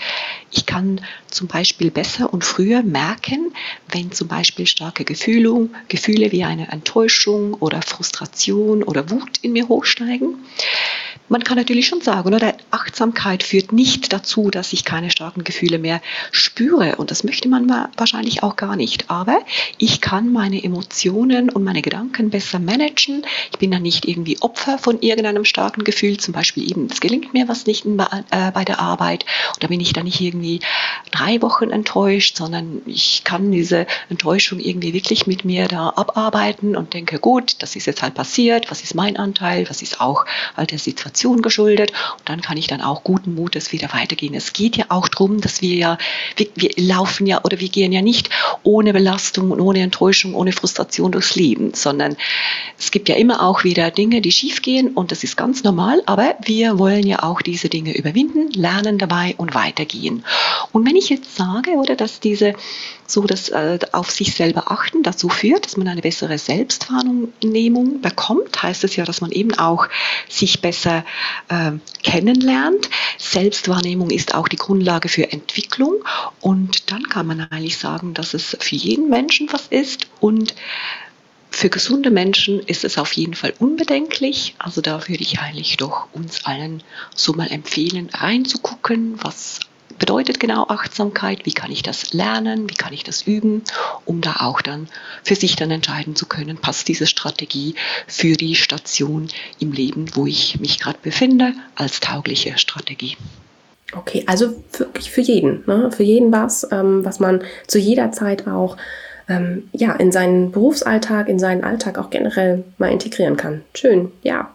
Ich 0.52 0.66
kann 0.66 1.02
zum 1.32 1.48
Beispiel 1.48 1.92
besser 1.92 2.34
und 2.34 2.44
früher 2.44 2.84
merken, 2.84 3.54
wenn 3.88 4.12
zum 4.12 4.28
Beispiel 4.28 4.68
starke 4.68 5.06
Gefühle, 5.06 5.70
Gefühle 5.88 6.32
wie 6.34 6.44
eine 6.44 6.72
Enttäuschung 6.72 7.54
oder 7.54 7.82
Frustration 7.82 8.84
oder 8.84 9.10
Wut 9.10 9.38
in 9.42 9.54
mir 9.54 9.68
hochsteigen 9.70 10.36
man 11.30 11.44
kann 11.44 11.58
natürlich 11.58 11.88
schon 11.88 12.02
sagen, 12.02 12.34
oder 12.34 12.56
Achtsamkeit 12.72 13.44
führt 13.44 13.72
nicht 13.72 14.12
dazu, 14.12 14.50
dass 14.50 14.74
ich 14.74 14.84
keine 14.84 15.12
starken 15.12 15.44
Gefühle 15.44 15.78
mehr 15.78 16.02
spüre. 16.32 16.96
Und 16.96 17.12
das 17.12 17.24
möchte 17.24 17.48
man 17.48 17.70
wahrscheinlich 17.98 18.42
auch 18.42 18.56
gar 18.56 18.76
nicht. 18.76 19.10
Aber 19.10 19.40
ich 19.78 20.02
kann 20.02 20.34
meine 20.34 20.64
Emotionen 20.64 21.50
und 21.50 21.64
meine 21.64 21.82
Gedanken 21.82 22.32
besser 22.32 22.60
managen. 22.60 23.24
Ich 23.52 23.60
bin 23.60 23.72
dann 23.72 23.84
nicht 23.84 24.08
irgendwie 24.08 24.42
Opfer 24.42 24.80
von 24.80 25.02
irgendeinem 25.02 25.46
starken 25.46 25.84
Gefühl. 25.84 26.18
Zum 26.18 26.34
Beispiel 26.34 26.70
eben, 26.70 26.88
es 26.92 27.00
gelingt 27.00 27.34
mir 27.34 27.48
was 27.48 27.68
nicht 27.68 27.86
äh, 27.86 28.52
bei 28.52 28.66
der 28.66 28.80
Arbeit. 28.80 29.26
Da 29.60 29.68
bin 29.68 29.80
ich 29.80 29.94
dann 29.94 30.06
nicht 30.06 30.20
irgendwie 30.20 30.62
drei 31.12 31.42
Wochen 31.42 31.70
enttäuscht, 31.70 32.38
sondern 32.38 32.82
ich 32.88 33.24
kann 33.24 33.52
diese 33.52 33.86
Enttäuschung 34.10 34.60
irgendwie 34.60 34.94
wirklich 34.94 35.28
mit 35.28 35.46
mir 35.46 35.68
da 35.68 35.90
abarbeiten 35.90 36.76
und 36.76 36.94
denke, 36.94 37.20
gut, 37.20 37.58
das 37.60 37.76
ist 37.76 37.86
jetzt 37.86 38.02
halt 38.02 38.16
passiert. 38.16 38.72
Was 38.72 38.82
ist 38.82 38.96
mein 38.96 39.16
Anteil? 39.16 39.70
Was 39.70 39.84
ist 39.84 40.02
auch 40.02 40.26
halt 40.58 40.72
der 40.72 40.80
Situation? 40.80 41.19
Situation 41.20 41.42
geschuldet 41.42 41.92
und 42.20 42.30
dann 42.30 42.42
kann 42.42 42.56
ich 42.56 42.68
dann 42.68 42.82
auch 42.82 43.04
guten 43.04 43.36
Mutes 43.36 43.74
wieder 43.74 43.94
weitergehen. 43.94 44.34
Es 44.34 44.54
geht 44.54 44.78
ja 44.78 44.86
auch 44.88 45.10
darum, 45.10 45.42
dass 45.42 45.62
wir 45.62 45.76
ja, 45.76 45.98
wir, 46.38 46.48
wir 46.56 46.72
laufen 46.78 47.28
ja 47.28 47.44
oder 47.44 47.60
wir 47.60 47.68
gehen 47.68 47.92
ja 47.92 48.02
nicht 48.02 48.30
ohne 48.64 48.94
Belastung 48.94 49.52
und 49.52 49.60
ohne 49.60 49.82
Enttäuschung, 49.82 50.34
ohne 50.34 50.54
Frustration 50.54 51.12
durchs 51.12 51.36
Leben, 51.36 51.74
sondern 51.74 52.16
es 52.78 52.92
gibt 52.92 53.10
ja 53.10 53.16
immer 53.16 53.42
auch 53.44 53.66
wieder 53.66 53.92
Dinge, 53.92 54.22
die 54.22 54.32
schiefgehen 54.32 54.90
und 54.94 55.12
das 55.12 55.24
ist 55.24 55.36
ganz 55.36 55.64
normal, 55.64 56.02
aber 56.06 56.36
wir 56.46 56.80
wollen 56.80 57.06
ja 57.06 57.24
auch 57.24 57.42
diese 57.42 57.68
Dinge 57.68 57.98
überwinden, 57.98 58.52
lernen 58.52 58.98
dabei 58.98 59.36
und 59.38 59.54
weitergehen. 59.54 60.24
Und 60.72 60.88
wenn 60.88 60.96
ich 60.96 61.10
jetzt 61.10 61.36
sage, 61.36 61.72
oder 61.72 61.96
dass 61.96 62.22
diese 62.22 62.54
so 63.10 63.24
das 63.24 63.50
äh, 63.50 63.80
auf 63.92 64.12
sich 64.12 64.34
selber 64.36 64.72
achten 64.72 65.04
dazu 65.04 65.30
führt, 65.30 65.66
dass 65.66 65.78
man 65.78 65.88
eine 65.88 66.02
bessere 66.02 66.38
Selbstwahrnehmung 66.38 68.02
bekommt, 68.02 68.62
heißt 68.62 68.84
es 68.84 68.96
ja, 68.96 69.04
dass 69.04 69.22
man 69.22 69.32
eben 69.32 69.58
auch 69.58 69.88
sich 70.30 70.62
besser 70.62 71.04
äh, 71.50 71.72
kennenlernt. 72.04 72.90
Selbstwahrnehmung 73.18 74.10
ist 74.10 74.36
auch 74.36 74.48
die 74.48 74.58
Grundlage 74.58 75.10
für 75.10 75.32
Entwicklung 75.32 76.04
und 76.40 76.92
dann 76.92 77.04
kann 77.04 77.28
man 77.28 77.42
eigentlich 77.42 77.78
sagen, 77.78 78.14
dass 78.14 78.34
es 78.34 78.58
für 78.60 78.76
jeden 78.76 79.10
Menschen 79.10 79.52
was 79.52 79.68
ist 79.68 80.08
und 80.20 80.56
für 81.52 81.70
gesunde 81.70 82.12
Menschen 82.12 82.60
ist 82.60 82.86
es 82.86 82.98
auf 82.98 83.12
jeden 83.14 83.34
Fall 83.34 83.54
unbedenklich. 83.60 84.56
Also 84.60 84.82
da 84.82 85.08
würde 85.08 85.24
ich 85.24 85.40
eigentlich 85.40 85.78
doch 85.78 86.08
uns 86.14 86.46
allen 86.46 86.84
so 87.16 87.34
mal 87.34 87.52
empfehlen, 87.52 88.10
reinzugucken, 88.14 89.16
was 89.22 89.60
bedeutet 90.00 90.40
genau 90.40 90.66
Achtsamkeit, 90.68 91.46
wie 91.46 91.54
kann 91.54 91.72
ich 91.72 91.84
das 91.84 92.14
lernen, 92.14 92.70
wie 92.70 92.76
kann 92.76 92.94
ich 92.94 93.04
das 93.04 93.24
üben, 93.24 93.64
um 94.06 94.22
da 94.22 94.38
auch 94.40 94.62
dann 94.62 94.88
für 95.24 95.36
sich 95.36 95.56
dann 95.56 95.70
entscheiden 95.70 96.16
zu 96.16 96.26
können, 96.26 96.58
passt 96.58 96.88
diese 96.88 97.06
Strategie 97.06 97.76
für 98.08 98.34
die 98.34 98.56
Station 98.56 99.28
im 99.60 99.72
Leben, 99.72 100.06
wo 100.16 100.26
ich 100.26 100.60
mich 100.60 100.80
gerade 100.80 100.98
befinde, 101.02 101.54
als 101.76 102.00
taugliche 102.00 102.58
Strategie. 102.58 103.18
Okay, 103.96 104.24
also 104.28 104.64
wirklich 104.78 105.12
für 105.12 105.22
jeden, 105.22 105.64
ne? 105.66 105.92
für 105.92 106.04
jeden 106.04 106.32
was, 106.32 106.68
ähm, 106.72 107.04
was 107.04 107.20
man 107.20 107.44
zu 107.68 107.80
jeder 107.80 108.12
Zeit 108.12 108.48
auch 108.48 108.78
ähm, 109.28 109.70
ja, 109.74 109.94
in 109.94 110.12
seinen 110.12 110.52
Berufsalltag, 110.52 111.28
in 111.28 111.40
seinen 111.40 111.64
Alltag 111.64 111.98
auch 111.98 112.10
generell 112.10 112.64
mal 112.78 112.92
integrieren 112.92 113.38
kann. 113.38 113.62
Schön, 113.74 114.12
ja. 114.22 114.52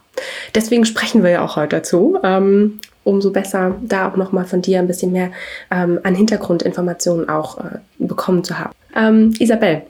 Deswegen 0.53 0.85
sprechen 0.85 1.23
wir 1.23 1.31
ja 1.31 1.43
auch 1.43 1.57
heute 1.57 1.77
dazu. 1.77 2.17
Ähm, 2.23 2.79
umso 3.05 3.31
besser 3.31 3.75
da 3.81 4.09
auch 4.09 4.17
nochmal 4.17 4.43
von 4.43 4.61
dir 4.61 4.79
ein 4.79 4.87
bisschen 4.87 5.13
mehr 5.13 5.31
ähm, 5.71 5.99
an 6.03 6.15
Hintergrundinformationen 6.15 7.29
auch 7.29 7.59
äh, 7.59 7.77
bekommen 7.99 8.43
zu 8.43 8.59
haben. 8.59 8.73
Ähm, 8.95 9.33
Isabel, 9.39 9.83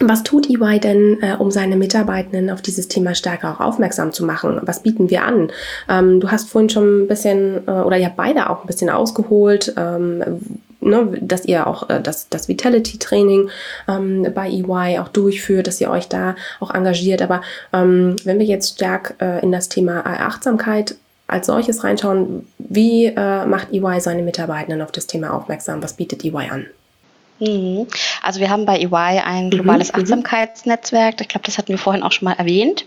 was 0.00 0.22
tut 0.22 0.48
EY 0.50 0.80
denn, 0.80 1.18
äh, 1.22 1.36
um 1.38 1.50
seine 1.50 1.76
Mitarbeitenden 1.76 2.50
auf 2.50 2.62
dieses 2.62 2.88
Thema 2.88 3.14
stärker 3.14 3.52
auch 3.52 3.60
aufmerksam 3.60 4.12
zu 4.12 4.24
machen? 4.24 4.60
Was 4.62 4.82
bieten 4.82 5.10
wir 5.10 5.24
an? 5.24 5.52
Ähm, 5.88 6.20
du 6.20 6.30
hast 6.30 6.48
vorhin 6.48 6.70
schon 6.70 7.02
ein 7.02 7.08
bisschen, 7.08 7.66
äh, 7.68 7.70
oder 7.70 7.98
ihr 7.98 8.06
habt 8.06 8.16
beide 8.16 8.50
auch 8.50 8.62
ein 8.62 8.66
bisschen 8.66 8.90
ausgeholt, 8.90 9.74
ähm, 9.76 10.40
ne, 10.80 11.08
dass 11.20 11.44
ihr 11.44 11.66
auch 11.66 11.88
äh, 11.90 12.00
das, 12.00 12.28
das 12.28 12.48
Vitality-Training 12.48 13.50
ähm, 13.88 14.26
bei 14.34 14.48
EY 14.48 14.98
auch 14.98 15.08
durchführt, 15.08 15.66
dass 15.68 15.80
ihr 15.80 15.90
euch 15.90 16.08
da 16.08 16.34
auch 16.60 16.74
engagiert. 16.74 17.22
Aber 17.22 17.42
ähm, 17.72 18.16
wenn 18.24 18.38
wir 18.38 18.46
jetzt 18.46 18.74
stark 18.74 19.14
äh, 19.20 19.42
in 19.42 19.52
das 19.52 19.68
Thema 19.68 20.04
Achtsamkeit 20.04 20.96
als 21.26 21.46
solches 21.46 21.84
reinschauen, 21.84 22.46
wie 22.58 23.06
äh, 23.06 23.46
macht 23.46 23.72
EY 23.72 24.00
seine 24.00 24.22
Mitarbeitenden 24.22 24.82
auf 24.82 24.92
das 24.92 25.06
Thema 25.06 25.32
aufmerksam? 25.32 25.82
Was 25.82 25.94
bietet 25.94 26.24
EY 26.24 26.48
an? 26.50 26.66
Mhm. 27.40 27.86
Also 28.22 28.40
wir 28.40 28.50
haben 28.50 28.66
bei 28.66 28.78
EY 28.78 29.20
ein 29.24 29.46
mhm, 29.46 29.50
globales 29.50 29.92
mhm, 29.92 30.00
Achtsamkeitsnetzwerk. 30.00 31.20
Ich 31.20 31.28
glaube, 31.28 31.46
das 31.46 31.58
hatten 31.58 31.68
wir 31.68 31.78
vorhin 31.78 32.02
auch 32.02 32.12
schon 32.12 32.26
mal 32.26 32.34
erwähnt. 32.34 32.86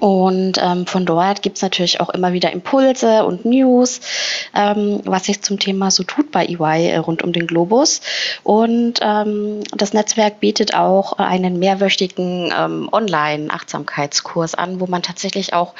Und 0.00 0.58
ähm, 0.60 0.86
von 0.86 1.06
dort 1.06 1.42
gibt 1.42 1.56
es 1.56 1.62
natürlich 1.62 2.00
auch 2.00 2.10
immer 2.10 2.32
wieder 2.32 2.52
Impulse 2.52 3.24
und 3.24 3.44
News, 3.44 4.00
ähm, 4.54 5.00
was 5.04 5.24
sich 5.24 5.42
zum 5.42 5.58
Thema 5.58 5.90
so 5.90 6.02
tut 6.02 6.30
bei 6.30 6.44
EY 6.44 6.88
äh, 6.88 6.96
rund 6.96 7.22
um 7.22 7.32
den 7.32 7.46
Globus. 7.46 8.00
Und 8.42 8.94
ähm, 9.00 9.60
das 9.74 9.94
Netzwerk 9.94 10.40
bietet 10.40 10.74
auch 10.74 11.14
einen 11.14 11.58
mehrwöchigen 11.58 12.52
ähm, 12.56 12.88
Online-Achtsamkeitskurs 12.90 14.54
an, 14.54 14.80
wo 14.80 14.86
man 14.86 15.02
tatsächlich 15.02 15.54
auch 15.54 15.74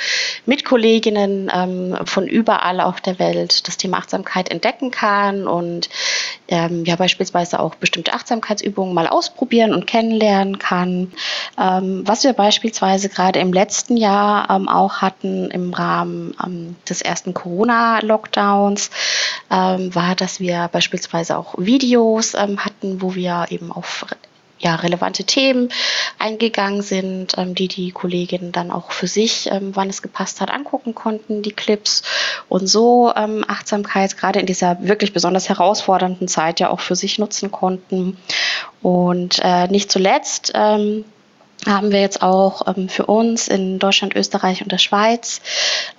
mit 0.46 0.64
Kolleginnen 0.64 1.50
ähm, 1.52 1.96
von 2.04 2.26
überall 2.26 2.80
auf 2.80 3.00
der 3.00 3.18
Welt 3.18 3.66
das 3.68 3.76
Thema 3.76 3.98
Achtsamkeit 3.98 4.50
entdecken 4.50 4.90
kann 4.90 5.46
und 5.46 5.88
ähm, 6.48 6.84
ja 6.84 6.96
beispielsweise 6.96 7.60
auch 7.60 7.74
bestimmte 7.74 8.12
Achtsamkeitsübungen 8.12 8.94
mal 8.94 9.08
ausprobieren 9.08 9.74
und 9.74 9.86
kennenlernen 9.86 10.58
kann. 10.58 11.12
was 11.56 12.24
wir 12.24 12.32
beispielsweise 12.32 13.08
gerade 13.08 13.40
im 13.40 13.52
letzten 13.52 13.95
Jahr 13.96 14.06
Jahr 14.16 14.50
ähm, 14.50 14.68
auch 14.68 14.98
hatten 14.98 15.50
im 15.50 15.72
Rahmen 15.72 16.34
ähm, 16.44 16.76
des 16.88 17.02
ersten 17.02 17.34
Corona-Lockdowns, 17.34 18.90
ähm, 19.50 19.94
war, 19.94 20.14
dass 20.14 20.40
wir 20.40 20.68
beispielsweise 20.72 21.36
auch 21.36 21.54
Videos 21.58 22.34
ähm, 22.34 22.64
hatten, 22.64 23.02
wo 23.02 23.14
wir 23.14 23.46
eben 23.50 23.72
auf 23.72 24.06
ja, 24.58 24.74
relevante 24.76 25.24
Themen 25.24 25.68
eingegangen 26.18 26.80
sind, 26.80 27.36
ähm, 27.36 27.54
die 27.54 27.68
die 27.68 27.90
Kolleginnen 27.90 28.52
dann 28.52 28.70
auch 28.70 28.90
für 28.90 29.06
sich, 29.06 29.50
ähm, 29.52 29.72
wann 29.74 29.90
es 29.90 30.00
gepasst 30.00 30.40
hat, 30.40 30.50
angucken 30.50 30.94
konnten, 30.94 31.42
die 31.42 31.52
Clips 31.52 32.02
und 32.48 32.66
so 32.66 33.12
Achtsamkeit 33.14 34.16
gerade 34.16 34.40
in 34.40 34.46
dieser 34.46 34.78
wirklich 34.82 35.12
besonders 35.12 35.48
herausfordernden 35.48 36.28
Zeit 36.28 36.60
ja 36.60 36.70
auch 36.70 36.80
für 36.80 36.96
sich 36.96 37.18
nutzen 37.18 37.50
konnten. 37.50 38.16
Und 38.82 39.40
äh, 39.42 39.68
nicht 39.68 39.90
zuletzt 39.90 40.52
ähm, 40.54 41.04
haben 41.64 41.90
wir 41.90 42.00
jetzt 42.00 42.22
auch 42.22 42.66
ähm, 42.66 42.88
für 42.88 43.06
uns 43.06 43.48
in 43.48 43.78
Deutschland, 43.78 44.14
Österreich 44.14 44.62
und 44.62 44.70
der 44.70 44.78
Schweiz 44.78 45.40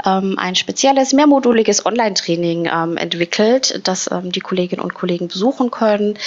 ähm, 0.05 0.37
ein 0.37 0.55
spezielles, 0.55 1.13
mehrmoduliges 1.13 1.85
Online-Training 1.85 2.69
ähm, 2.71 2.97
entwickelt, 2.97 3.81
das 3.83 4.09
ähm, 4.11 4.31
die 4.31 4.39
Kolleginnen 4.39 4.81
und 4.81 4.93
Kollegen 4.93 5.27
besuchen 5.27 5.71
können, 5.71 6.17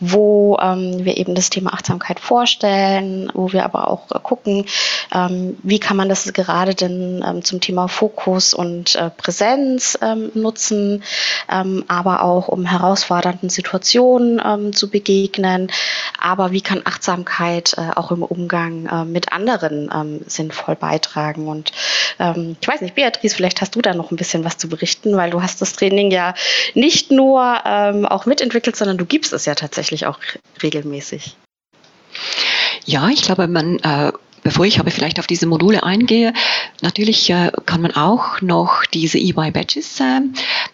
wo 0.00 0.58
ähm, 0.60 1.04
wir 1.04 1.16
eben 1.16 1.34
das 1.34 1.50
Thema 1.50 1.74
Achtsamkeit 1.74 2.20
vorstellen, 2.20 3.30
wo 3.34 3.52
wir 3.52 3.64
aber 3.64 3.88
auch 3.88 4.10
äh, 4.10 4.18
gucken, 4.22 4.64
ähm, 5.12 5.58
wie 5.62 5.80
kann 5.80 5.96
man 5.96 6.08
das 6.08 6.32
gerade 6.32 6.74
denn 6.74 7.40
zum 7.42 7.60
Thema 7.60 7.88
Fokus 7.88 8.54
und 8.54 8.94
äh, 8.96 9.10
Präsenz 9.10 9.98
nutzen, 10.34 11.02
aber 11.46 12.22
auch 12.22 12.48
um 12.48 12.64
herausfordernden 12.64 13.48
Situationen 13.48 14.72
zu 14.72 14.90
begegnen, 14.90 15.70
aber 16.20 16.52
wie 16.52 16.60
kann 16.60 16.82
Achtsamkeit 16.84 17.74
äh, 17.78 17.90
auch 17.94 18.10
im 18.10 18.22
Umgang 18.22 18.67
Umgang 18.68 18.86
äh, 18.86 19.04
mit 19.04 19.32
anderen 19.32 19.90
ähm, 19.94 20.20
sinnvoll 20.26 20.76
beitragen. 20.76 21.48
Und 21.48 21.72
ähm, 22.18 22.56
ich 22.60 22.68
weiß 22.68 22.80
nicht, 22.80 22.94
Beatrice, 22.94 23.34
vielleicht 23.34 23.60
hast 23.60 23.74
du 23.74 23.82
da 23.82 23.94
noch 23.94 24.10
ein 24.10 24.16
bisschen 24.16 24.44
was 24.44 24.58
zu 24.58 24.68
berichten, 24.68 25.16
weil 25.16 25.30
du 25.30 25.42
hast 25.42 25.60
das 25.60 25.72
Training 25.72 26.10
ja 26.10 26.34
nicht 26.74 27.10
nur 27.10 27.60
ähm, 27.64 28.06
auch 28.06 28.26
mitentwickelt, 28.26 28.76
sondern 28.76 28.98
du 28.98 29.06
gibst 29.06 29.32
es 29.32 29.44
ja 29.44 29.54
tatsächlich 29.54 30.06
auch 30.06 30.18
regelmäßig. 30.62 31.36
Ja, 32.84 33.08
ich 33.08 33.22
glaube, 33.22 33.48
man 33.48 33.78
äh, 33.80 34.12
Bevor 34.44 34.64
ich 34.64 34.78
aber 34.78 34.90
vielleicht 34.90 35.18
auf 35.18 35.26
diese 35.26 35.46
Module 35.46 35.82
eingehe, 35.82 36.32
natürlich 36.82 37.30
äh, 37.30 37.50
kann 37.66 37.80
man 37.82 37.92
auch 37.92 38.40
noch 38.40 38.84
diese 38.86 39.18
EY 39.18 39.50
Badges 39.50 40.00
äh, 40.00 40.20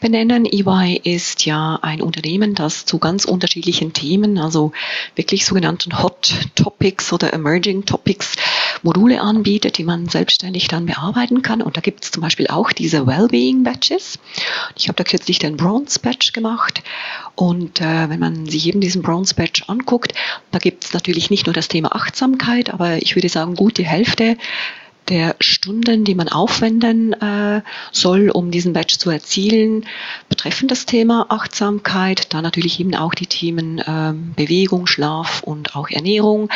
benennen. 0.01 0.47
EY 0.47 1.01
ist 1.03 1.45
ja 1.47 1.79
ein 1.83 2.01
Unternehmen, 2.03 2.55
das 2.55 2.85
zu 2.85 2.99
ganz 2.99 3.25
unterschiedlichen 3.25 3.93
Themen, 3.93 4.39
also 4.39 4.73
wirklich 5.17 5.45
sogenannten 5.47 6.03
Hot 6.03 6.33
Topics 6.55 7.13
oder 7.13 7.33
Emerging 7.33 7.85
Topics 7.85 8.37
Module 8.83 9.21
anbietet, 9.21 9.79
die 9.79 9.85
man 9.85 10.09
selbstständig 10.09 10.69
dann 10.69 10.87
bearbeiten 10.87 11.43
kann. 11.43 11.63
Und 11.63 11.77
da 11.77 11.81
gibt 11.81 12.05
es 12.05 12.11
zum 12.11 12.23
Beispiel 12.23 12.49
auch 12.49 12.71
diese 12.73 13.07
Wellbeing 13.07 13.65
Badges. 13.65 14.19
Ich 14.77 14.89
habe 14.89 14.97
da 14.97 15.05
kürzlich 15.05 15.39
den 15.39 15.57
Bronze 15.57 15.99
Badge 16.01 16.31
gemacht. 16.33 16.83
Und 17.35 17.81
äh, 17.81 18.09
wenn 18.11 18.21
man 18.21 18.47
sich 18.47 18.67
eben 18.67 18.81
diesen 18.81 19.03
Bronze 19.03 19.35
Badge 19.35 19.63
anguckt, 19.67 20.13
da 20.51 20.59
gibt 20.59 20.85
es 20.85 20.93
natürlich 20.93 21.31
nicht 21.31 21.47
nur 21.47 21.55
das 21.55 21.69
Thema 21.69 21.95
Achtsamkeit, 21.97 22.73
aber 22.73 22.99
ich 22.99 23.17
würde 23.17 23.29
sagen, 23.29 23.55
gut 23.55 23.79
die 23.79 23.87
Hälfte 23.87 24.37
der 25.09 25.37
Stunden, 25.41 26.05
die 26.05 26.15
man 26.15 26.29
aufwenden 26.29 27.13
äh, 27.13 27.63
soll, 27.93 28.31
um 28.31 28.51
diesen 28.51 28.73
Badge 28.73 28.97
zu 28.99 29.11
erzielen, 29.11 29.87
betreffen 30.29 30.69
das 30.69 30.87
Thema 30.87 31.27
Achtsamkeit, 31.29 32.33
da 32.33 32.41
natürlich 32.41 32.81
eben 32.81 32.95
auch 32.95 33.15
die 33.15 33.27
Themen 33.27 33.83
ähm, 33.87 34.33
Bewegung, 34.35 34.87
Schlaf 34.87 35.43
und 35.43 35.77
auch 35.77 35.91
Ernährung. 35.91 36.49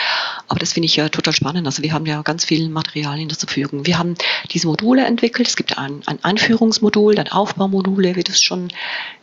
Aber 0.48 0.58
das 0.58 0.72
finde 0.72 0.86
ich 0.86 0.96
ja 0.96 1.08
total 1.08 1.34
spannend. 1.34 1.66
Also 1.66 1.82
wir 1.82 1.92
haben 1.92 2.06
ja 2.06 2.22
ganz 2.22 2.44
viel 2.44 2.68
Materialien 2.68 3.28
zur 3.30 3.48
Verfügung. 3.48 3.86
Wir 3.86 3.98
haben 3.98 4.14
diese 4.50 4.66
Module 4.66 5.04
entwickelt. 5.04 5.48
Es 5.48 5.56
gibt 5.56 5.76
ein, 5.78 6.02
ein 6.06 6.18
Anführungsmodul, 6.22 7.14
dann 7.14 7.28
Aufbaumodule, 7.28 8.16
wie 8.16 8.24
du 8.24 8.32
es 8.32 8.42
schon 8.42 8.68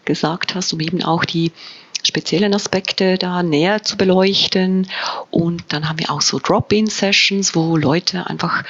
gesagt 0.06 0.54
hast, 0.56 0.72
um 0.74 0.80
eben 0.80 1.04
auch 1.04 1.26
die 1.26 1.52
speziellen 2.06 2.54
Aspekte 2.54 3.18
da 3.18 3.44
näher 3.44 3.84
zu 3.84 3.98
beleuchten. 3.98 4.88
Und 5.32 5.64
dann 5.70 5.90
haben 5.90 6.00
wir 6.00 6.12
auch 6.12 6.22
so 6.22 6.40
Drop-in-Sessions, 6.40 7.56
wo 7.56 7.78
Leute 7.78 8.28
einfach 8.28 8.64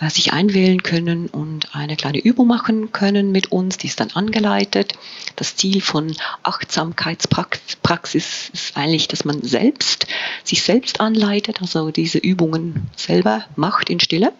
äh, 0.00 0.10
sich 0.10 0.32
einwählen 0.32 0.82
können 0.82 1.28
und 1.28 1.74
eine 1.74 1.96
kleine 1.96 2.18
Übung 2.18 2.48
machen 2.48 2.92
können 2.92 3.32
mit 3.32 3.52
uns. 3.52 3.78
Die 3.78 3.86
ist 3.86 4.00
dann 4.00 4.10
angeleitet. 4.10 4.94
Das 5.36 5.56
Ziel 5.56 5.80
von 5.80 6.14
Achtsamkeitspraxis 6.42 8.50
ist 8.52 8.76
eigentlich, 8.76 9.08
dass 9.08 9.24
man 9.24 9.42
selbst 9.42 10.06
sich 10.44 10.62
selbst 10.62 11.00
anleitet, 11.00 11.60
also 11.60 11.90
diese 11.90 12.18
Übungen 12.18 12.90
selber 12.96 13.44
macht 13.56 13.90
in 13.90 14.00
Stille. 14.00 14.32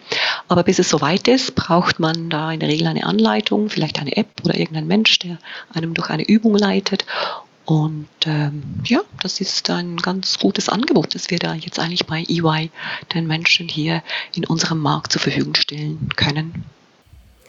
Aber 0.49 0.65
bis 0.65 0.79
es 0.79 0.89
soweit 0.89 1.29
ist, 1.29 1.55
braucht 1.55 2.01
man 2.01 2.31
da 2.31 2.53
in 2.53 2.61
der 2.61 2.69
Regel 2.69 2.89
eine 2.89 3.05
Anleitung, 3.05 3.71
vielleicht 3.71 4.01
eine 4.01 4.17
App 4.17 4.29
oder 4.45 4.57
irgendein 4.57 4.87
Mensch, 4.87 5.19
der 5.21 5.39
einem 5.73 5.95
durch 5.95 6.11
eine 6.11 6.25
Übung 6.25 6.57
leitet. 6.57 7.05
Und 7.71 8.09
ähm, 8.27 8.65
ja, 8.85 8.99
das 9.23 9.41
ist 9.41 9.71
ein 9.71 9.97
ganz 9.99 10.41
gutes 10.41 10.69
Angebot, 10.69 11.15
das 11.15 11.31
wir 11.31 11.39
da 11.39 11.55
jetzt 11.55 11.79
eigentlich 11.79 12.05
bei 12.05 12.25
EY 12.29 12.69
den 13.15 13.29
Menschen 13.29 13.69
hier 13.69 14.03
in 14.35 14.45
unserem 14.45 14.81
Markt 14.81 15.13
zur 15.13 15.21
Verfügung 15.21 15.55
stellen 15.55 16.09
können. 16.17 16.65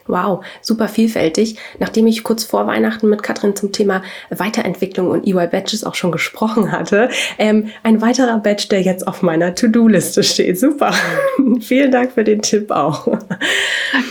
Wow, 0.06 0.46
super 0.62 0.88
vielfältig. 0.88 1.58
Nachdem 1.80 2.06
ich 2.06 2.22
kurz 2.22 2.44
vor 2.44 2.68
Weihnachten 2.68 3.10
mit 3.10 3.24
Katrin 3.24 3.56
zum 3.56 3.72
Thema 3.72 4.04
Weiterentwicklung 4.30 5.10
und 5.10 5.26
EY 5.26 5.48
Badges 5.48 5.84
auch 5.84 5.96
schon 5.96 6.12
gesprochen 6.12 6.72
hatte, 6.72 7.10
ähm, 7.40 7.72
ein 7.82 8.00
weiterer 8.04 8.38
Badge, 8.38 8.68
der 8.70 8.84
jetzt 8.84 9.08
auf 9.08 9.24
meiner 9.24 9.56
To-Do-Liste 9.56 10.22
steht. 10.22 10.60
Super. 10.60 10.94
Vielen 11.62 11.90
Dank 11.90 12.12
für 12.12 12.24
den 12.24 12.44
Tipp 12.44 12.70
auch. 12.70 13.08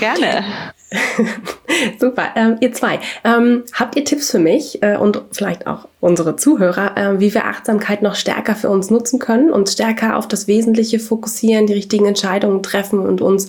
Gerne. 0.01 0.45
Super. 2.01 2.31
Ähm, 2.35 2.57
ihr 2.61 2.73
zwei, 2.73 2.99
ähm, 3.23 3.63
habt 3.73 3.97
ihr 3.97 4.05
Tipps 4.05 4.31
für 4.31 4.41
mich 4.41 4.83
äh, 4.83 4.97
und 4.97 5.23
vielleicht 5.31 5.67
auch 5.67 5.87
unsere 6.01 6.35
Zuhörer, 6.35 6.97
äh, 6.97 7.21
wie 7.21 7.33
wir 7.33 7.45
Achtsamkeit 7.45 8.03
noch 8.03 8.17
stärker 8.17 8.57
für 8.57 8.71
uns 8.71 8.91
nutzen 8.91 9.21
können 9.21 9.51
und 9.51 9.69
stärker 9.69 10.17
auf 10.17 10.27
das 10.27 10.49
Wesentliche 10.49 10.99
fokussieren, 10.99 11.67
die 11.67 11.75
richtigen 11.75 12.07
Entscheidungen 12.07 12.63
treffen 12.63 12.99
und 12.99 13.21
uns 13.21 13.47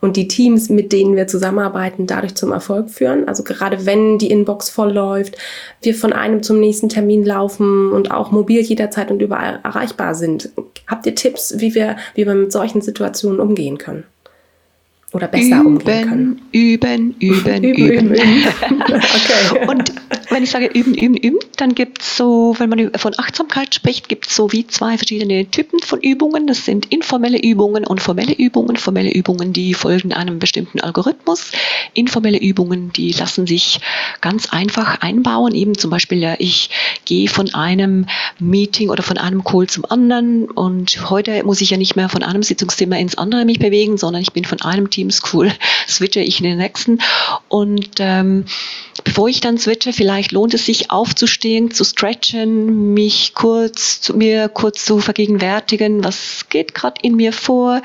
und 0.00 0.16
die 0.16 0.28
Teams, 0.28 0.68
mit 0.68 0.92
denen 0.92 1.16
wir 1.16 1.26
zusammenarbeiten, 1.26 2.06
dadurch 2.06 2.36
zum 2.36 2.52
Erfolg 2.52 2.90
führen? 2.90 3.26
Also 3.26 3.42
gerade 3.42 3.86
wenn 3.86 4.18
die 4.18 4.30
Inbox 4.30 4.70
voll 4.70 4.92
läuft, 4.92 5.36
wir 5.82 5.96
von 5.96 6.12
einem 6.12 6.44
zum 6.44 6.60
nächsten 6.60 6.88
Termin 6.88 7.24
laufen 7.24 7.90
und 7.90 8.12
auch 8.12 8.30
mobil 8.30 8.60
jederzeit 8.60 9.10
und 9.10 9.20
überall 9.20 9.58
erreichbar 9.64 10.14
sind. 10.14 10.50
Habt 10.86 11.06
ihr 11.06 11.14
Tipps, 11.16 11.54
wie 11.58 11.74
wir, 11.74 11.96
wie 12.14 12.26
wir 12.26 12.34
mit 12.34 12.52
solchen 12.52 12.82
Situationen 12.82 13.40
umgehen 13.40 13.78
können? 13.78 14.04
Oder 15.14 15.28
besser 15.28 15.60
üben, 15.60 15.66
umgehen 15.66 16.08
können. 16.08 16.40
Üben, 16.52 17.14
üben, 17.20 17.64
üben. 17.74 18.14
üben, 18.14 18.14
okay. 18.82 19.66
Und 19.68 19.92
wenn 20.30 20.42
ich 20.42 20.50
sage 20.50 20.66
üben, 20.66 20.94
üben, 20.94 21.16
üben, 21.16 21.38
dann 21.56 21.76
gibt 21.76 22.02
es 22.02 22.16
so, 22.16 22.56
wenn 22.58 22.68
man 22.68 22.90
von 22.96 23.14
Achtsamkeit 23.16 23.72
spricht, 23.74 24.08
gibt 24.08 24.26
es 24.26 24.34
so 24.34 24.50
wie 24.50 24.66
zwei 24.66 24.98
verschiedene 24.98 25.48
Typen 25.48 25.78
von 25.78 26.00
Übungen. 26.00 26.48
Das 26.48 26.64
sind 26.64 26.86
informelle 26.86 27.40
Übungen 27.40 27.86
und 27.86 28.00
formelle 28.00 28.34
Übungen. 28.34 28.76
Formelle 28.76 29.12
Übungen, 29.12 29.52
die 29.52 29.74
folgen 29.74 30.12
einem 30.12 30.40
bestimmten 30.40 30.80
Algorithmus. 30.80 31.52
Informelle 31.92 32.38
Übungen, 32.38 32.92
die 32.92 33.12
lassen 33.12 33.46
sich 33.46 33.80
ganz 34.20 34.52
einfach 34.52 35.00
einbauen. 35.00 35.54
Eben 35.54 35.78
zum 35.78 35.90
Beispiel, 35.90 36.34
ich 36.38 36.70
gehe 37.04 37.28
von 37.28 37.54
einem 37.54 38.06
Meeting 38.40 38.90
oder 38.90 39.04
von 39.04 39.18
einem 39.18 39.44
Call 39.44 39.68
zum 39.68 39.84
anderen 39.84 40.50
und 40.50 41.10
heute 41.10 41.44
muss 41.44 41.60
ich 41.60 41.70
ja 41.70 41.76
nicht 41.76 41.94
mehr 41.94 42.08
von 42.08 42.24
einem 42.24 42.42
Sitzungszimmer 42.42 42.98
ins 42.98 43.16
andere 43.16 43.44
mich 43.44 43.60
bewegen, 43.60 43.98
sondern 43.98 44.22
ich 44.22 44.32
bin 44.32 44.44
von 44.44 44.60
einem 44.62 44.90
Team 44.90 45.03
School 45.10 45.52
switche 45.88 46.20
ich 46.20 46.40
in 46.40 46.44
den 46.44 46.58
nächsten. 46.58 47.00
Und 47.48 47.96
ähm, 47.98 48.44
bevor 49.04 49.28
ich 49.28 49.40
dann 49.40 49.58
switche, 49.58 49.92
vielleicht 49.92 50.32
lohnt 50.32 50.54
es 50.54 50.66
sich 50.66 50.90
aufzustehen, 50.90 51.70
zu 51.70 51.84
stretchen, 51.84 52.94
mich 52.94 53.34
kurz 53.34 54.00
zu 54.00 54.14
mir 54.14 54.48
kurz 54.48 54.84
zu 54.84 55.00
vergegenwärtigen, 55.00 56.04
was 56.04 56.46
geht 56.48 56.74
gerade 56.74 57.00
in 57.02 57.16
mir 57.16 57.32
vor? 57.32 57.82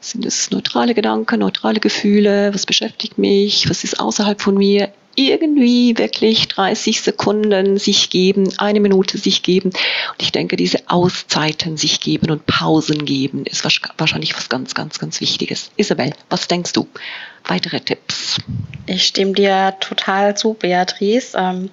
Sind 0.00 0.26
es 0.26 0.50
neutrale 0.50 0.94
Gedanken, 0.94 1.40
neutrale 1.40 1.80
Gefühle? 1.80 2.52
Was 2.52 2.66
beschäftigt 2.66 3.18
mich? 3.18 3.68
Was 3.70 3.84
ist 3.84 4.00
außerhalb 4.00 4.40
von 4.40 4.56
mir? 4.56 4.92
Irgendwie 5.14 5.96
wirklich 5.98 6.48
30 6.48 7.00
Sekunden 7.00 7.78
sich 7.78 8.10
geben, 8.10 8.52
eine 8.58 8.80
Minute 8.80 9.18
sich 9.18 9.42
geben. 9.42 9.70
Und 9.70 10.22
ich 10.22 10.32
denke, 10.32 10.56
diese 10.56 10.88
Auszeiten 10.88 11.76
sich 11.76 12.00
geben 12.00 12.30
und 12.30 12.46
Pausen 12.46 13.04
geben 13.04 13.44
ist 13.46 13.64
wahrscheinlich 13.64 14.36
was 14.36 14.48
ganz, 14.48 14.74
ganz, 14.74 14.98
ganz 14.98 15.20
Wichtiges. 15.20 15.70
Isabel, 15.76 16.12
was 16.28 16.48
denkst 16.48 16.72
du? 16.72 16.88
Weitere 17.44 17.80
Tipps? 17.80 18.38
Ich 18.86 19.06
stimme 19.06 19.32
dir 19.32 19.74
total 19.80 20.36
zu, 20.36 20.54
Beatrice, 20.54 21.36
ähm, 21.38 21.70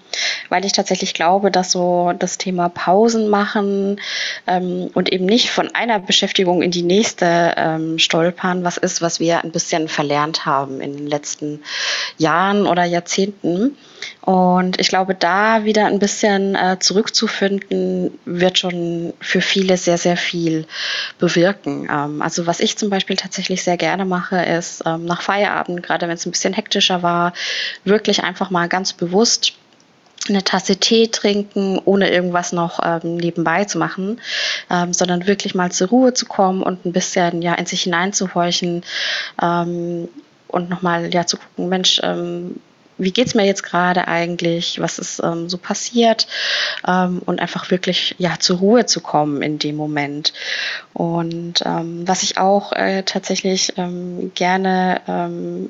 weil 0.49 0.63
ich 0.63 0.73
tatsächlich 0.73 1.13
glaube, 1.13 1.49
dass 1.49 1.71
so 1.71 2.13
das 2.17 2.37
Thema 2.37 2.69
Pausen 2.69 3.29
machen 3.29 3.99
ähm, 4.45 4.91
und 4.93 5.11
eben 5.11 5.25
nicht 5.25 5.49
von 5.49 5.73
einer 5.73 5.99
Beschäftigung 5.99 6.61
in 6.61 6.71
die 6.71 6.83
nächste 6.83 7.55
ähm, 7.57 7.97
stolpern, 7.97 8.63
was 8.63 8.77
ist, 8.77 9.01
was 9.01 9.19
wir 9.19 9.43
ein 9.43 9.51
bisschen 9.51 9.87
verlernt 9.87 10.45
haben 10.45 10.81
in 10.81 10.95
den 10.95 11.07
letzten 11.07 11.63
Jahren 12.17 12.67
oder 12.67 12.83
Jahrzehnten. 12.83 13.75
Und 14.21 14.79
ich 14.79 14.89
glaube, 14.89 15.15
da 15.15 15.65
wieder 15.65 15.87
ein 15.87 15.99
bisschen 15.99 16.55
äh, 16.55 16.77
zurückzufinden, 16.79 18.17
wird 18.25 18.59
schon 18.59 19.13
für 19.19 19.41
viele 19.41 19.77
sehr, 19.77 19.97
sehr 19.97 20.17
viel 20.17 20.65
bewirken. 21.17 21.87
Ähm, 21.91 22.21
also 22.21 22.45
was 22.47 22.59
ich 22.59 22.77
zum 22.77 22.89
Beispiel 22.89 23.15
tatsächlich 23.15 23.63
sehr 23.63 23.77
gerne 23.77 24.05
mache, 24.05 24.41
ist 24.41 24.83
ähm, 24.85 25.05
nach 25.05 25.21
Feierabend, 25.21 25.83
gerade 25.83 26.07
wenn 26.07 26.15
es 26.15 26.25
ein 26.25 26.31
bisschen 26.31 26.53
hektischer 26.53 27.01
war, 27.01 27.33
wirklich 27.83 28.23
einfach 28.23 28.49
mal 28.49 28.67
ganz 28.67 28.93
bewusst 28.93 29.53
eine 30.27 30.43
Tasse 30.43 30.75
Tee 30.75 31.07
trinken, 31.07 31.79
ohne 31.83 32.11
irgendwas 32.11 32.51
noch 32.51 32.79
ähm, 32.83 33.15
nebenbei 33.15 33.65
zu 33.65 33.77
machen, 33.77 34.19
ähm, 34.69 34.93
sondern 34.93 35.27
wirklich 35.27 35.55
mal 35.55 35.71
zur 35.71 35.87
Ruhe 35.89 36.13
zu 36.13 36.25
kommen 36.25 36.61
und 36.61 36.85
ein 36.85 36.91
bisschen 36.91 37.41
ja 37.41 37.53
in 37.55 37.65
sich 37.65 37.83
hineinzuhorchen 37.83 38.83
ähm, 39.41 40.09
und 40.47 40.69
nochmal 40.69 41.13
ja 41.13 41.25
zu 41.25 41.37
gucken, 41.37 41.69
Mensch, 41.69 41.99
ähm, 42.03 42.59
wie 42.99 43.11
geht 43.11 43.27
es 43.27 43.35
mir 43.35 43.45
jetzt 43.45 43.63
gerade 43.63 44.07
eigentlich, 44.07 44.79
was 44.79 44.99
ist 44.99 45.21
ähm, 45.23 45.49
so 45.49 45.57
passiert 45.57 46.27
ähm, 46.87 47.21
und 47.25 47.39
einfach 47.39 47.71
wirklich 47.71 48.15
ja 48.17 48.35
zur 48.39 48.59
Ruhe 48.59 48.85
zu 48.85 49.01
kommen 49.01 49.41
in 49.41 49.57
dem 49.57 49.75
Moment. 49.75 50.33
Und 50.93 51.63
ähm, 51.65 52.07
was 52.07 52.23
ich 52.23 52.37
auch 52.37 52.73
äh, 52.73 53.03
tatsächlich 53.03 53.73
ähm, 53.77 54.31
gerne 54.35 55.01
ähm, 55.07 55.69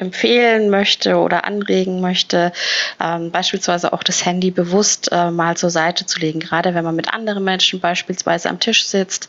empfehlen 0.00 0.70
möchte 0.70 1.16
oder 1.16 1.44
anregen 1.44 2.00
möchte, 2.00 2.52
ähm, 3.00 3.30
beispielsweise 3.30 3.92
auch 3.92 4.02
das 4.02 4.24
Handy 4.24 4.50
bewusst 4.50 5.10
äh, 5.12 5.30
mal 5.30 5.56
zur 5.56 5.70
Seite 5.70 6.06
zu 6.06 6.20
legen, 6.20 6.40
gerade 6.40 6.74
wenn 6.74 6.84
man 6.84 6.96
mit 6.96 7.12
anderen 7.12 7.44
Menschen 7.44 7.80
beispielsweise 7.80 8.48
am 8.48 8.60
Tisch 8.60 8.86
sitzt 8.86 9.28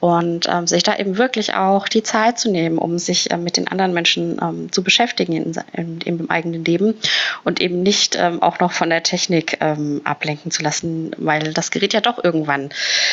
und 0.00 0.48
ähm, 0.48 0.66
sich 0.66 0.82
da 0.82 0.96
eben 0.96 1.18
wirklich 1.18 1.54
auch 1.54 1.88
die 1.88 2.02
Zeit 2.02 2.38
zu 2.38 2.50
nehmen, 2.50 2.78
um 2.78 2.98
sich 2.98 3.30
äh, 3.30 3.36
mit 3.36 3.56
den 3.56 3.68
anderen 3.68 3.92
Menschen 3.92 4.38
ähm, 4.42 4.72
zu 4.72 4.82
beschäftigen 4.82 5.32
in, 5.32 5.52
in, 5.72 6.00
im 6.00 6.30
eigenen 6.30 6.64
Leben 6.64 6.94
und 7.44 7.60
eben 7.60 7.82
nicht 7.82 8.16
ähm, 8.16 8.42
auch 8.42 8.58
noch 8.60 8.72
von 8.72 8.90
der 8.90 9.02
Technik 9.02 9.58
ähm, 9.60 10.00
ablenken 10.04 10.50
zu 10.50 10.62
lassen, 10.62 11.12
weil 11.16 11.52
das 11.52 11.70
Gerät 11.70 11.92
ja 11.92 12.00
doch 12.00 12.22
irgendwann 12.22 12.70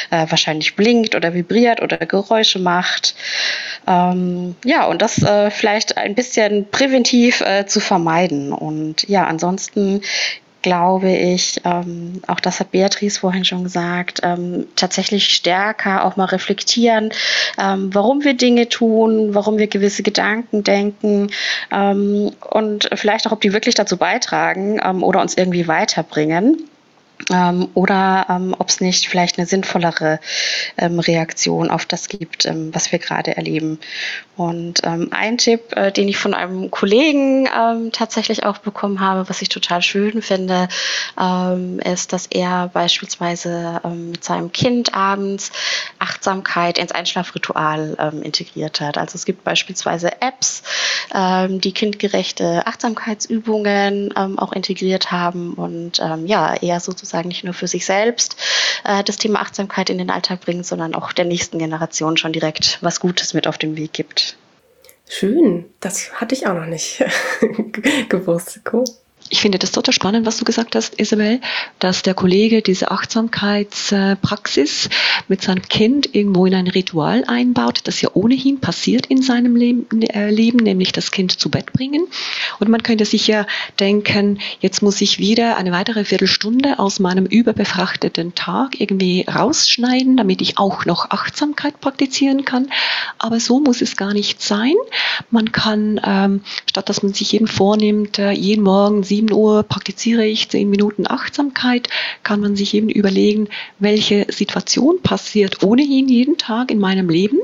äh, 0.09 0.25
wahrscheinlich 0.29 0.75
blinkt 0.75 1.15
oder 1.15 1.33
vibriert 1.33 1.81
oder 1.81 1.97
Geräusche 1.97 2.59
macht. 2.59 3.15
Ähm, 3.87 4.55
ja, 4.63 4.85
und 4.85 5.01
das 5.01 5.21
äh, 5.21 5.51
vielleicht 5.51 5.97
ein 5.97 6.15
bisschen 6.15 6.65
präventiv 6.95 7.41
äh, 7.41 7.65
zu 7.65 7.81
vermeiden. 7.81 8.53
Und 8.53 9.07
ja, 9.09 9.25
ansonsten 9.25 10.01
glaube 10.61 11.11
ich, 11.11 11.61
ähm, 11.63 12.21
auch 12.25 12.39
das 12.39 12.59
hat 12.59 12.71
Beatrice 12.71 13.19
vorhin 13.19 13.45
schon 13.45 13.63
gesagt, 13.63 14.21
ähm, 14.23 14.65
tatsächlich 14.75 15.27
stärker 15.27 16.05
auch 16.05 16.15
mal 16.15 16.25
reflektieren, 16.25 17.11
ähm, 17.59 17.93
warum 17.93 18.23
wir 18.23 18.33
Dinge 18.33 18.67
tun, 18.67 19.35
warum 19.35 19.59
wir 19.59 19.67
gewisse 19.67 20.01
Gedanken 20.01 20.63
denken 20.63 21.29
ähm, 21.71 22.31
und 22.49 22.89
vielleicht 22.95 23.27
auch, 23.27 23.33
ob 23.33 23.41
die 23.41 23.53
wirklich 23.53 23.75
dazu 23.75 23.97
beitragen 23.97 24.79
ähm, 24.83 25.03
oder 25.03 25.21
uns 25.21 25.37
irgendwie 25.37 25.67
weiterbringen. 25.67 26.63
Ähm, 27.31 27.69
oder 27.73 28.27
ähm, 28.29 28.55
ob 28.57 28.69
es 28.69 28.81
nicht 28.81 29.07
vielleicht 29.07 29.37
eine 29.37 29.47
sinnvollere 29.47 30.19
ähm, 30.77 30.99
Reaktion 30.99 31.71
auf 31.71 31.85
das 31.85 32.07
gibt, 32.07 32.45
ähm, 32.45 32.73
was 32.73 32.91
wir 32.91 32.99
gerade 32.99 33.35
erleben. 33.35 33.79
Und 34.35 34.81
ähm, 34.83 35.09
ein 35.11 35.37
Tipp, 35.37 35.75
äh, 35.75 35.91
den 35.91 36.09
ich 36.09 36.17
von 36.17 36.33
einem 36.33 36.69
Kollegen 36.69 37.47
ähm, 37.47 37.91
tatsächlich 37.93 38.43
auch 38.43 38.57
bekommen 38.57 38.99
habe, 38.99 39.29
was 39.29 39.41
ich 39.41 39.49
total 39.49 39.81
schön 39.81 40.21
finde, 40.21 40.67
ist, 41.83 42.13
dass 42.13 42.27
er 42.27 42.67
beispielsweise 42.67 43.81
mit 43.89 44.23
seinem 44.23 44.51
Kind 44.51 44.93
abends 44.93 45.51
Achtsamkeit 45.99 46.77
ins 46.77 46.91
Einschlafritual 46.91 48.11
integriert 48.23 48.81
hat. 48.81 48.97
Also 48.97 49.15
es 49.15 49.25
gibt 49.25 49.43
beispielsweise 49.43 50.21
Apps, 50.21 50.63
die 51.13 51.71
kindgerechte 51.71 52.65
Achtsamkeitsübungen 52.65 54.15
auch 54.15 54.51
integriert 54.51 55.11
haben 55.11 55.53
und 55.53 56.01
ja, 56.25 56.55
eher 56.55 56.79
sozusagen 56.79 57.04
sozusagen 57.05 57.29
nicht 57.29 57.43
nur 57.43 57.53
für 57.53 57.67
sich 57.67 57.85
selbst 57.85 58.35
äh, 58.83 59.03
das 59.03 59.17
Thema 59.17 59.39
Achtsamkeit 59.39 59.89
in 59.89 59.97
den 59.97 60.09
Alltag 60.09 60.41
bringt, 60.41 60.65
sondern 60.65 60.95
auch 60.95 61.13
der 61.13 61.25
nächsten 61.25 61.59
Generation 61.59 62.17
schon 62.17 62.33
direkt 62.33 62.79
was 62.81 62.99
Gutes 62.99 63.33
mit 63.33 63.47
auf 63.47 63.57
den 63.57 63.77
Weg 63.77 63.93
gibt. 63.93 64.37
Schön, 65.07 65.65
das 65.79 66.13
hatte 66.13 66.33
ich 66.33 66.47
auch 66.47 66.55
noch 66.55 66.65
nicht 66.65 67.03
gewusst. 68.09 68.61
Cool. 68.71 68.85
Ich 69.29 69.41
finde 69.41 69.57
das 69.57 69.71
total 69.71 69.91
spannend, 69.91 70.27
was 70.27 70.37
du 70.37 70.45
gesagt 70.45 70.75
hast, 70.75 70.99
Isabel, 70.99 71.41
dass 71.79 72.03
der 72.03 72.13
Kollege 72.13 72.61
diese 72.61 72.91
Achtsamkeitspraxis 72.91 74.87
mit 75.27 75.41
seinem 75.41 75.63
Kind 75.63 76.13
irgendwo 76.13 76.45
in 76.45 76.53
ein 76.53 76.67
Ritual 76.67 77.23
einbaut, 77.25 77.79
das 77.85 78.01
ja 78.01 78.11
ohnehin 78.13 78.59
passiert 78.61 79.07
in 79.07 79.23
seinem 79.23 79.55
äh, 79.55 80.29
Leben, 80.29 80.59
nämlich 80.59 80.91
das 80.91 81.09
Kind 81.09 81.39
zu 81.39 81.49
Bett 81.49 81.73
bringen. 81.73 82.05
Und 82.59 82.69
man 82.69 82.83
könnte 82.83 83.05
sich 83.05 83.25
ja 83.25 83.47
denken, 83.79 84.37
jetzt 84.59 84.83
muss 84.83 85.01
ich 85.01 85.17
wieder 85.17 85.57
eine 85.57 85.71
weitere 85.71 86.05
Viertelstunde 86.05 86.77
aus 86.77 86.99
meinem 86.99 87.25
überbefrachteten 87.25 88.35
Tag 88.35 88.79
irgendwie 88.79 89.25
rausschneiden, 89.27 90.17
damit 90.17 90.39
ich 90.41 90.59
auch 90.59 90.85
noch 90.85 91.09
Achtsamkeit 91.09 91.81
praktizieren 91.81 92.45
kann. 92.45 92.67
Aber 93.17 93.39
so 93.39 93.59
muss 93.59 93.81
es 93.81 93.97
gar 93.97 94.13
nicht 94.13 94.43
sein. 94.43 94.75
Man 95.31 95.51
kann, 95.51 95.99
ähm, 96.05 96.41
statt 96.69 96.89
dass 96.89 97.01
man 97.01 97.15
sich 97.15 97.33
eben 97.33 97.47
vornimmt, 97.47 98.19
äh, 98.19 98.29
jeden 98.29 98.63
Morgen 98.63 99.03
7 99.15 99.31
Uhr 99.31 99.63
praktiziere 99.63 100.25
ich 100.25 100.49
10 100.49 100.69
Minuten 100.69 101.07
Achtsamkeit, 101.07 101.87
kann 102.23 102.41
man 102.41 102.57
sich 102.57 102.73
eben 102.73 102.89
überlegen, 102.89 103.47
welche 103.79 104.25
Situation 104.29 105.01
passiert 105.01 105.63
ohnehin 105.63 106.09
jeden 106.09 106.37
Tag 106.37 106.69
in 106.69 106.79
meinem 106.79 107.07
Leben. 107.07 107.39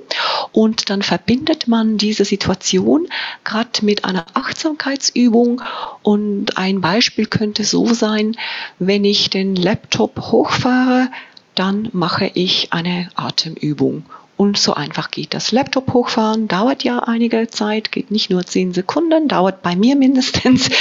Und 0.52 0.90
dann 0.90 1.02
verbindet 1.02 1.70
man 1.70 1.98
diese 1.98 2.26
Situation 2.26 3.08
gerade 3.46 3.86
mit 3.86 4.04
einer 4.04 4.26
Achtsamkeitsübung. 4.34 5.62
Und 6.04 6.58
ein 6.58 6.82
Beispiel 6.82 7.26
könnte 7.26 7.64
so 7.64 7.94
sein, 7.94 8.36
wenn 8.78 9.06
ich 9.06 9.30
den 9.30 9.56
Laptop 9.56 10.20
hochfahre, 10.20 11.08
dann 11.56 11.90
mache 11.94 12.32
ich 12.34 12.74
eine 12.74 13.10
Atemübung. 13.16 14.04
Und 14.42 14.58
so 14.58 14.74
einfach 14.74 15.12
geht 15.12 15.36
das. 15.36 15.52
Laptop 15.52 15.94
hochfahren 15.94 16.48
dauert 16.48 16.84
ja 16.84 16.98
einige 16.98 17.48
Zeit, 17.48 17.92
geht 17.92 18.10
nicht 18.10 18.32
nur 18.32 18.44
zehn 18.44 18.74
Sekunden, 18.74 19.28
dauert 19.28 19.62
bei 19.62 19.76
mir 19.76 19.96
mindestens 19.96 20.72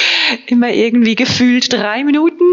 immer 0.46 0.70
irgendwie 0.70 1.14
gefühlt 1.14 1.72
drei 1.72 2.04
Minuten. 2.04 2.44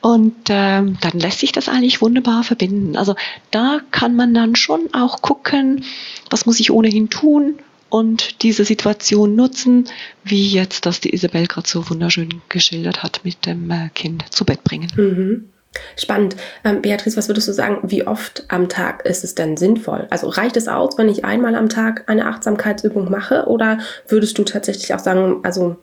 Und 0.00 0.34
ähm, 0.48 0.98
dann 1.00 1.18
lässt 1.18 1.40
sich 1.40 1.52
das 1.52 1.68
eigentlich 1.68 2.00
wunderbar 2.00 2.44
verbinden. 2.44 2.96
Also 2.96 3.14
da 3.50 3.80
kann 3.90 4.16
man 4.16 4.34
dann 4.34 4.56
schon 4.56 4.88
auch 4.92 5.22
gucken, 5.22 5.84
was 6.30 6.46
muss 6.46 6.60
ich 6.60 6.70
ohnehin 6.70 7.10
tun 7.10 7.58
und 7.88 8.42
diese 8.42 8.64
Situation 8.64 9.36
nutzen, 9.36 9.88
wie 10.24 10.48
jetzt 10.48 10.86
das 10.86 11.00
die 11.00 11.14
Isabel 11.14 11.46
gerade 11.46 11.68
so 11.68 11.88
wunderschön 11.88 12.40
geschildert 12.48 13.02
hat 13.02 13.20
mit 13.22 13.46
dem 13.46 13.70
äh, 13.70 13.88
Kind 13.94 14.24
zu 14.32 14.44
Bett 14.44 14.64
bringen. 14.64 14.90
Mhm. 14.96 15.50
Spannend. 15.96 16.36
Ähm, 16.64 16.82
Beatrice, 16.82 17.16
was 17.16 17.28
würdest 17.28 17.48
du 17.48 17.52
sagen, 17.52 17.78
wie 17.84 18.06
oft 18.06 18.44
am 18.48 18.68
Tag 18.68 19.04
ist 19.04 19.24
es 19.24 19.34
denn 19.34 19.56
sinnvoll? 19.56 20.06
Also 20.10 20.28
reicht 20.28 20.56
es 20.56 20.68
aus, 20.68 20.98
wenn 20.98 21.08
ich 21.08 21.24
einmal 21.24 21.54
am 21.54 21.68
Tag 21.68 22.04
eine 22.08 22.26
Achtsamkeitsübung 22.26 23.10
mache 23.10 23.46
oder 23.46 23.78
würdest 24.08 24.38
du 24.38 24.44
tatsächlich 24.44 24.92
auch 24.94 24.98
sagen, 24.98 25.40
also 25.42 25.76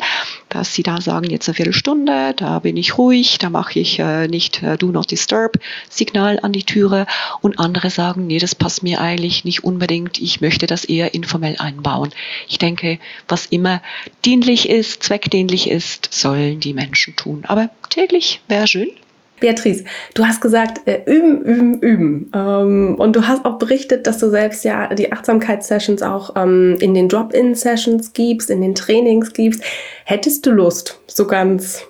dass 0.51 0.75
sie 0.75 0.83
da 0.83 1.01
sagen, 1.01 1.31
jetzt 1.31 1.49
eine 1.49 1.55
Viertelstunde, 1.55 2.35
da 2.37 2.59
bin 2.61 2.77
ich 2.77 2.99
ruhig, 2.99 3.39
da 3.39 3.51
mache 3.51 3.81
ich 3.81 3.99
äh, 3.99 4.29
nicht 4.29 4.63
äh, 4.63 4.77
Do 4.77 4.93
Not 4.93 5.11
Disturb 5.11 5.59
Signal 5.89 6.39
an 6.43 6.53
die 6.53 6.65
Türe. 6.65 7.07
Und 7.41 7.59
andere 7.59 7.91
sagen, 7.91 8.27
nee, 8.27 8.39
das 8.39 8.55
passt 8.55 8.83
mir 8.83 9.01
eigentlich 9.01 9.45
nicht 9.45 9.65
unbedingt 9.65 10.21
ich 10.21 10.41
möchte 10.41 10.67
das 10.67 10.85
eher 10.85 11.15
informell 11.15 11.57
einbauen. 11.59 12.11
Ich 12.49 12.59
denke, 12.59 12.99
was 13.29 13.47
immer 13.47 13.83
dienlich 14.25 14.69
ist, 14.69 15.03
zweckdienlich 15.03 15.71
ist, 15.71 16.13
sollen 16.13 16.61
die 16.61 16.75
Menschen 16.75 17.17
tun. 17.17 17.45
Aber 17.47 17.71
täglich 17.89 18.41
wäre 18.49 18.67
schön. 18.67 18.91
Beatrice, 19.41 19.85
du 20.15 20.25
hast 20.27 20.41
gesagt, 20.41 20.87
äh, 20.87 21.03
üben, 21.07 21.43
üben, 21.43 21.81
üben. 21.81 22.31
Ähm, 22.35 22.95
und 22.99 23.17
du 23.17 23.27
hast 23.27 23.45
auch 23.45 23.59
berichtet, 23.59 24.07
dass 24.07 24.19
du 24.19 24.31
selbst 24.31 24.65
ja 24.65 24.95
die 24.95 25.13
Achtsamkeitssessions 25.13 26.03
auch 26.03 26.37
ähm, 26.37 26.77
in 26.81 26.95
den 26.95 27.09
Drop-in-Sessions 27.09 28.13
gibst, 28.13 28.51
in 28.51 28.61
den 28.61 28.75
Trainings 28.75 29.33
gibst. 29.33 29.63
Hättest 30.05 30.47
du 30.47 30.51
Lust, 30.51 31.01
so 31.07 31.27
ganz, 31.27 31.83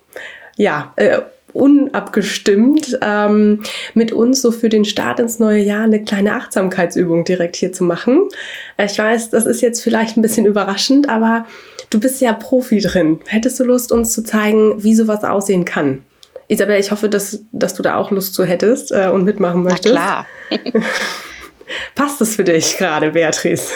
ja, 0.57 0.93
äh, 0.97 1.21
unabgestimmt, 1.53 2.99
ähm, 3.03 3.63
mit 3.95 4.13
uns 4.13 4.43
so 4.43 4.51
für 4.51 4.69
den 4.69 4.85
Start 4.85 5.21
ins 5.21 5.39
neue 5.39 5.63
Jahr 5.63 5.85
eine 5.85 6.03
kleine 6.05 6.35
Achtsamkeitsübung 6.35 7.25
direkt 7.25 7.57
hier 7.57 7.73
zu 7.73 7.85
machen. 7.85 8.29
Äh, 8.77 8.87
ich 8.87 8.99
weiß, 8.99 9.31
das 9.31 9.47
ist 9.47 9.61
jetzt 9.61 9.83
vielleicht 9.83 10.17
ein 10.17 10.23
bisschen 10.23 10.47
überraschend, 10.47 11.09
aber 11.09 11.47
du 11.91 12.01
bist 12.01 12.21
ja 12.21 12.33
Profi 12.33 12.81
drin. 12.81 13.21
Hättest 13.27 13.59
du 13.61 13.65
Lust, 13.65 13.93
uns 13.93 14.13
zu 14.13 14.23
zeigen, 14.23 14.83
wie 14.83 14.95
sowas 14.95 15.25
aussehen 15.25 15.65
kann? 15.65 16.05
Isabel, 16.51 16.81
ich 16.81 16.91
hoffe, 16.91 17.09
dass, 17.09 17.45
dass 17.53 17.75
du 17.75 17.83
da 17.83 17.95
auch 17.95 18.11
Lust 18.11 18.35
zu 18.35 18.45
hättest 18.45 18.91
äh, 18.91 19.09
und 19.09 19.25
mitmachen 19.25 19.63
möchtest. 19.63 19.95
Na 19.95 20.27
klar. 20.51 20.63
Passt 21.95 22.21
es 22.21 22.35
für 22.35 22.43
dich 22.43 22.77
gerade, 22.77 23.13
Beatrice? 23.13 23.73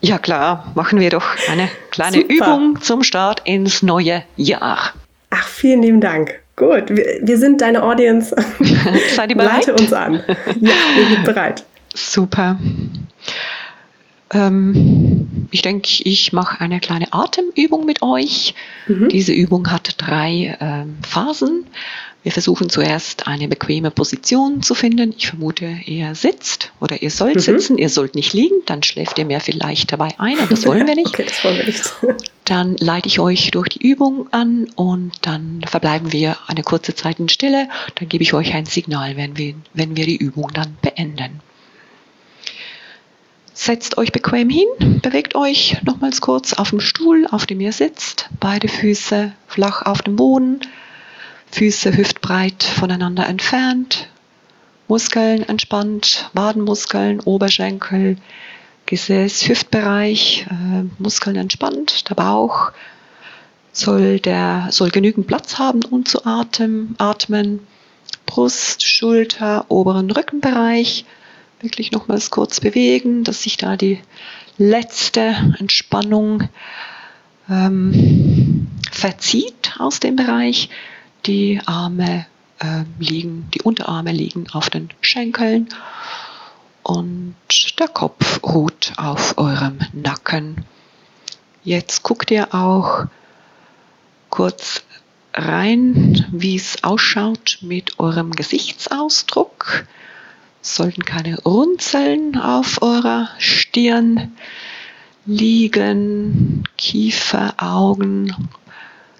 Ja 0.00 0.18
klar, 0.18 0.72
machen 0.74 0.98
wir 0.98 1.10
doch 1.10 1.24
eine 1.48 1.68
kleine 1.92 2.16
Super. 2.16 2.34
Übung 2.34 2.80
zum 2.80 3.04
Start 3.04 3.42
ins 3.44 3.82
neue 3.82 4.24
Jahr. 4.36 4.92
Ach, 5.30 5.46
vielen 5.46 5.82
lieben 5.82 6.00
Dank. 6.00 6.40
Gut, 6.56 6.88
wir, 6.88 7.20
wir 7.22 7.38
sind 7.38 7.60
deine 7.60 7.80
Audience. 7.84 8.34
Seid 9.14 9.30
ihr 9.30 9.36
bereit? 9.36 9.66
Leite 9.66 9.74
uns 9.74 9.92
an. 9.92 10.20
Ja, 10.60 10.72
wir 10.96 11.06
sind 11.06 11.24
bereit. 11.24 11.64
Super. 11.94 12.58
Ähm, 14.32 15.46
ich 15.50 15.62
denke, 15.62 15.88
ich 16.04 16.32
mache 16.32 16.60
eine 16.60 16.80
kleine 16.80 17.12
Atemübung 17.12 17.84
mit 17.84 18.02
euch. 18.02 18.54
Mhm. 18.86 19.08
Diese 19.08 19.32
Übung 19.32 19.70
hat 19.70 19.94
drei 19.98 20.56
ähm, 20.60 20.98
Phasen. 21.06 21.66
Wir 22.22 22.32
versuchen 22.32 22.68
zuerst 22.68 23.26
eine 23.26 23.48
bequeme 23.48 23.90
Position 23.90 24.62
zu 24.62 24.74
finden. 24.74 25.14
Ich 25.16 25.28
vermute, 25.28 25.78
ihr 25.86 26.14
sitzt 26.14 26.70
oder 26.78 27.02
ihr 27.02 27.10
sollt 27.10 27.36
mhm. 27.36 27.40
sitzen. 27.40 27.78
Ihr 27.78 27.88
sollt 27.88 28.14
nicht 28.14 28.34
liegen, 28.34 28.56
dann 28.66 28.82
schläft 28.82 29.18
ihr 29.18 29.24
mehr 29.24 29.40
vielleicht 29.40 29.90
dabei 29.90 30.10
ein 30.18 30.38
und 30.38 30.52
das 30.52 30.66
wollen 30.66 30.86
wir 30.86 30.94
nicht. 30.96 31.08
okay, 31.08 31.24
das 31.26 31.42
wollen 31.42 31.56
wir 31.56 31.64
nicht. 31.64 31.82
dann 32.44 32.76
leite 32.76 33.08
ich 33.08 33.20
euch 33.20 33.50
durch 33.52 33.70
die 33.70 33.88
Übung 33.88 34.28
an 34.32 34.68
und 34.74 35.12
dann 35.22 35.62
verbleiben 35.66 36.12
wir 36.12 36.36
eine 36.46 36.62
kurze 36.62 36.94
Zeit 36.94 37.18
in 37.20 37.30
Stille. 37.30 37.68
Dann 37.94 38.08
gebe 38.08 38.22
ich 38.22 38.34
euch 38.34 38.54
ein 38.54 38.66
Signal, 38.66 39.16
wenn 39.16 39.38
wir, 39.38 39.54
wenn 39.72 39.96
wir 39.96 40.04
die 40.04 40.16
Übung 40.16 40.50
dann 40.52 40.76
beenden. 40.82 41.40
Setzt 43.62 43.98
euch 43.98 44.10
bequem 44.10 44.48
hin, 44.48 44.68
bewegt 45.02 45.34
euch 45.34 45.76
nochmals 45.84 46.22
kurz 46.22 46.54
auf 46.54 46.70
dem 46.70 46.80
Stuhl, 46.80 47.26
auf 47.30 47.44
dem 47.44 47.60
ihr 47.60 47.72
sitzt, 47.72 48.30
beide 48.40 48.68
Füße 48.68 49.32
flach 49.46 49.82
auf 49.82 50.00
dem 50.00 50.16
Boden, 50.16 50.60
Füße 51.50 51.94
hüftbreit 51.94 52.62
voneinander 52.62 53.26
entfernt, 53.26 54.08
Muskeln 54.88 55.46
entspannt, 55.46 56.30
Wadenmuskeln, 56.32 57.20
Oberschenkel, 57.20 58.16
Gesäß, 58.86 59.46
Hüftbereich, 59.46 60.46
äh, 60.48 60.84
Muskeln 60.98 61.36
entspannt, 61.36 62.08
der 62.08 62.14
Bauch 62.14 62.72
soll, 63.72 64.20
der, 64.20 64.68
soll 64.70 64.88
genügend 64.88 65.26
Platz 65.26 65.58
haben, 65.58 65.84
um 65.84 66.06
zu 66.06 66.24
atmen. 66.24 66.94
atmen. 66.96 67.60
Brust, 68.24 68.82
Schulter, 68.82 69.66
oberen 69.68 70.10
Rückenbereich. 70.10 71.04
Wirklich 71.60 71.92
nochmals 71.92 72.30
kurz 72.30 72.60
bewegen, 72.60 73.24
dass 73.24 73.42
sich 73.42 73.56
da 73.56 73.76
die 73.76 74.00
letzte 74.56 75.36
Entspannung 75.58 76.48
ähm, 77.48 78.68
verzieht 78.90 79.74
aus 79.78 80.00
dem 80.00 80.16
Bereich. 80.16 80.70
Die 81.26 81.60
Arme 81.66 82.26
äh, 82.60 82.84
liegen, 82.98 83.48
die 83.54 83.62
Unterarme 83.62 84.12
liegen 84.12 84.48
auf 84.50 84.70
den 84.70 84.88
Schenkeln 85.02 85.68
und 86.82 87.34
der 87.78 87.88
Kopf 87.88 88.42
ruht 88.42 88.92
auf 88.96 89.36
eurem 89.38 89.78
Nacken. 89.92 90.64
Jetzt 91.62 92.02
guckt 92.02 92.30
ihr 92.30 92.54
auch 92.54 93.06
kurz 94.30 94.82
rein, 95.34 96.26
wie 96.32 96.56
es 96.56 96.82
ausschaut 96.82 97.58
mit 97.60 97.98
eurem 97.98 98.32
Gesichtsausdruck. 98.32 99.86
Sollten 100.62 101.04
keine 101.04 101.40
Runzeln 101.42 102.36
auf 102.36 102.82
eurer 102.82 103.28
Stirn 103.38 104.32
liegen, 105.26 106.64
Kiefer, 106.76 107.54
Augen, 107.58 108.34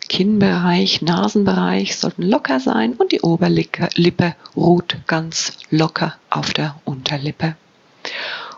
Kinnbereich, 0.09 1.03
Nasenbereich 1.03 1.97
sollten 1.97 2.22
locker 2.22 2.59
sein 2.59 2.95
und 2.95 3.12
die 3.12 3.20
Oberlippe 3.20 4.34
ruht 4.57 4.97
ganz 5.07 5.53
locker 5.70 6.16
auf 6.30 6.53
der 6.53 6.74
Unterlippe. 6.84 7.55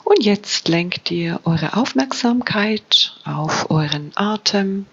Und 0.04 0.24
jetzt 0.24 0.68
lenkt 0.68 1.10
ihr 1.10 1.40
eure 1.44 1.76
Aufmerksamkeit 1.76 3.14
auf 3.24 3.70
euren 3.70 4.12
Atem 4.14 4.86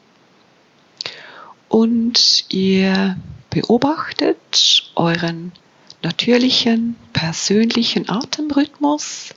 und 1.70 2.46
ihr 2.50 3.16
beobachtet 3.50 4.92
euren 4.96 5.54
natürlichen, 6.02 6.96
persönlichen 7.14 8.10
Atemrhythmus. 8.10 9.34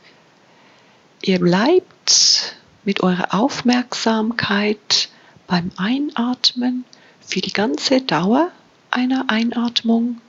Ihr 1.23 1.39
bleibt 1.41 2.57
mit 2.85 3.03
eurer 3.03 3.35
Aufmerksamkeit 3.35 5.09
beim 5.47 5.71
Einatmen 5.77 6.85
für 7.21 7.41
die 7.41 7.53
ganze 7.53 8.01
Dauer 8.01 8.51
einer 8.91 9.25
Einatmung 9.29 10.21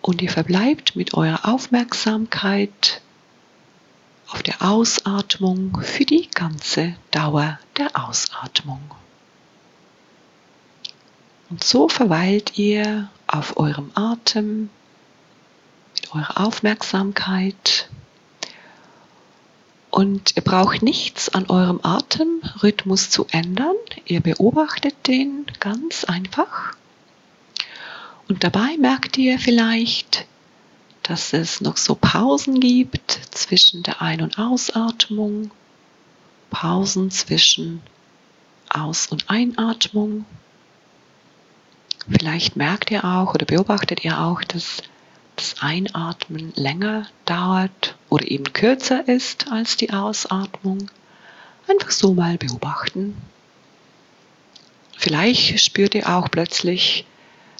und 0.00 0.22
ihr 0.22 0.30
verbleibt 0.30 0.96
mit 0.96 1.14
eurer 1.14 1.48
Aufmerksamkeit 1.48 3.00
auf 4.28 4.42
der 4.42 4.62
Ausatmung 4.62 5.80
für 5.82 6.04
die 6.04 6.28
ganze 6.30 6.96
Dauer 7.10 7.58
der 7.76 7.90
Ausatmung. 7.94 8.80
Und 11.50 11.62
so 11.62 11.88
verweilt 11.88 12.58
ihr 12.58 13.10
auf 13.26 13.56
eurem 13.56 13.90
Atem 13.94 14.70
mit 16.14 16.24
eurer 16.24 16.46
Aufmerksamkeit 16.46 17.88
und 19.90 20.36
ihr 20.36 20.42
braucht 20.42 20.82
nichts 20.82 21.28
an 21.28 21.48
eurem 21.48 21.80
Atemrhythmus 21.82 23.10
zu 23.10 23.26
ändern. 23.30 23.76
Ihr 24.06 24.20
beobachtet 24.20 24.94
den 25.06 25.46
ganz 25.60 26.04
einfach. 26.04 26.72
Und 28.28 28.42
dabei 28.42 28.76
merkt 28.78 29.16
ihr 29.18 29.38
vielleicht, 29.38 30.26
dass 31.04 31.32
es 31.32 31.60
noch 31.60 31.76
so 31.76 31.94
Pausen 31.94 32.58
gibt 32.58 33.20
zwischen 33.30 33.82
der 33.82 34.02
Ein- 34.02 34.22
und 34.22 34.38
Ausatmung, 34.38 35.52
Pausen 36.50 37.10
zwischen 37.10 37.80
Aus- 38.68 39.06
und 39.06 39.30
Einatmung. 39.30 40.24
Vielleicht 42.10 42.56
merkt 42.56 42.90
ihr 42.90 43.04
auch 43.04 43.34
oder 43.34 43.46
beobachtet 43.46 44.04
ihr 44.04 44.18
auch, 44.20 44.42
dass 44.42 44.82
das 45.36 45.56
Einatmen 45.60 46.52
länger 46.54 47.06
dauert 47.24 47.96
oder 48.08 48.30
eben 48.30 48.52
kürzer 48.52 49.06
ist 49.08 49.50
als 49.50 49.76
die 49.76 49.92
Ausatmung. 49.92 50.90
Einfach 51.66 51.90
so 51.90 52.14
mal 52.14 52.36
beobachten. 52.36 53.16
Vielleicht 54.96 55.60
spürt 55.60 55.94
ihr 55.94 56.08
auch 56.08 56.30
plötzlich, 56.30 57.04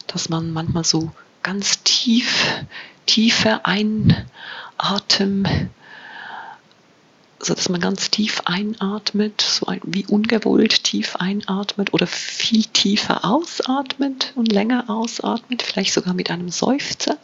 dass 0.06 0.28
man 0.28 0.52
manchmal 0.52 0.84
so 0.84 1.10
ganz 1.42 1.82
tief, 1.82 2.64
tiefer 3.06 3.66
einatmet, 3.66 4.24
so 7.40 7.54
dass 7.54 7.68
man 7.68 7.80
ganz 7.80 8.10
tief 8.10 8.40
einatmet, 8.46 9.42
so 9.42 9.66
wie 9.82 10.06
ungewollt 10.06 10.84
tief 10.84 11.16
einatmet 11.16 11.92
oder 11.92 12.06
viel 12.06 12.64
tiefer 12.64 13.24
ausatmet 13.24 14.32
und 14.34 14.50
länger 14.50 14.88
ausatmet, 14.88 15.62
vielleicht 15.62 15.92
sogar 15.92 16.14
mit 16.14 16.30
einem 16.30 16.50
Seufzer. 16.50 17.18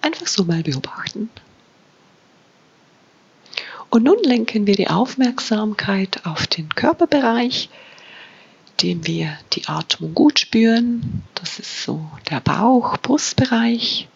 Einfach 0.00 0.26
so 0.26 0.44
mal 0.44 0.62
beobachten. 0.62 1.30
Und 3.90 4.04
nun 4.04 4.22
lenken 4.22 4.66
wir 4.66 4.76
die 4.76 4.88
Aufmerksamkeit 4.88 6.24
auf 6.24 6.46
den 6.46 6.68
Körperbereich, 6.68 7.68
dem 8.82 9.06
wir 9.06 9.36
die 9.52 9.66
Atmung 9.66 10.14
gut 10.14 10.38
spüren. 10.38 11.22
Das 11.34 11.58
ist 11.58 11.82
so 11.82 12.08
der 12.30 12.40
Bauch-Brustbereich. 12.40 14.08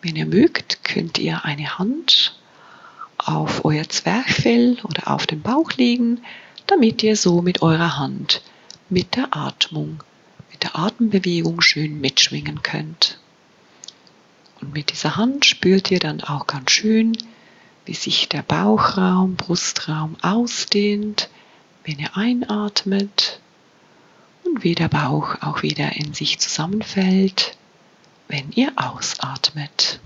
Wenn 0.00 0.16
ihr 0.16 0.26
mögt, 0.26 0.84
könnt 0.84 1.18
ihr 1.18 1.44
eine 1.44 1.78
Hand 1.78 2.34
auf 3.18 3.64
euer 3.64 3.88
Zwerchfell 3.88 4.78
oder 4.84 5.10
auf 5.12 5.26
den 5.26 5.42
Bauch 5.42 5.72
legen, 5.72 6.22
damit 6.66 7.02
ihr 7.02 7.16
so 7.16 7.42
mit 7.42 7.62
eurer 7.62 7.98
Hand 7.98 8.42
mit 8.90 9.16
der 9.16 9.36
Atmung, 9.36 10.02
mit 10.50 10.62
der 10.62 10.78
Atembewegung 10.78 11.60
schön 11.60 12.00
mitschwingen 12.00 12.62
könnt. 12.62 13.18
Und 14.60 14.72
mit 14.74 14.90
dieser 14.90 15.16
Hand 15.16 15.44
spürt 15.44 15.90
ihr 15.90 16.00
dann 16.00 16.20
auch 16.22 16.46
ganz 16.46 16.70
schön, 16.70 17.16
wie 17.84 17.94
sich 17.94 18.28
der 18.28 18.42
Bauchraum, 18.42 19.36
Brustraum 19.36 20.16
ausdehnt, 20.22 21.28
wenn 21.84 21.98
ihr 21.98 22.16
einatmet 22.16 23.40
und 24.44 24.62
wie 24.64 24.74
der 24.74 24.88
Bauch 24.88 25.36
auch 25.40 25.62
wieder 25.62 25.96
in 25.96 26.12
sich 26.12 26.38
zusammenfällt, 26.38 27.56
wenn 28.28 28.50
ihr 28.52 28.72
ausatmet. 28.76 30.00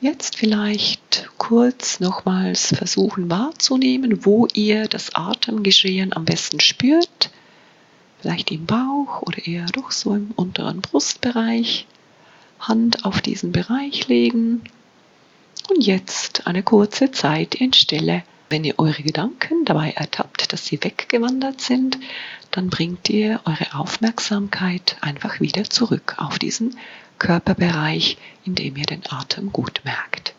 Jetzt 0.00 0.36
vielleicht 0.36 1.30
kurz 1.38 2.00
nochmals 2.00 2.74
versuchen 2.74 3.30
wahrzunehmen, 3.30 4.24
wo 4.24 4.48
ihr 4.52 4.88
das 4.88 5.14
Atemgeschehen 5.14 6.12
am 6.12 6.24
besten 6.24 6.58
spürt 6.58 7.30
vielleicht 8.22 8.52
im 8.52 8.66
Bauch 8.66 9.22
oder 9.22 9.46
eher 9.46 9.66
doch 9.66 9.90
so 9.90 10.14
im 10.14 10.30
unteren 10.36 10.80
Brustbereich. 10.80 11.86
Hand 12.60 13.04
auf 13.04 13.20
diesen 13.20 13.50
Bereich 13.50 14.06
legen 14.06 14.62
und 15.68 15.84
jetzt 15.84 16.46
eine 16.46 16.62
kurze 16.62 17.10
Zeit 17.10 17.56
in 17.56 17.72
Stille. 17.72 18.22
Wenn 18.48 18.62
ihr 18.64 18.78
eure 18.78 19.02
Gedanken 19.02 19.64
dabei 19.64 19.90
ertappt, 19.90 20.52
dass 20.52 20.66
sie 20.66 20.82
weggewandert 20.82 21.60
sind, 21.60 21.98
dann 22.52 22.70
bringt 22.70 23.10
ihr 23.10 23.40
eure 23.44 23.74
Aufmerksamkeit 23.74 24.96
einfach 25.00 25.40
wieder 25.40 25.64
zurück 25.64 26.14
auf 26.18 26.38
diesen 26.38 26.78
Körperbereich, 27.18 28.18
in 28.44 28.54
dem 28.54 28.76
ihr 28.76 28.86
den 28.86 29.02
Atem 29.08 29.52
gut 29.52 29.80
merkt. 29.84 30.34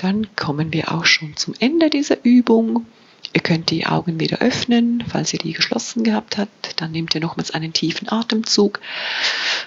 Dann 0.00 0.28
kommen 0.36 0.72
wir 0.72 0.92
auch 0.92 1.06
schon 1.06 1.36
zum 1.36 1.54
Ende 1.58 1.90
dieser 1.90 2.24
Übung. 2.24 2.86
Ihr 3.32 3.40
könnt 3.40 3.70
die 3.70 3.84
Augen 3.84 4.20
wieder 4.20 4.38
öffnen, 4.38 5.02
falls 5.08 5.32
ihr 5.32 5.40
die 5.40 5.52
geschlossen 5.52 6.04
gehabt 6.04 6.38
habt. 6.38 6.80
Dann 6.80 6.92
nehmt 6.92 7.16
ihr 7.16 7.20
nochmals 7.20 7.50
einen 7.50 7.72
tiefen 7.72 8.08
Atemzug. 8.08 8.78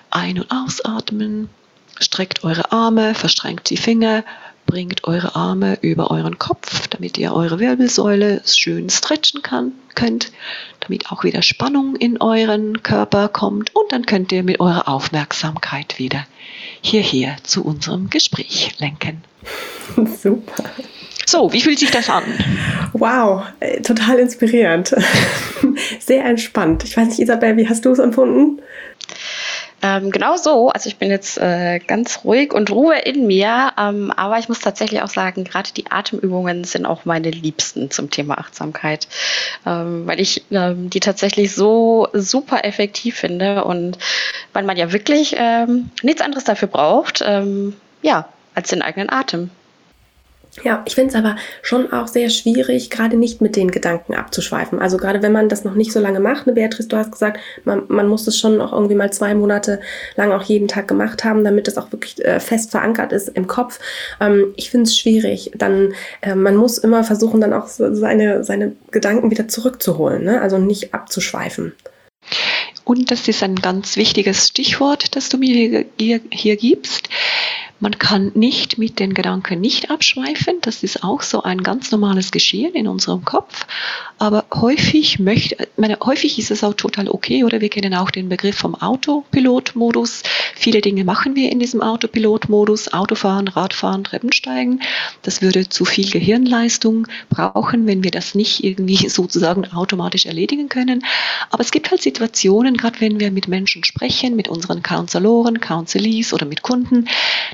Ein- 0.10 0.40
und 0.40 0.50
ausatmen. 0.50 1.50
Streckt 2.00 2.46
eure 2.46 2.72
Arme, 2.72 3.14
verstrengt 3.14 3.70
die 3.70 3.78
Finger, 3.78 4.24
bringt 4.66 5.04
eure 5.04 5.36
Arme 5.36 5.78
über 5.82 6.12
euren 6.12 6.40
Kopf, 6.40 6.88
damit 6.88 7.18
ihr 7.18 7.34
eure 7.34 7.60
Wirbelsäule 7.60 8.42
schön 8.46 8.90
stretchen 8.90 9.42
kann, 9.42 9.74
könnt, 9.96 10.32
damit 10.80 11.12
auch 11.12 11.24
wieder 11.24 11.42
Spannung 11.42 11.96
in 11.96 12.22
euren 12.22 12.82
Körper 12.84 13.28
kommt 13.28 13.76
und 13.76 13.92
dann 13.92 14.06
könnt 14.06 14.32
ihr 14.32 14.44
mit 14.44 14.60
eurer 14.60 14.88
Aufmerksamkeit 14.88 16.00
wieder 16.00 16.26
hierher 16.82 17.38
zu 17.44 17.64
unserem 17.64 18.10
Gespräch 18.10 18.74
lenken. 18.80 19.24
Super. 20.22 20.64
So, 21.26 21.54
wie 21.54 21.62
fühlt 21.62 21.80
sich 21.80 21.92
das 21.92 22.10
an? 22.10 22.24
Wow, 22.94 23.44
äh, 23.60 23.82
total 23.82 24.20
inspirierend. 24.20 24.94
Sehr 26.00 26.26
entspannt. 26.26 26.84
Ich 26.84 26.98
weiß 26.98 27.08
nicht, 27.10 27.20
Isabel, 27.20 27.58
wie 27.58 27.70
hast 27.70 27.86
du 27.86 27.92
es 27.92 28.00
empfunden? 28.00 28.62
Ähm, 29.82 30.12
genau 30.12 30.38
so. 30.38 30.70
Also 30.70 30.88
ich 30.88 30.98
bin 30.98 31.10
jetzt 31.10 31.38
äh, 31.38 31.80
ganz 31.80 32.24
ruhig 32.24 32.54
und 32.54 32.70
Ruhe 32.72 33.00
in 33.00 33.26
mir. 33.26 33.74
Ähm, 33.78 34.12
aber 34.12 34.38
ich 34.38 34.48
muss 34.48 34.60
tatsächlich 34.60 35.02
auch 35.02 35.10
sagen, 35.10 35.44
gerade 35.44 35.72
die 35.74 35.90
Atemübungen 35.90 36.64
sind 36.64 36.86
auch 36.86 37.06
meine 37.06 37.32
Liebsten 37.32 37.90
zum 37.90 38.10
Thema 38.10 38.38
Achtsamkeit, 38.38 39.08
ähm, 39.66 40.06
weil 40.06 40.20
ich 40.20 40.44
ähm, 40.52 40.90
die 40.90 41.00
tatsächlich 41.00 41.54
so 41.54 42.08
super 42.14 42.64
effektiv 42.64 43.16
finde 43.18 43.64
und 43.64 43.98
weil 44.54 44.64
man 44.64 44.78
ja 44.78 44.92
wirklich 44.92 45.36
ähm, 45.38 45.90
nichts 46.04 46.22
anderes 46.22 46.44
dafür 46.44 46.68
braucht, 46.68 47.24
ähm, 47.26 47.76
ja, 48.02 48.30
als 48.54 48.70
den 48.70 48.82
eigenen 48.82 49.10
Atem. 49.10 49.50
Ja, 50.64 50.84
ich 50.86 50.96
finde 50.96 51.12
es 51.12 51.16
aber 51.16 51.38
schon 51.62 51.94
auch 51.94 52.08
sehr 52.08 52.30
schwierig, 52.30 52.90
gerade 52.90 53.16
nicht 53.16 53.40
mit 53.40 53.56
den 53.56 53.72
Gedanken 53.72 54.16
abzuschweifen. 54.16 54.80
Also 54.80 54.98
gerade 54.98 55.22
wenn 55.22 55.32
man 55.32 55.48
das 55.48 55.64
noch 55.64 55.76
nicht 55.76 55.94
so 55.94 56.00
lange 56.02 56.20
macht, 56.20 56.46
ne, 56.46 56.52
Beatrice, 56.52 56.90
du 56.90 56.98
hast 56.98 57.14
gesagt, 57.14 57.40
man, 57.64 57.84
man 57.88 58.08
muss 58.08 58.28
es 58.28 58.38
schon 58.38 58.58
noch 58.58 58.74
irgendwie 58.74 58.96
mal 58.96 59.14
zwei 59.14 59.34
Monate 59.34 59.80
lang 60.18 60.34
auch 60.34 60.44
jeden 60.44 60.68
Tag 60.68 60.90
gemacht 60.90 61.24
haben, 61.24 61.46
damit 61.46 61.70
es 61.70 61.78
auch 61.78 61.92
wirklich 61.94 62.24
äh, 62.26 62.42
fest 62.42 62.72
verankert 62.72 63.14
ist 63.14 63.30
im 63.30 63.48
Kopf. 63.48 63.80
Ähm, 64.20 64.54
ich 64.58 64.70
finde 64.70 64.84
es 64.84 64.98
schwierig. 64.98 65.52
Dann, 65.56 65.94
äh, 66.20 66.36
man 66.36 66.58
muss 66.58 66.78
immer 66.78 67.06
versuchen, 67.06 67.40
dann 67.40 67.54
auch 67.54 67.68
seine, 67.68 68.44
seine 68.44 68.74
Gedanken 68.92 69.32
wieder 69.32 69.48
zurückzuholen, 69.48 70.26
ne? 70.26 70.42
also 70.42 70.58
nicht 70.58 70.94
abzuschweifen. 70.94 71.72
Und 72.84 73.10
das 73.10 73.28
ist 73.30 73.42
ein 73.42 73.56
ganz 73.56 73.96
wichtiges 73.96 74.48
Stichwort, 74.48 75.16
das 75.16 75.30
du 75.30 75.38
mir 75.38 75.54
hier, 75.54 75.86
hier, 75.98 76.20
hier 76.30 76.58
gibst. 76.58 77.08
Man 77.82 77.98
kann 77.98 78.32
nicht 78.36 78.78
mit 78.78 79.00
den 79.00 79.16
Gedanken 79.16 79.60
nicht 79.60 79.90
abschweifen. 79.90 80.58
Das 80.62 80.84
ist 80.84 81.04
auch 81.04 81.24
so 81.24 81.42
ein 81.42 81.64
ganz 81.64 81.92
normales 81.92 82.30
Geschehen 82.30 82.76
in 82.76 82.88
unserem 82.88 83.26
Kopf. 83.26 83.66
Aber 84.20 84.46
häufig 84.54 85.18
möchte, 85.18 85.68
meine, 85.78 85.98
häufig 86.00 86.38
ist 86.38 86.52
es 86.52 86.64
auch 86.64 86.76
total 86.76 87.10
okay, 87.10 87.44
oder 87.44 87.60
wir 87.60 87.70
kennen 87.70 87.96
auch 87.96 88.12
den 88.12 88.30
Begriff 88.30 88.56
vom 88.56 88.76
Autopilotmodus. 88.76 90.22
Viele 90.54 90.82
Dinge 90.82 91.04
machen 91.06 91.36
wir 91.36 91.52
in 91.52 91.58
diesem 91.58 91.82
Autopilotmodus. 91.82 92.94
Autofahren, 92.94 93.48
Radfahren, 93.48 94.04
Treppensteigen. 94.04 94.84
Das 95.24 95.42
würde 95.42 95.68
zu 95.68 95.84
viel 95.84 96.12
Gehirnleistung 96.12 97.08
brauchen, 97.32 97.88
wenn 97.88 98.04
wir 98.04 98.12
das 98.12 98.36
nicht 98.36 98.64
irgendwie 98.64 98.98
sozusagen 99.10 99.66
automatisch 99.74 100.28
erledigen 100.28 100.70
können. 100.70 101.04
Aber 101.50 101.62
es 101.62 101.72
gibt 101.72 101.90
halt 101.90 102.04
Situationen, 102.04 102.78
gerade 102.78 103.02
wenn 103.02 103.20
wir 103.20 103.32
mit 103.32 103.48
Menschen 103.48 103.84
sprechen, 103.84 104.36
mit 104.36 104.50
unseren 104.50 104.84
Counseloren, 104.84 105.60
Counselees 105.60 106.32
oder 106.32 106.46
mit 106.46 106.62
Kunden, 106.62 107.08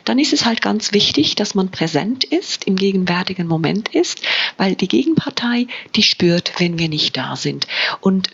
dann 0.03 0.16
dann 0.17 0.23
ist 0.23 0.33
es 0.33 0.45
halt 0.45 0.63
ganz 0.63 0.93
wichtig, 0.93 1.35
dass 1.35 1.53
man 1.53 1.69
präsent 1.69 2.23
ist, 2.23 2.63
im 2.63 2.75
gegenwärtigen 2.75 3.45
Moment 3.45 3.93
ist, 3.93 4.19
weil 4.57 4.73
die 4.73 4.87
Gegenpartei, 4.87 5.67
die 5.95 6.01
spürt, 6.01 6.53
wenn 6.57 6.79
wir 6.79 6.89
nicht 6.89 7.15
da 7.15 7.35
sind. 7.35 7.67
Und 8.01 8.31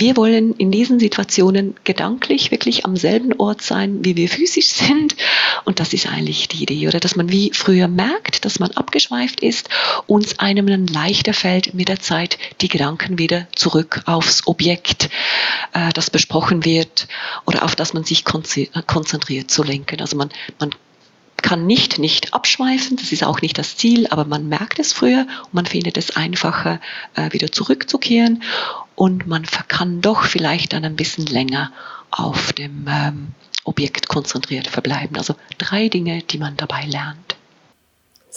wir 0.00 0.16
wollen 0.16 0.54
in 0.54 0.70
diesen 0.70 0.98
Situationen 0.98 1.74
gedanklich 1.84 2.50
wirklich 2.50 2.84
am 2.84 2.96
selben 2.96 3.32
Ort 3.34 3.62
sein, 3.62 4.04
wie 4.04 4.16
wir 4.16 4.28
physisch 4.28 4.68
sind. 4.68 5.16
Und 5.64 5.80
das 5.80 5.92
ist 5.92 6.06
eigentlich 6.06 6.48
die 6.48 6.62
Idee, 6.62 6.88
oder 6.88 7.00
dass 7.00 7.16
man 7.16 7.30
wie 7.30 7.50
früher 7.52 7.88
merkt, 7.88 8.44
dass 8.44 8.58
man 8.58 8.70
abgeschweift 8.72 9.40
ist, 9.40 9.68
uns 10.06 10.38
einem 10.38 10.66
dann 10.66 10.86
leichter 10.86 11.34
fällt, 11.34 11.74
mit 11.74 11.88
der 11.88 12.00
Zeit 12.00 12.38
die 12.60 12.68
Gedanken 12.68 13.18
wieder 13.18 13.48
zurück 13.54 14.02
aufs 14.06 14.46
Objekt, 14.46 15.08
äh, 15.72 15.92
das 15.92 16.10
besprochen 16.10 16.64
wird 16.64 17.08
oder 17.46 17.64
auf 17.64 17.76
das 17.76 17.92
man 17.92 18.04
sich 18.04 18.24
konzentriert 18.24 19.50
zu 19.50 19.62
lenken. 19.62 20.00
Also 20.00 20.16
man, 20.16 20.30
man 20.58 20.70
kann 21.42 21.66
nicht 21.66 21.98
nicht 21.98 22.34
abschweifen, 22.34 22.96
das 22.96 23.12
ist 23.12 23.24
auch 23.24 23.40
nicht 23.40 23.58
das 23.58 23.76
Ziel, 23.76 24.06
aber 24.08 24.24
man 24.24 24.48
merkt 24.48 24.78
es 24.78 24.92
früher 24.92 25.26
und 25.44 25.54
man 25.54 25.66
findet 25.66 25.96
es 25.96 26.16
einfacher, 26.16 26.80
äh, 27.14 27.32
wieder 27.32 27.52
zurückzukehren 27.52 28.42
und 28.96 29.26
man 29.26 29.44
kann 29.68 30.00
doch 30.00 30.24
vielleicht 30.24 30.72
dann 30.72 30.84
ein 30.84 30.96
bisschen 30.96 31.26
länger 31.26 31.70
auf 32.10 32.52
dem 32.54 32.86
ähm, 32.88 33.28
Objekt 33.64 34.08
konzentriert 34.08 34.66
verbleiben. 34.66 35.16
Also 35.16 35.36
drei 35.58 35.88
Dinge, 35.88 36.22
die 36.22 36.38
man 36.38 36.56
dabei 36.56 36.84
lernt. 36.86 37.35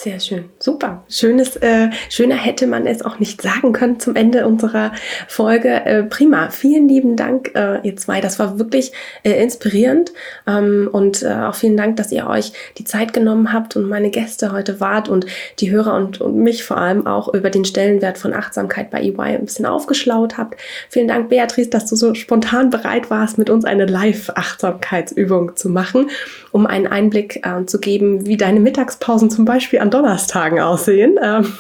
Sehr 0.02 0.22
schön, 0.22 0.46
super. 0.60 1.04
Schönes, 1.10 1.58
äh, 1.58 1.90
schöner 2.10 2.38
hätte 2.38 2.68
man 2.68 2.88
es 2.88 3.02
auch 3.02 3.20
nicht 3.20 3.42
sagen 3.42 3.74
können 3.74 4.00
zum 4.00 4.16
Ende 4.16 4.48
unserer 4.48 4.94
Folge. 5.28 5.68
Äh, 5.68 6.04
prima, 6.04 6.52
vielen 6.52 6.88
lieben 6.88 7.18
Dank, 7.18 7.52
äh, 7.54 7.86
ihr 7.86 7.98
zwei. 7.98 8.22
Das 8.22 8.40
war 8.40 8.60
wirklich 8.60 8.94
äh, 9.24 9.32
inspirierend 9.32 10.14
ähm, 10.48 10.88
und 10.90 11.22
äh, 11.22 11.34
auch 11.34 11.56
vielen 11.56 11.76
Dank, 11.76 11.98
dass 11.98 12.14
ihr 12.14 12.28
euch 12.28 12.54
die 12.78 12.86
Zeit 12.86 13.12
genommen 13.12 13.52
habt 13.52 13.76
und 13.76 13.90
meine 13.90 14.10
Gäste 14.10 14.54
heute 14.54 14.80
wart 14.80 15.10
und 15.10 15.26
die 15.60 15.70
Hörer 15.70 15.96
und, 15.96 16.22
und 16.22 16.38
mich 16.38 16.64
vor 16.64 16.78
allem 16.78 17.06
auch 17.06 17.34
über 17.34 17.50
den 17.50 17.66
Stellenwert 17.66 18.18
von 18.18 18.34
Achtsamkeit 18.34 18.92
bei 18.92 19.02
EY 19.02 19.36
ein 19.36 19.46
bisschen 19.48 19.66
aufgeschlaut 19.66 20.38
habt. 20.38 20.58
Vielen 20.88 21.10
Dank, 21.10 21.28
Beatrice, 21.28 21.72
dass 21.72 21.88
du 21.88 21.98
so 21.98 22.14
spontan 22.14 22.70
bereit 22.70 23.10
warst, 23.10 23.38
mit 23.38 23.50
uns 23.50 23.66
eine 23.66 23.86
Live-Achtsamkeitsübung 23.86 25.58
zu 25.58 25.68
machen, 25.68 26.10
um 26.52 26.66
einen 26.66 26.88
Einblick 26.88 27.46
äh, 27.46 27.66
zu 27.66 27.80
geben, 27.80 28.26
wie 28.26 28.38
deine 28.38 28.60
Mittagspausen 28.60 29.30
zum 29.30 29.46
Beispiel 29.46 29.80
an 29.80 29.92
Donnerstagen 29.92 30.60
aussehen. 30.60 31.18
Ähm, 31.30 31.54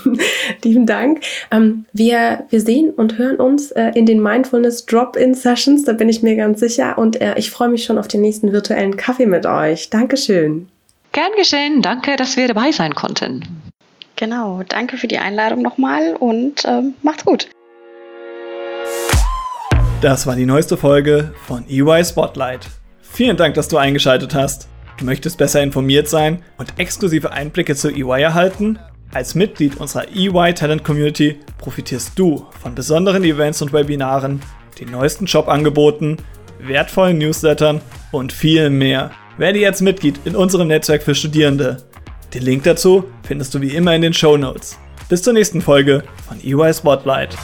lieben 0.63 0.85
Dank. 0.85 1.21
Ähm, 1.51 1.85
wir, 1.93 2.45
wir 2.49 2.61
sehen 2.61 2.91
und 2.91 3.17
hören 3.17 3.35
uns 3.35 3.71
äh, 3.71 3.91
in 3.93 4.05
den 4.05 4.21
Mindfulness 4.21 4.85
Drop-In 4.85 5.33
Sessions, 5.33 5.83
da 5.83 5.93
bin 5.93 6.09
ich 6.09 6.23
mir 6.23 6.35
ganz 6.35 6.59
sicher. 6.59 6.97
Und 6.97 7.21
äh, 7.21 7.35
ich 7.37 7.51
freue 7.51 7.69
mich 7.69 7.83
schon 7.83 7.97
auf 7.97 8.07
den 8.07 8.21
nächsten 8.21 8.51
virtuellen 8.51 8.97
Kaffee 8.97 9.25
mit 9.25 9.45
euch. 9.45 9.89
Dankeschön. 9.89 10.69
Gern 11.11 11.31
geschehen. 11.37 11.81
Danke, 11.81 12.15
dass 12.15 12.37
wir 12.37 12.47
dabei 12.47 12.71
sein 12.71 12.95
konnten. 12.95 13.45
Genau. 14.15 14.63
Danke 14.67 14.97
für 14.97 15.07
die 15.07 15.17
Einladung 15.17 15.61
nochmal 15.61 16.15
und 16.19 16.65
ähm, 16.65 16.93
macht's 17.03 17.25
gut. 17.25 17.49
Das 20.01 20.25
war 20.25 20.35
die 20.35 20.45
neueste 20.45 20.77
Folge 20.77 21.33
von 21.45 21.65
EY 21.69 22.05
Spotlight. 22.05 22.67
Vielen 23.01 23.35
Dank, 23.35 23.55
dass 23.55 23.67
du 23.67 23.77
eingeschaltet 23.77 24.33
hast. 24.33 24.69
Du 25.00 25.06
möchtest 25.06 25.38
besser 25.38 25.64
informiert 25.64 26.10
sein 26.10 26.43
und 26.58 26.78
exklusive 26.78 27.32
Einblicke 27.32 27.74
zu 27.74 27.89
EY 27.89 28.22
erhalten? 28.22 28.78
Als 29.14 29.34
Mitglied 29.34 29.78
unserer 29.78 30.10
EY 30.14 30.54
Talent 30.54 30.84
Community 30.84 31.38
profitierst 31.58 32.20
du 32.20 32.45
von 32.62 32.76
besonderen 32.76 33.24
Events 33.24 33.62
und 33.62 33.72
Webinaren, 33.72 34.41
den 34.78 34.91
neuesten 34.91 35.26
Jobangeboten, 35.26 36.18
wertvollen 36.60 37.18
Newslettern 37.18 37.80
und 38.12 38.34
viel 38.34 38.70
mehr. 38.70 39.12
Werde 39.38 39.60
jetzt 39.60 39.82
Mitglied 39.82 40.20
in 40.26 40.36
unserem 40.36 40.68
Netzwerk 40.68 41.02
für 41.02 41.16
Studierende. 41.16 41.78
Den 42.34 42.43
Link 42.43 42.64
dazu 42.64 43.06
findest 43.24 43.54
du 43.54 43.62
wie 43.62 43.74
immer 43.74 43.95
in 43.95 44.02
den 44.02 44.14
Show 44.14 44.36
Notes. 44.36 44.78
Bis 45.08 45.24
zur 45.24 45.32
nächsten 45.32 45.62
Folge 45.62 46.04
von 46.28 46.43
EY 46.43 46.74
Spotlight. 46.74 47.38